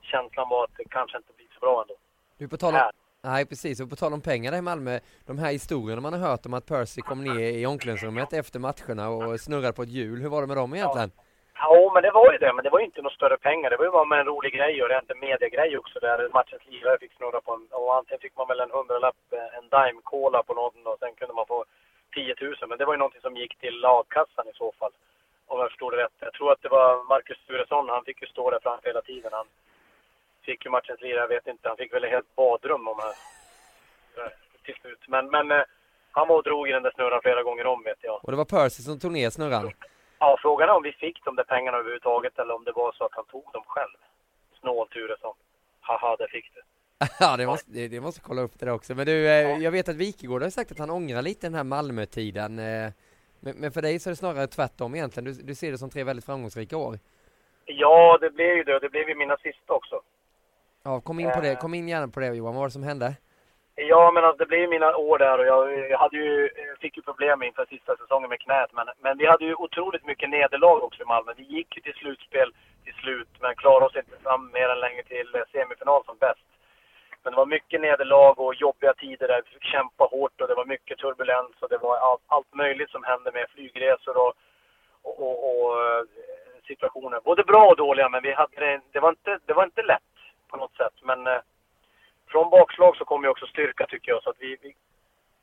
[0.00, 1.94] känslan var att det kanske inte blir så bra ändå.
[2.38, 2.80] Du på tal om,
[3.22, 6.20] nej precis, och på tal om pengar där i Malmö, de här historierna man har
[6.20, 10.20] hört om att Percy kom ner i omklädningsrummet efter matcherna och snurrade på ett hjul,
[10.20, 11.10] hur var det med dem egentligen?
[11.16, 11.22] Ja,
[11.94, 12.52] men det var ju det.
[12.52, 13.70] Men det var ju inte några större pengar.
[13.70, 16.66] Det var ju bara med en rolig grej och rent en mediegrej också där matchens
[16.66, 17.66] lirare fick snurra på en...
[17.70, 21.14] Och antingen fick man väl en hundralapp, eh, en dime cola på någon och sen
[21.14, 21.64] kunde man få
[22.14, 22.54] 10 000.
[22.68, 24.92] Men det var ju någonting som gick till lagkassan i så fall.
[25.46, 26.16] Om jag förstod det rätt.
[26.18, 29.32] Jag tror att det var Marcus Sturesson, han fick ju stå där framför hela tiden.
[29.32, 29.46] Han
[30.42, 34.30] fick ju matchens lirare, jag vet inte, han fick väl ett helt badrum om eh,
[34.64, 35.02] Till slut.
[35.08, 35.64] Men, men eh,
[36.10, 38.24] han var och drog i den där snurran flera gånger om vet jag.
[38.24, 39.72] Och det var Percy som tog ner snurran?
[40.18, 43.04] Ja, frågan är om vi fick de där pengarna överhuvudtaget eller om det var så
[43.04, 43.96] att han tog dem själv.
[44.60, 45.34] Snål Turesson.
[45.80, 46.60] Haha, det fick du.
[47.20, 48.94] Ja, det måste, det, det måste kolla upp det där också.
[48.94, 51.64] Men du, eh, jag vet att Wikegård har sagt att han ångrar lite den här
[51.64, 52.58] Malmö-tiden.
[52.58, 52.92] Eh,
[53.40, 55.24] men, men för dig så är det snarare tvärtom egentligen.
[55.24, 56.98] Du, du ser det som tre väldigt framgångsrika år.
[57.64, 58.78] Ja, det blev ju det.
[58.78, 60.00] Det blev ju mina sista också.
[60.82, 61.56] Ja, kom in på det.
[61.56, 62.54] Kom in gärna på det Johan.
[62.54, 63.14] Vad var det som hände?
[63.78, 66.96] Ja, men alltså, det blev mina år där och jag, jag hade ju, jag fick
[66.96, 68.70] ju problem inför sista säsongen med knät.
[68.72, 71.32] Men, men vi hade ju otroligt mycket nederlag också i Malmö.
[71.36, 72.52] Vi gick ju till slutspel
[72.84, 76.46] till slut, men klarade oss inte fram mer än länge till eh, semifinal som bäst.
[77.22, 79.42] Men det var mycket nederlag och jobbiga tider där.
[79.44, 82.90] Vi fick kämpa hårt och det var mycket turbulens och det var allt, allt möjligt
[82.90, 84.32] som hände med flygresor och,
[85.02, 86.02] och, och, och eh,
[86.66, 87.20] situationer.
[87.24, 90.14] Både bra och dåliga, men vi hade det, det, var inte, det var inte lätt
[90.50, 90.96] på något sätt.
[91.02, 91.40] Men eh,
[92.28, 94.22] från bakslag så kom ju också styrka tycker jag.
[94.22, 94.74] Så att vi, vi,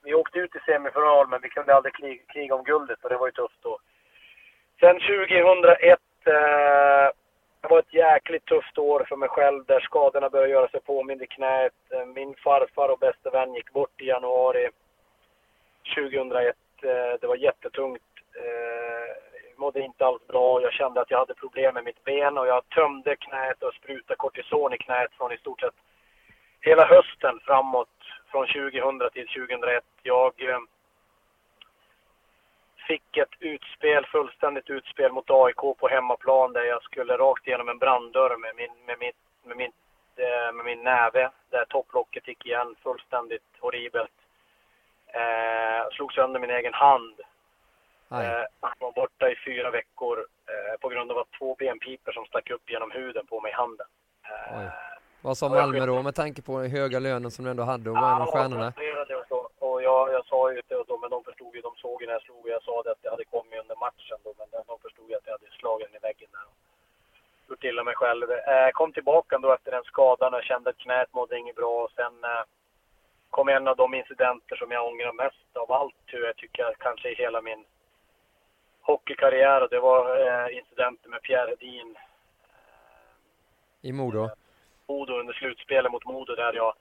[0.04, 3.18] vi åkte ut i semifinal men vi kunde aldrig kriga, kriga om guldet och det
[3.18, 3.80] var ju tufft då.
[4.80, 7.10] Sen 2001, eh,
[7.62, 11.24] det var ett jäkligt tufft år för mig själv där skadorna började göra sig påminda
[11.24, 11.74] i knät.
[11.90, 14.70] Eh, min farfar och bäste vän gick bort i januari
[15.96, 16.56] 2001.
[16.84, 18.02] Eh, det var jättetungt.
[18.36, 19.16] Eh,
[19.58, 20.62] mådde inte alls bra.
[20.62, 24.18] Jag kände att jag hade problem med mitt ben och jag tömde knät och sprutade
[24.18, 25.76] kortison i knät från i stort sett
[26.64, 27.90] hela hösten framåt
[28.32, 29.84] från 2000 till 2001.
[30.04, 30.60] Jag eh,
[32.88, 37.78] fick ett utspel, fullständigt utspel mot AIK på hemmaplan där jag skulle rakt igenom en
[37.78, 39.12] branddörr med min, med min,
[39.44, 39.72] med min,
[40.16, 44.18] eh, med min näve där topplocket gick igen fullständigt horribelt.
[45.08, 47.20] Eh, slog sönder min egen hand.
[48.12, 48.46] Eh,
[48.80, 52.70] var borta i fyra veckor eh, på grund av att två benpipor som stack upp
[52.70, 53.88] genom huden på mig i handen.
[54.24, 54.93] Eh,
[55.24, 57.96] Vad sa Malmö då med tanke på den höga lönen som du ändå hade och
[57.96, 58.74] var en av stjärnorna?
[59.60, 62.22] Och jag, jag sa ju det men de förstod ju, de såg ju när jag
[62.22, 65.16] slog jag sa det att det hade kommit under matchen då, men de förstod ju
[65.16, 66.46] att jag hade slagit den i väggen där.
[66.50, 66.56] Och
[67.50, 68.32] gjort illa mig själv.
[68.32, 71.92] Eh, kom tillbaka då efter den skadan och kände att knät mådde inget bra och
[71.92, 72.44] sen eh,
[73.30, 77.10] kom en av de incidenter som jag ångrar mest av allt, hur jag tycker kanske
[77.12, 77.66] i hela min
[78.82, 81.96] hockeykarriär och det var eh, incidenter med Pierre Hedin.
[83.82, 84.30] I Modo?
[84.88, 86.74] Modo under slutspelet mot Modo där jag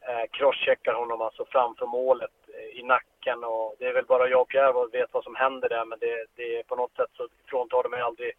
[0.00, 4.40] eh, crosscheckar honom alltså framför målet eh, i nacken och det är väl bara jag
[4.40, 7.82] och Pierre vet vad som händer där men det, det på något sätt så fråntar
[7.82, 8.32] det mig aldrig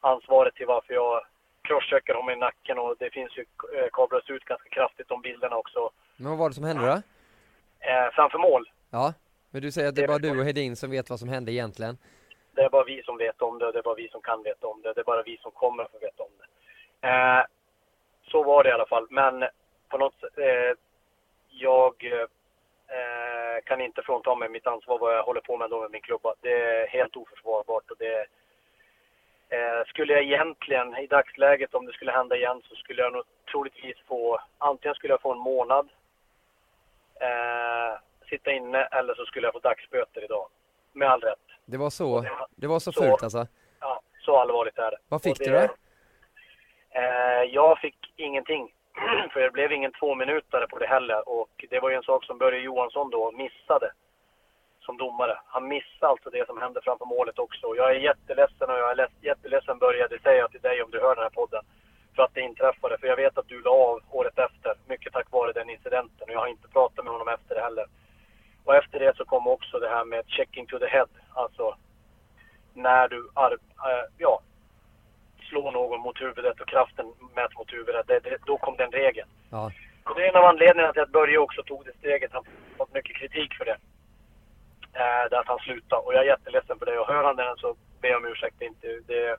[0.00, 1.20] ansvaret till varför jag
[1.62, 3.44] crosscheckar honom i nacken och det finns ju
[3.76, 5.90] eh, kablas ut ganska kraftigt de bilderna också.
[6.16, 7.02] Men vad var det som hände då?
[7.88, 8.70] Eh, framför mål.
[8.90, 9.14] Ja,
[9.50, 11.52] men du säger att det är bara du och Hedin som vet vad som hände
[11.52, 11.98] egentligen?
[12.52, 14.42] Det är bara vi som vet om det och det är bara vi som kan
[14.42, 14.92] veta om det.
[14.92, 17.08] Det är bara vi som kommer att få veta om det.
[17.08, 17.44] Eh,
[18.34, 19.06] så var det i alla fall.
[19.10, 19.44] Men
[19.88, 20.72] på något eh,
[21.48, 21.94] jag
[22.96, 26.00] eh, kan inte frånta mig mitt ansvar vad jag håller på med då med min
[26.00, 26.34] klubba.
[26.40, 28.26] Det är helt oförsvarbart och det
[29.48, 33.24] eh, skulle jag egentligen i dagsläget om det skulle hända igen så skulle jag nog
[33.50, 35.88] troligtvis få antingen skulle jag få en månad
[37.20, 40.46] eh, sitta inne eller så skulle jag få dagsböter idag.
[40.92, 41.46] Med all rätt.
[41.64, 42.24] Det var så,
[42.54, 43.46] det var så, så fult alltså?
[43.80, 44.98] Ja, så allvarligt är det.
[45.08, 45.74] Vad fick det, du då?
[46.94, 48.72] Eh, jag fick ingenting.
[49.32, 51.28] För det blev ingen två minuter på det heller.
[51.28, 53.90] Och det var ju en sak som Börje Johansson då missade
[54.80, 55.38] som domare.
[55.46, 57.76] Han missade alltså det som hände framför målet också.
[57.76, 61.00] Jag är jätteledsen och jag är jätteledsen Börje, det säger jag till dig om du
[61.00, 61.64] hör den här podden.
[62.16, 62.98] För att det inträffade.
[62.98, 64.74] För jag vet att du la av året efter.
[64.86, 66.28] Mycket tack vare den incidenten.
[66.28, 67.86] Och jag har inte pratat med honom efter det heller.
[68.64, 71.08] Och efter det så kom också det här med checking to the head.
[71.32, 71.76] Alltså
[72.74, 74.40] när du äh, ja,
[75.48, 78.06] slår någon mot huvudet och kraften mäts mot huvudet.
[78.06, 79.28] Det, det, då kom den regeln.
[79.50, 79.70] Ja.
[80.04, 82.32] Och det är en av anledningarna till att Börje också tog det steget.
[82.32, 83.76] Han har fått mycket kritik för det.
[84.92, 86.02] Äh, där att han slutade.
[86.02, 86.98] Och jag är jätteledsen för det.
[86.98, 88.56] Och hör han den så ber jag om ursäkt.
[88.58, 89.36] Det, inte, det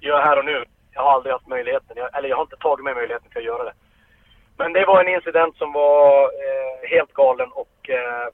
[0.00, 0.64] gör jag här och nu.
[0.92, 1.96] Jag har aldrig haft möjligheten.
[1.96, 3.72] Jag, eller jag har inte tagit mig möjligheten för att göra det.
[4.56, 8.28] Men det var en incident som var eh, helt galen och eh,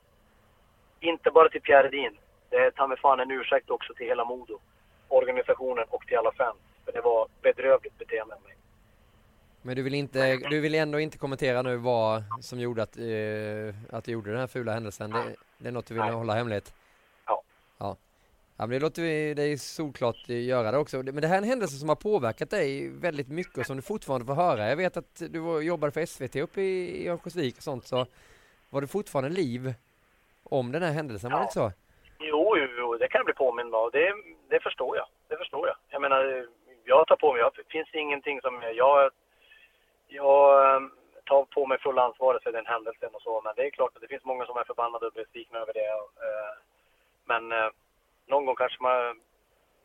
[1.00, 2.18] inte bara till Pierre Edin.
[2.50, 4.58] Det är ta mig fan en ursäkt också till hela Modo,
[5.08, 6.56] organisationen och till alla fans.
[6.87, 8.57] För det var bedrövligt beteende av mig.
[9.62, 13.97] Men du vill, inte, du vill ändå inte kommentera nu vad som gjorde att, eh,
[13.97, 15.11] att du gjorde den här fula händelsen?
[15.11, 16.12] Det, det är något du vill Nej.
[16.12, 16.74] hålla hemligt?
[17.26, 17.43] Ja.
[17.78, 17.97] Ja.
[18.57, 20.97] Ja, men det låter vi dig solklart göra det också.
[20.97, 23.82] Men det här är en händelse som har påverkat dig väldigt mycket och som du
[23.82, 24.68] fortfarande får höra.
[24.68, 28.07] Jag vet att du jobbade för SVT uppe i Örnsköldsvik och sånt så
[28.70, 29.74] var det fortfarande liv
[30.43, 31.37] om den här händelsen, ja.
[31.37, 31.72] var det inte så?
[32.18, 33.91] Jo, jo, jo, det kan jag bli påmind om.
[33.93, 34.12] Det,
[34.49, 35.07] det förstår jag.
[35.28, 35.76] Det förstår jag.
[35.91, 36.47] Jag menar,
[36.87, 39.11] jag tar på mig, det finns ingenting som jag...
[40.09, 40.91] Jag ehm,
[41.24, 44.00] tar på mig fulla ansvaret för den händelsen och så, men det är klart att
[44.00, 45.88] det finns många som är förbannade och besvikna över det.
[46.26, 46.54] Eh,
[47.25, 47.71] men eh,
[48.26, 49.21] någon gång kanske man,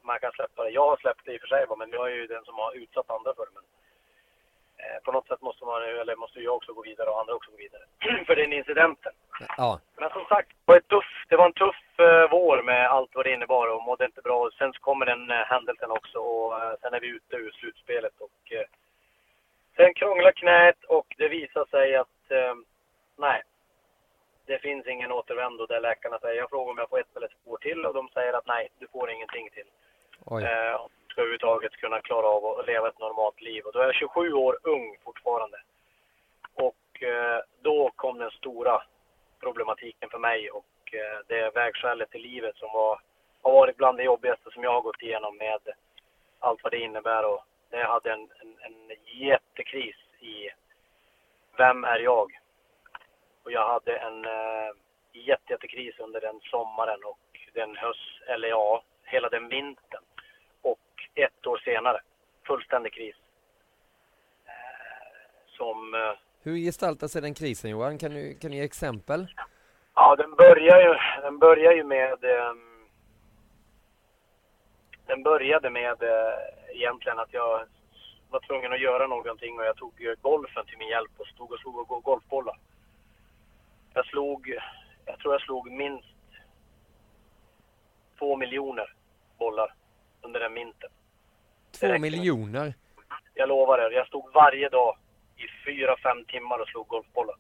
[0.02, 0.70] man kan släppa det.
[0.70, 2.76] Jag har släppt det i och för sig, men jag är ju den som har
[2.76, 3.52] utsatt andra för det.
[4.82, 7.52] Eh, på något sätt måste man, eller måste jag också gå vidare och andra också
[7.52, 7.84] gå vidare.
[8.28, 9.14] för den incidenten.
[9.58, 9.80] Ja.
[9.96, 13.16] Men som sagt, det var, ett tuff, det var en tuff uh, vår med allt
[13.16, 14.50] vad det innebar och mådde inte bra.
[14.58, 18.14] Sen så kommer den uh, händelsen också och uh, sen är vi ute ur slutspelet
[18.20, 18.32] och
[19.76, 22.08] sen krånglar knät och det visar sig att
[23.18, 23.42] nej,
[24.46, 27.52] det finns ingen återvändo där läkarna säger, jag frågar om jag får ett eller två
[27.52, 29.68] år till och de säger att nej, du får ingenting till.
[30.26, 30.44] Oj
[31.12, 33.66] ska överhuvudtaget kunna klara av att leva ett normalt liv.
[33.66, 35.58] Och då är jag 27 år ung fortfarande.
[36.54, 38.84] Och eh, då kom den stora
[39.40, 43.00] problematiken för mig och eh, det vägskälet i livet som var,
[43.42, 45.60] har varit bland det jobbigaste som jag har gått igenom med
[46.40, 47.26] allt vad det innebär.
[47.26, 50.50] Och jag hade en, en, en jättekris i
[51.58, 52.32] vem är jag?
[53.44, 54.72] Och jag hade en eh,
[55.14, 57.20] jättejättekris under den sommaren och
[57.54, 60.04] den höst, eller ja, hela den vintern
[61.16, 62.02] ett år senare.
[62.48, 63.16] Fullständig kris.
[64.46, 64.52] Eh,
[65.48, 65.94] som...
[65.94, 67.98] Eh, Hur gestaltar sig den krisen Johan?
[67.98, 69.28] Kan du, kan du ge exempel?
[69.96, 72.24] Ja, den börjar ju, den börjar ju med...
[72.24, 72.90] Um,
[75.06, 77.66] den började med eh, egentligen att jag
[78.30, 81.60] var tvungen att göra någonting och jag tog golfen till min hjälp och stod och
[81.60, 82.58] slog och golfbollar.
[83.94, 84.58] Jag slog,
[85.06, 86.08] jag tror jag slog minst
[88.20, 88.94] två miljoner
[89.38, 89.74] bollar
[90.22, 90.92] under den vintern.
[91.80, 92.74] Två miljoner?
[93.34, 94.98] Jag lovar er, jag stod varje dag
[95.38, 97.36] i fyra, fem timmar och slog golfbollar.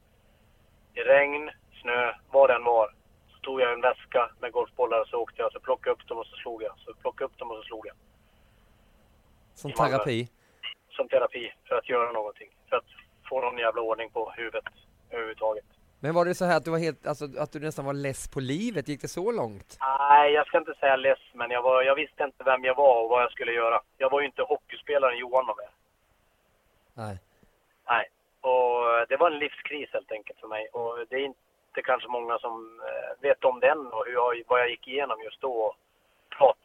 [0.94, 1.52] I regn,
[1.82, 2.94] snö, vad den var,
[3.30, 6.18] så tog jag en väska med golfbollar och så åkte jag, så plockade upp dem
[6.18, 6.74] och så slog jag.
[6.78, 7.95] Så plockade upp dem och så slog jag.
[9.53, 10.30] Som terapi?
[10.90, 12.49] Som terapi, för att göra någonting.
[12.70, 12.86] För att
[13.30, 14.64] få någon jävla ordning på huvudet
[15.10, 15.66] överhuvudtaget.
[16.03, 18.28] Men var det så här att du var helt, alltså att du nästan var less
[18.28, 18.88] på livet?
[18.88, 19.78] Gick det så långt?
[19.80, 23.03] Nej, jag ska inte säga less, men jag, var, jag visste inte vem jag var
[23.03, 23.82] och vad jag skulle göra.
[23.98, 25.69] Jag var ju inte hockeyspelaren Johan var med.
[26.94, 27.19] Nej.
[27.88, 28.06] Nej.
[28.41, 30.68] Och det var en livskris helt enkelt för mig.
[30.68, 34.60] Och det är inte kanske många som eh, vet om den och hur jag, vad
[34.60, 35.53] jag gick igenom just då.
[35.53, 35.76] Och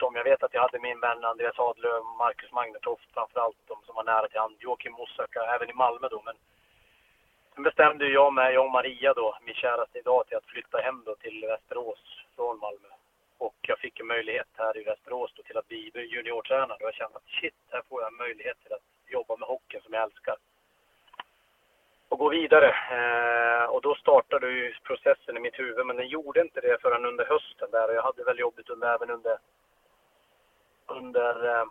[0.03, 0.17] om.
[0.17, 4.05] Jag vet att jag hade min vän Andreas Adlöv, Marcus Magnetoft framförallt, de som var
[4.05, 4.57] nära till hand.
[4.59, 6.23] Joakim Mosaka, även i Malmö då.
[6.25, 6.37] Men
[7.57, 11.03] Sen bestämde jag mig, jag och Maria då, min käraste idag, till att flytta hem
[11.07, 12.89] då till Västerås från Malmö.
[13.39, 16.95] Och jag fick en möjlighet här i Västerås då till att bli juniortränare och jag
[16.95, 20.03] kände att shit, här får jag en möjlighet till att jobba med hockeyn som jag
[20.03, 20.37] älskar.
[22.09, 22.71] Och gå vidare.
[22.99, 27.07] Eh, och då startade ju processen i mitt huvud, men den gjorde inte det förrän
[27.07, 27.89] under hösten där.
[27.89, 29.39] Och jag hade väl jobbigt under, även under,
[30.87, 31.65] under, eh,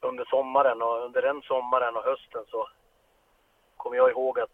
[0.00, 0.82] under sommaren.
[0.82, 2.68] Och under den sommaren och hösten så
[3.78, 4.50] kommer jag ihåg att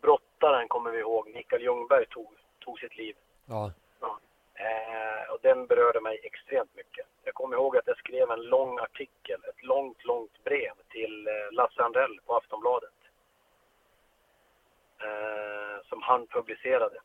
[0.00, 3.16] brottaren, kommer vi ihåg, Mikael Ljungberg tog, tog sitt liv.
[3.46, 3.72] Ja.
[4.00, 4.18] ja.
[4.54, 7.06] Eh, och den berörde mig extremt mycket.
[7.24, 11.52] Jag kommer ihåg att jag skrev en lång artikel, ett långt, långt brev till eh,
[11.52, 12.98] Lasse Andrell på Aftonbladet.
[14.98, 16.98] Eh, som han publicerade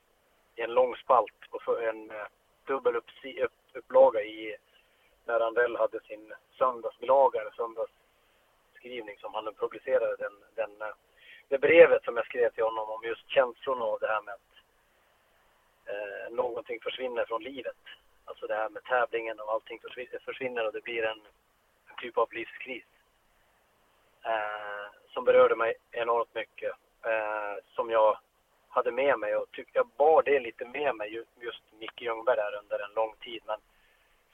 [0.55, 2.27] i en lång spalt och en eh,
[2.65, 3.09] dubbel upp,
[3.43, 4.55] upp, upplaga i
[5.25, 10.95] när Andrell hade sin söndagsbilaga, eller söndagsskrivning som han publicerade den, den eh,
[11.49, 14.53] det brevet som jag skrev till honom om just känslorna och det här med att
[15.85, 17.81] eh, någonting försvinner från livet.
[18.25, 19.79] Alltså det här med tävlingen och allting
[20.25, 21.21] försvinner och det blir en,
[21.89, 22.85] en typ av livskris.
[24.23, 26.71] Eh, som berörde mig enormt mycket.
[27.05, 28.17] Eh, som jag
[28.69, 32.59] hade med mig och tyckte jag bar det lite med mig just Micke Ljungberg där
[32.63, 33.41] under en lång tid.
[33.45, 33.59] Men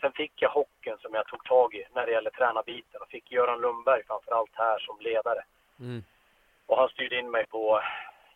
[0.02, 3.32] sen fick jag hockeyn som jag tog tag i när det gäller tränarbiten och fick
[3.32, 5.44] Göran Lundberg framförallt här som ledare.
[5.80, 6.04] Mm.
[6.74, 7.84] Och han styrde in mig på eh,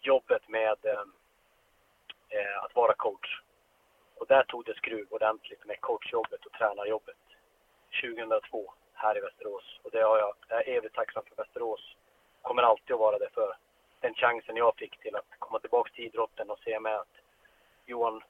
[0.02, 1.06] jobbet med eh,
[2.30, 3.42] eh, att vara coach.
[4.16, 7.18] Och där tog det skruv ordentligt med coachjobbet och tränarjobbet.
[8.02, 9.80] 2002 här i Västerås.
[9.84, 11.96] Och det har jag, jag är evigt tacksam för Västerås.
[12.42, 13.56] Kommer alltid att vara det för
[14.00, 17.16] den chansen jag fick till att komma tillbaka till idrotten och se med att
[17.86, 18.24] Johan,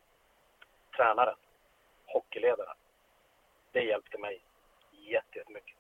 [0.96, 1.38] tränaren,
[2.06, 2.78] hockeyledaren,
[3.72, 4.42] det hjälpte mig
[4.92, 5.77] jättemycket.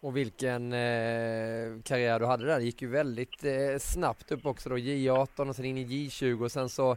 [0.00, 2.58] Och vilken eh, karriär du hade där.
[2.58, 4.76] Det gick ju väldigt eh, snabbt upp också då.
[4.76, 6.92] J18 och sen in i J20 och sen så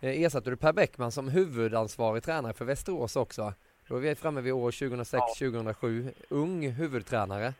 [0.00, 3.54] eh, ersatte du Per Bäckman som huvudansvarig tränare för Västerås också.
[3.88, 6.04] Då är vi framme vid år 2006-2007.
[6.04, 6.24] Ja.
[6.28, 7.54] Ung huvudtränare.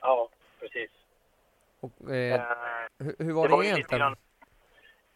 [0.00, 0.28] Ja,
[0.60, 0.90] precis.
[1.80, 2.42] Och, eh,
[2.98, 4.16] hur, hur var det, det egentligen?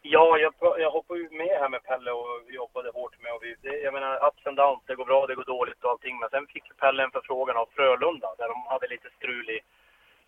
[0.05, 3.43] Ja, jag, jag hoppade ju med här med Pelle och vi jobbade hårt med och
[3.43, 6.19] vi, det, jag menar ups and downs, det går bra, det går dåligt och allting.
[6.19, 9.59] Men sen fick Pelle en förfrågan av Frölunda där de hade lite strul i,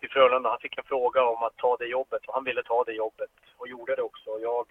[0.00, 0.50] i Frölunda.
[0.50, 3.30] Han fick en fråga om att ta det jobbet och han ville ta det jobbet
[3.56, 4.38] och gjorde det också.
[4.40, 4.66] Jag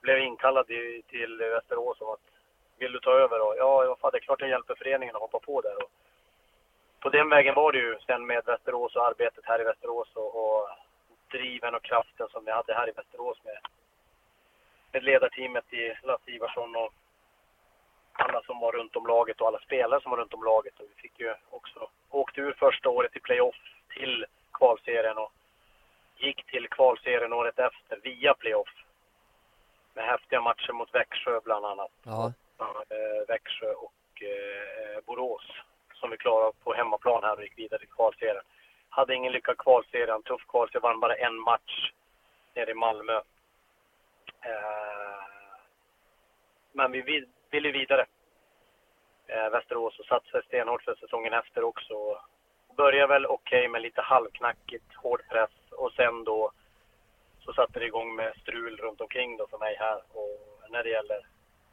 [0.00, 2.26] blev inkallad i, till Västerås om att
[2.78, 3.40] vill du ta över?
[3.40, 5.76] Och, ja, fan, det är klart jag hjälper föreningen att hoppa på där.
[5.76, 5.90] Och
[7.00, 10.34] på den vägen var det ju sen med Västerås och arbetet här i Västerås och,
[10.44, 10.68] och
[11.36, 13.58] driven och kraften som vi hade här i Västerås med,
[14.92, 16.92] med ledarteamet i Lasse Ivarsson och
[18.12, 20.80] alla som var runt om laget och alla spelare som var runt om laget.
[20.80, 23.60] Och vi fick ju också, åkte ur första året i playoff
[23.94, 25.32] till kvalserien och
[26.16, 28.74] gick till kvalserien året efter via playoff.
[29.94, 31.90] Med häftiga matcher mot Växjö bland annat.
[32.02, 32.32] Ja.
[32.58, 35.46] Äh, Växjö och äh, Borås
[35.94, 38.44] som vi klarade på hemmaplan här och gick vidare till kvalserien.
[38.96, 41.92] Hade ingen lyckad kvalserie, en tuff kvalserie, vann bara en match
[42.54, 43.16] nere i Malmö.
[44.50, 45.22] Eh,
[46.72, 48.06] men vi ville vidare.
[49.26, 51.94] Eh, Västerås och satsade stenhårt för säsongen efter också.
[52.76, 56.50] Började väl okej okay, med lite halvknackigt, hård press och sen då
[57.44, 59.96] så satte det igång med strul runt omkring då för mig här.
[60.12, 61.26] Och när det gäller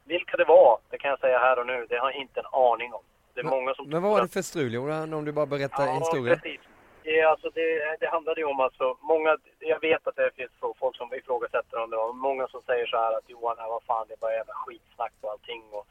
[0.04, 2.46] vilka det var, det kan jag säga här och nu, det har jag inte en
[2.52, 3.02] aning om.
[3.34, 3.88] Det är men, många som...
[3.88, 6.38] Men vad var det för strul Johan, om du bara berättar ja, historien?
[6.38, 6.60] Precis
[7.02, 10.96] det, alltså det, det handlade ju om alltså, många, jag vet att det finns folk
[10.96, 14.18] som ifrågasätter honom och många som säger så här att Johan, vad fan det är
[14.18, 15.86] bara jävla skitsnack och allting och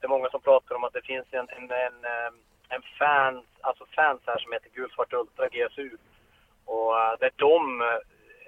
[0.00, 2.32] det är många som pratar om att det finns en, en, en, eh,
[2.68, 5.96] en fans, alltså fans här som heter Gulsvart Ultra GSU.
[6.64, 7.98] Och eh, det är de eh,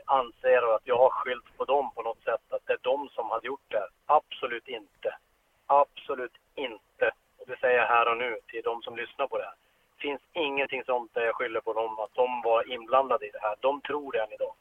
[0.04, 3.30] anser att jag har skylt på dem på något sätt, att det är de som
[3.30, 3.86] har gjort det.
[4.06, 5.16] Absolut inte.
[5.66, 7.10] Absolut inte.
[7.38, 9.54] Och det säger jag här och nu till de som lyssnar på det här.
[10.00, 13.38] Det finns ingenting sånt där jag skyller på dem, att de var inblandade i det
[13.42, 13.56] här.
[13.60, 14.54] De tror det än idag.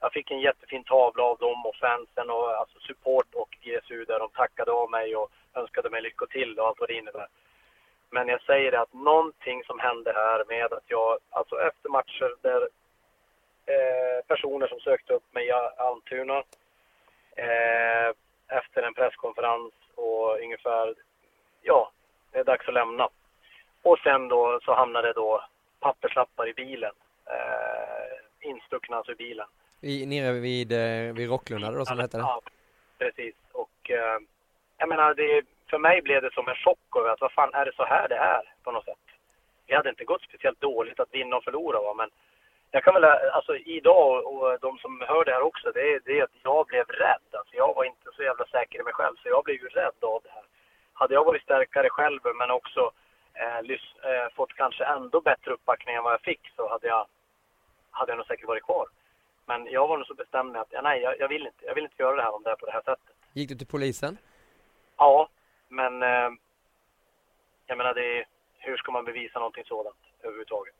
[0.00, 4.18] Jag fick en jättefin tavla av dem och fansen och alltså support och GSU där
[4.18, 7.26] de tackade av mig och önskade mig lycka till och allt vad det innebär.
[8.10, 12.34] Men jag säger det att någonting som hände här med att jag, alltså efter matcher
[12.42, 12.62] där
[13.66, 16.38] eh, personer som sökte upp mig i Almtuna
[17.36, 18.08] eh,
[18.48, 20.94] efter en presskonferens och ungefär,
[21.62, 21.90] ja,
[22.32, 23.08] det är dags att lämna.
[23.84, 25.44] Och sen då så hamnade då
[25.80, 26.92] papperslappar i bilen,
[27.26, 29.46] eh, instuckna alltså i bilen.
[29.80, 32.18] I, nere vid, eh, vid Rocklunda då som ja, det hette?
[32.18, 32.40] Ja,
[32.98, 33.34] precis.
[33.52, 34.18] Och eh,
[34.78, 37.64] jag menar, det, för mig blev det som en chock över att vad fan är
[37.64, 39.06] det så här det är på något sätt.
[39.66, 41.94] Det hade inte gått speciellt dåligt att vinna och förlora va?
[41.94, 42.10] men
[42.70, 46.22] jag kan väl, alltså idag och de som hör det här också, det är, det
[46.22, 47.28] att jag blev rädd.
[47.32, 50.00] Alltså jag var inte så jävla säker i mig själv, så jag blev ju rädd
[50.02, 50.44] av det här.
[50.92, 52.90] Hade jag varit starkare själv, men också
[53.34, 57.06] eh, lys, eh, fått kanske ändå bättre uppbackning än vad jag fick, så hade jag,
[57.90, 58.88] hade jag nog säkert varit kvar.
[59.46, 61.64] Men jag var nog så bestämd med att, ja, nej, jag, jag, vill inte.
[61.64, 63.14] Jag vill inte göra det här om det är på det här sättet.
[63.32, 64.18] Gick du till polisen?
[64.96, 65.28] Ja,
[65.68, 66.30] men eh,
[67.66, 68.24] jag menar, det,
[68.58, 70.74] hur ska man bevisa någonting sådant överhuvudtaget?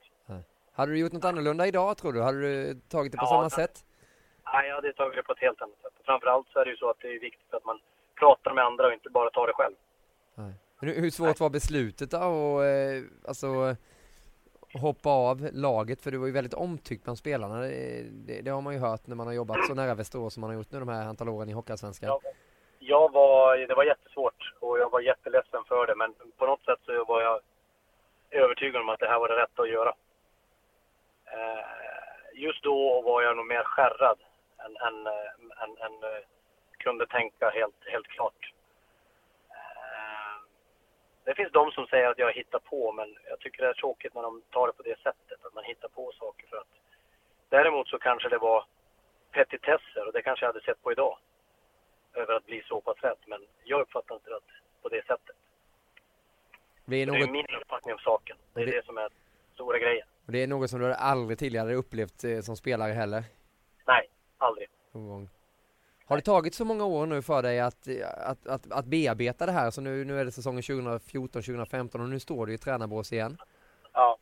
[0.76, 2.22] Hade du gjort något annorlunda idag tror du?
[2.22, 3.84] Hade du tagit det på ja, samma sätt?
[4.52, 5.92] Nej, jag hade tagit det på ett helt annat sätt.
[6.04, 7.80] Framförallt så är det ju så att det är viktigt att man
[8.14, 9.74] pratar med andra och inte bara tar det själv.
[10.34, 10.52] Nej.
[10.84, 13.76] Hur svårt var beslutet då och eh, alltså
[14.72, 16.02] hoppa av laget?
[16.02, 17.60] För du var ju väldigt omtyckt bland spelarna.
[17.60, 20.40] Det, det, det, har man ju hört när man har jobbat så nära Västerås som
[20.40, 22.08] man har gjort nu de här antal åren i Hockeyallsvenskan.
[22.08, 22.20] Ja,
[22.78, 26.78] jag var, det var jättesvårt och jag var jätteledsen för det men på något sätt
[26.86, 27.40] så var jag
[28.30, 29.92] övertygad om att det här var det rätta att göra.
[31.26, 31.64] Eh,
[32.34, 34.18] just då var jag nog mer skärrad
[34.58, 36.24] än, än, eh, än, än eh,
[36.78, 38.53] kunde tänka helt, helt klart.
[41.24, 44.14] Det finns de som säger att jag hittar på, men jag tycker det är tråkigt
[44.14, 46.46] när de tar det på det sättet, att man hittar på saker.
[46.46, 46.72] för att
[47.48, 48.64] Däremot så kanske det var
[49.30, 51.18] petitesser och det kanske jag hade sett på idag.
[52.14, 54.40] Över att bli så pass rätt, men jag uppfattar inte det
[54.82, 55.36] på det sättet.
[56.84, 57.16] Det är, något...
[57.16, 58.36] det är min uppfattning om saken.
[58.54, 59.08] Det är det, det som är
[59.54, 60.06] stora grejen.
[60.26, 63.24] Och det är något som du aldrig tidigare upplevt eh, som spelare heller?
[63.86, 64.68] Nej, aldrig.
[66.08, 67.88] Har det tagit så många år nu för dig att,
[68.30, 69.70] att, att, att bearbeta det här?
[69.70, 73.36] Så nu, nu är det säsongen 2014-2015 och nu står du i tränarbås igen.
[73.92, 74.18] Ja.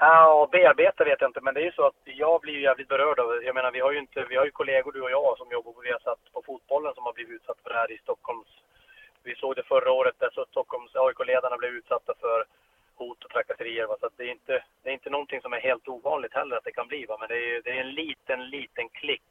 [0.00, 2.88] Ja, bearbeta vet jag inte, men det är ju så att jag blir ju jävligt
[2.88, 5.38] berörd av Jag menar, vi har ju inte, vi har ju kollegor, du och jag,
[5.38, 8.48] som jobbar på Viasat på fotbollen som har blivit utsatta för det här i Stockholms...
[9.22, 12.44] Vi såg det förra året där Stockholms AIK-ledarna blev utsatta för
[12.94, 13.86] hot och trakasserier.
[13.86, 13.96] Va?
[14.00, 16.72] Så det, är inte, det är inte någonting som är helt ovanligt heller att det
[16.72, 17.06] kan bli.
[17.06, 17.16] Va?
[17.20, 19.22] Men det är, det är en liten, liten klick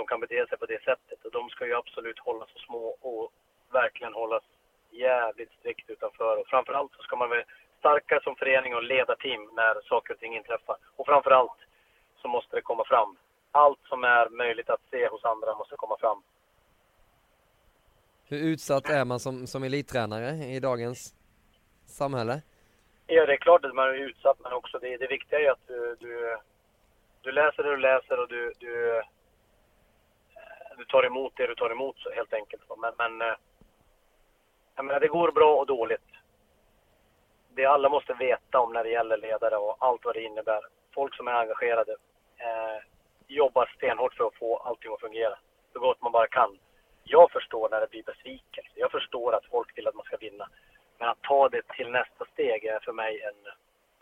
[0.00, 1.24] som kan bete sig på det sättet.
[1.24, 3.32] Och de ska ju absolut hållas så små och
[3.80, 4.44] verkligen hållas
[4.90, 6.34] jävligt strikt utanför.
[6.40, 7.44] Och framförallt så ska man vara
[7.78, 10.76] starkare som förening och ledarteam när saker och ting inträffar.
[10.96, 11.58] Och framförallt
[12.22, 13.16] så måste det komma fram.
[13.50, 16.22] Allt som är möjligt att se hos andra måste komma fram.
[18.28, 21.14] Hur utsatt är man som, som elittränare i dagens
[21.86, 22.42] samhälle?
[23.06, 25.66] Ja, det är klart att man är utsatt, men också det, det viktiga är att
[25.66, 26.36] du, du,
[27.22, 29.02] du läser du läser och du, du,
[30.80, 32.62] du tar emot det du tar emot så helt enkelt.
[32.78, 33.36] Men, men eh,
[34.76, 36.08] jag menar, det går bra och dåligt.
[37.54, 40.60] Det alla måste veta om när det gäller ledare och allt vad det innebär.
[40.94, 41.92] Folk som är engagerade
[42.36, 42.78] eh,
[43.26, 45.38] jobbar stenhårt för att få allting att fungera
[45.72, 46.58] så gott man bara kan.
[47.04, 48.72] Jag förstår när det blir besvikelse.
[48.74, 50.48] Jag förstår att folk vill att man ska vinna.
[50.98, 53.52] Men att ta det till nästa steg är för mig en...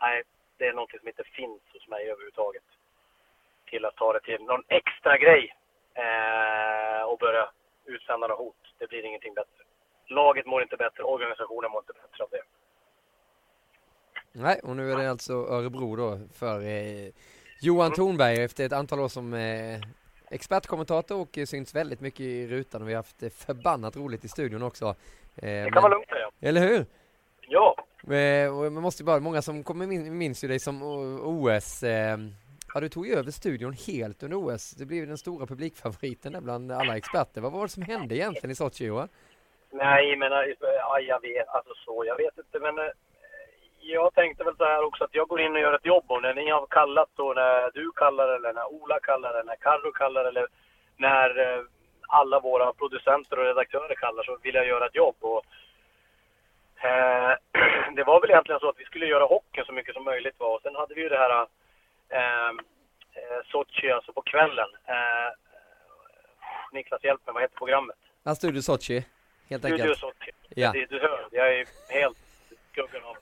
[0.01, 0.23] Nej,
[0.57, 2.63] det är någonting som inte finns hos mig överhuvudtaget.
[3.65, 5.55] Till att ta det till någon extra grej
[6.03, 7.49] eh, och börja
[7.85, 8.55] utsända något hot.
[8.77, 9.63] Det blir ingenting bättre.
[10.07, 12.43] Laget mår inte bättre, organisationen mår inte bättre av det.
[14.31, 17.11] Nej, och nu är det alltså Örebro då för eh,
[17.61, 17.95] Johan mm.
[17.95, 19.79] Thornberg efter ett antal år som eh,
[20.29, 24.63] expertkommentator och syns väldigt mycket i rutan och vi har haft förbannat roligt i studion
[24.63, 24.85] också.
[24.85, 24.95] Eh,
[25.35, 26.29] det kan men, vara lugnt säga.
[26.41, 26.85] Eller hur?
[27.41, 27.75] Ja.
[28.15, 30.83] Eh, och man måste bara, många som kommer minns ju dig som
[31.23, 32.17] OS eh,
[32.73, 34.71] Ja, du tog ju över studion helt under OS.
[34.71, 37.41] Du blev den stora publikfavoriten där bland alla experter.
[37.41, 39.09] Vad var det som hände egentligen i Sochi, Johan?
[39.71, 40.31] Nej, men
[40.61, 42.91] ja, jag vet, alltså så, jag vet inte, men eh,
[43.79, 46.21] jag tänkte väl så här också att jag går in och gör ett jobb och
[46.21, 49.91] när ni har kallat och när du kallar eller när Ola kallar eller när Carro
[49.91, 50.47] kallar eller
[50.97, 51.63] när eh,
[52.07, 55.15] alla våra producenter och redaktörer kallar så vill jag göra ett jobb.
[55.19, 55.43] Och,
[56.85, 57.33] eh,
[57.95, 60.39] det var väl egentligen så att vi skulle göra hockeyn så mycket som möjligt.
[60.39, 60.47] Va?
[60.47, 61.47] Och sen hade vi ju det här
[62.09, 64.69] eh, eh Sochi, alltså på kvällen.
[64.85, 65.29] Eh,
[66.71, 67.97] Niklas, hjälp mig, vad heter programmet?
[68.23, 69.05] Ja, Studio Sochi,
[69.49, 69.81] helt enkelt.
[69.81, 70.31] Studio Sochi.
[70.49, 70.71] Ja.
[70.71, 72.17] Du, du hör, jag är helt
[72.71, 73.17] skuggan av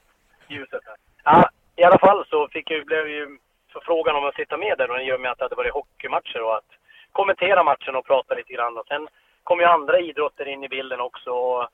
[0.48, 0.96] ljuset här.
[1.24, 3.38] Ja, I alla fall så fick jag, blev ju
[3.74, 6.42] förfrågan om att sitta med där och i och med att det hade varit hockeymatcher
[6.42, 6.72] och att
[7.12, 8.78] kommentera matchen och prata lite grann.
[8.78, 9.08] Och sen
[9.44, 11.32] kom ju andra idrotter in i bilden också.
[11.32, 11.68] Och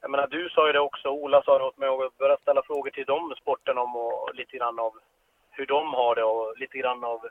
[0.00, 2.62] jag menar, du sa ju det också, Ola sa det åt mig att börja ställa
[2.62, 4.92] frågor till de sporterna om och lite grann av
[5.52, 7.28] hur de har det och lite grann av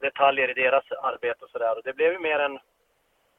[0.00, 1.80] detaljer i deras arbete och sådär.
[1.84, 2.58] Det blev ju mer en,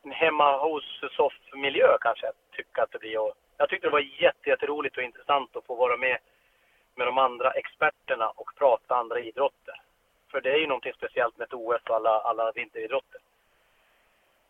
[0.04, 3.20] en hemma hos soffmiljö kanske, jag tycker att det blir.
[3.20, 4.10] Och jag tyckte det var
[4.46, 6.18] jätteroligt och intressant att få vara med
[6.96, 9.82] med de andra experterna och prata andra idrotter.
[10.32, 13.22] För det är ju någonting speciellt med ett OS och alla, alla vinteridrotter.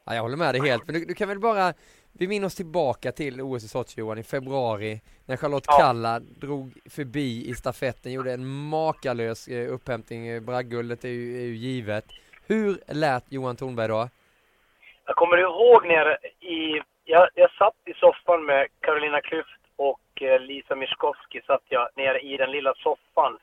[0.06, 1.74] Ja, jag håller med dig helt, men du, du kan väl bara,
[2.14, 5.78] vi minns oss tillbaka till OS i Sochi Johan, i februari, när Charlotte ja.
[5.78, 11.56] Kalla drog förbi i stafetten, gjorde en makalös eh, upphämtning, bragdguldet är ju, är ju
[11.56, 12.06] givet.
[12.48, 14.10] Hur lät Johan Thornberg då?
[15.06, 20.40] Jag kommer ihåg nere i, jag, jag satt i soffan med Carolina Klüft och eh,
[20.40, 23.38] Lisa Miskovsky satt jag nere i den lilla soffan.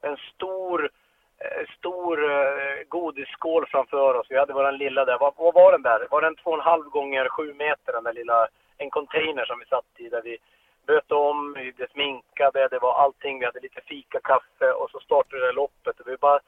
[0.00, 1.05] En stor Eh,
[1.38, 4.26] Eh, stor eh, godisskål framför oss.
[4.30, 5.18] Vi hade vår lilla där.
[5.18, 6.06] Vad, vad var den där?
[6.10, 8.48] Var den två och en halv gånger sju meter den där lilla,
[8.78, 10.38] en container som vi satt i där vi
[10.86, 13.38] böt om, vi blev sminkade, det var allting.
[13.38, 16.00] Vi hade lite fika, kaffe och så startade det loppet.
[16.00, 16.40] Och vi bara,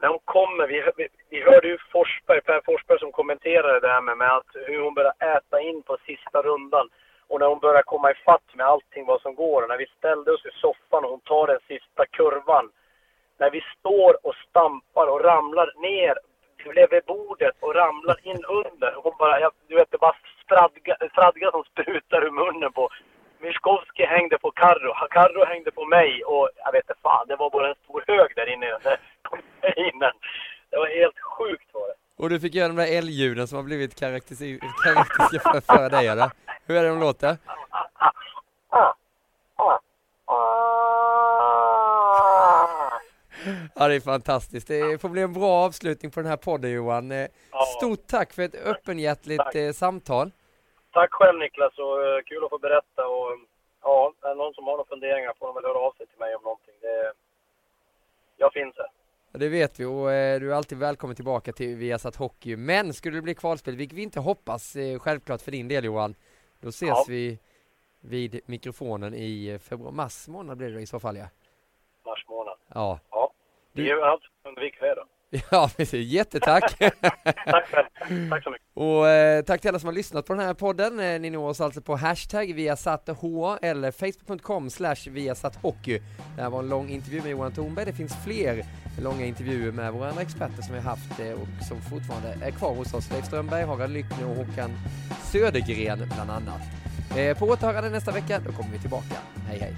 [0.00, 4.00] när hon kommer, vi, vi, vi hörde ju Forsberg, Per Forsberg som kommenterade det här
[4.00, 6.88] med, med att hur hon började äta in på sista rundan.
[7.28, 9.62] Och när hon börjar komma ifatt med allting vad som går.
[9.62, 12.70] Och när vi ställde oss i soffan och hon tar den sista kurvan
[13.38, 16.14] när vi står och stampar och ramlar ner
[16.64, 18.94] bredvid bordet och ramlar in under.
[19.02, 22.88] Hon bara, jag, du vet, det bara stradga, stradga som sprutar ur munnen på.
[23.40, 27.50] Myrskovski hängde på Karro, Karro hängde på mig och jag vet inte fan, det var
[27.50, 30.16] bara en stor hög där inne i den där containern.
[30.70, 31.94] Det var helt sjukt var det.
[32.22, 36.30] Och du fick göra de där älgljuden som har blivit karaktäristiska för, för dig eller?
[36.66, 37.36] Hur är det de låter?
[43.74, 44.68] Ja, det är fantastiskt.
[44.68, 47.12] Det får bli en bra avslutning på den här podden Johan.
[47.12, 47.28] Eh.
[47.76, 49.54] Stort tack för ett öppenhjärtligt tack.
[49.54, 50.30] Eh, samtal.
[50.92, 53.38] Tack själv Niklas och uh, kul att få berätta och
[53.82, 56.18] ja, är det någon som har några funderingar får de väl höra av sig till
[56.18, 56.74] mig om någonting.
[56.80, 57.12] Det,
[58.36, 58.90] jag finns här.
[59.32, 62.56] Det vet vi och eh, du är alltid välkommen tillbaka till Viasat Hockey.
[62.56, 66.14] Men skulle det bli kvalspel, vilket vi inte hoppas eh, självklart för din del Johan,
[66.60, 67.04] då ses ja.
[67.08, 67.38] vi
[68.00, 71.26] vid mikrofonen i februari, mars månad blir det i så fall ja.
[72.04, 72.56] Mars månad.
[72.74, 73.00] Ja.
[73.10, 73.32] ja.
[73.72, 75.04] Du gör allt undvik väder.
[75.50, 76.12] Ja, precis.
[76.12, 76.78] Jättetack!
[77.46, 77.86] tack själv.
[78.30, 78.66] Tack så mycket.
[78.74, 81.00] Och eh, tack till alla som har lyssnat på den här podden.
[81.00, 83.10] Eh, ni når oss alltså på hashtag viasatth
[83.62, 86.00] eller facebook.com slash viasathockey.
[86.36, 87.86] Det här var en lång intervju med Johan Thornberg.
[87.86, 88.64] Det finns fler
[89.02, 92.50] långa intervjuer med våra andra experter som vi har haft eh, och som fortfarande är
[92.50, 93.10] kvar hos oss.
[93.10, 94.70] Leif Strömberg, Harald Lyckner och Håkan
[95.32, 96.60] Södergren bland annat.
[97.16, 99.14] Eh, på återhörande nästa vecka, då kommer vi tillbaka.
[99.48, 99.74] Hej hej!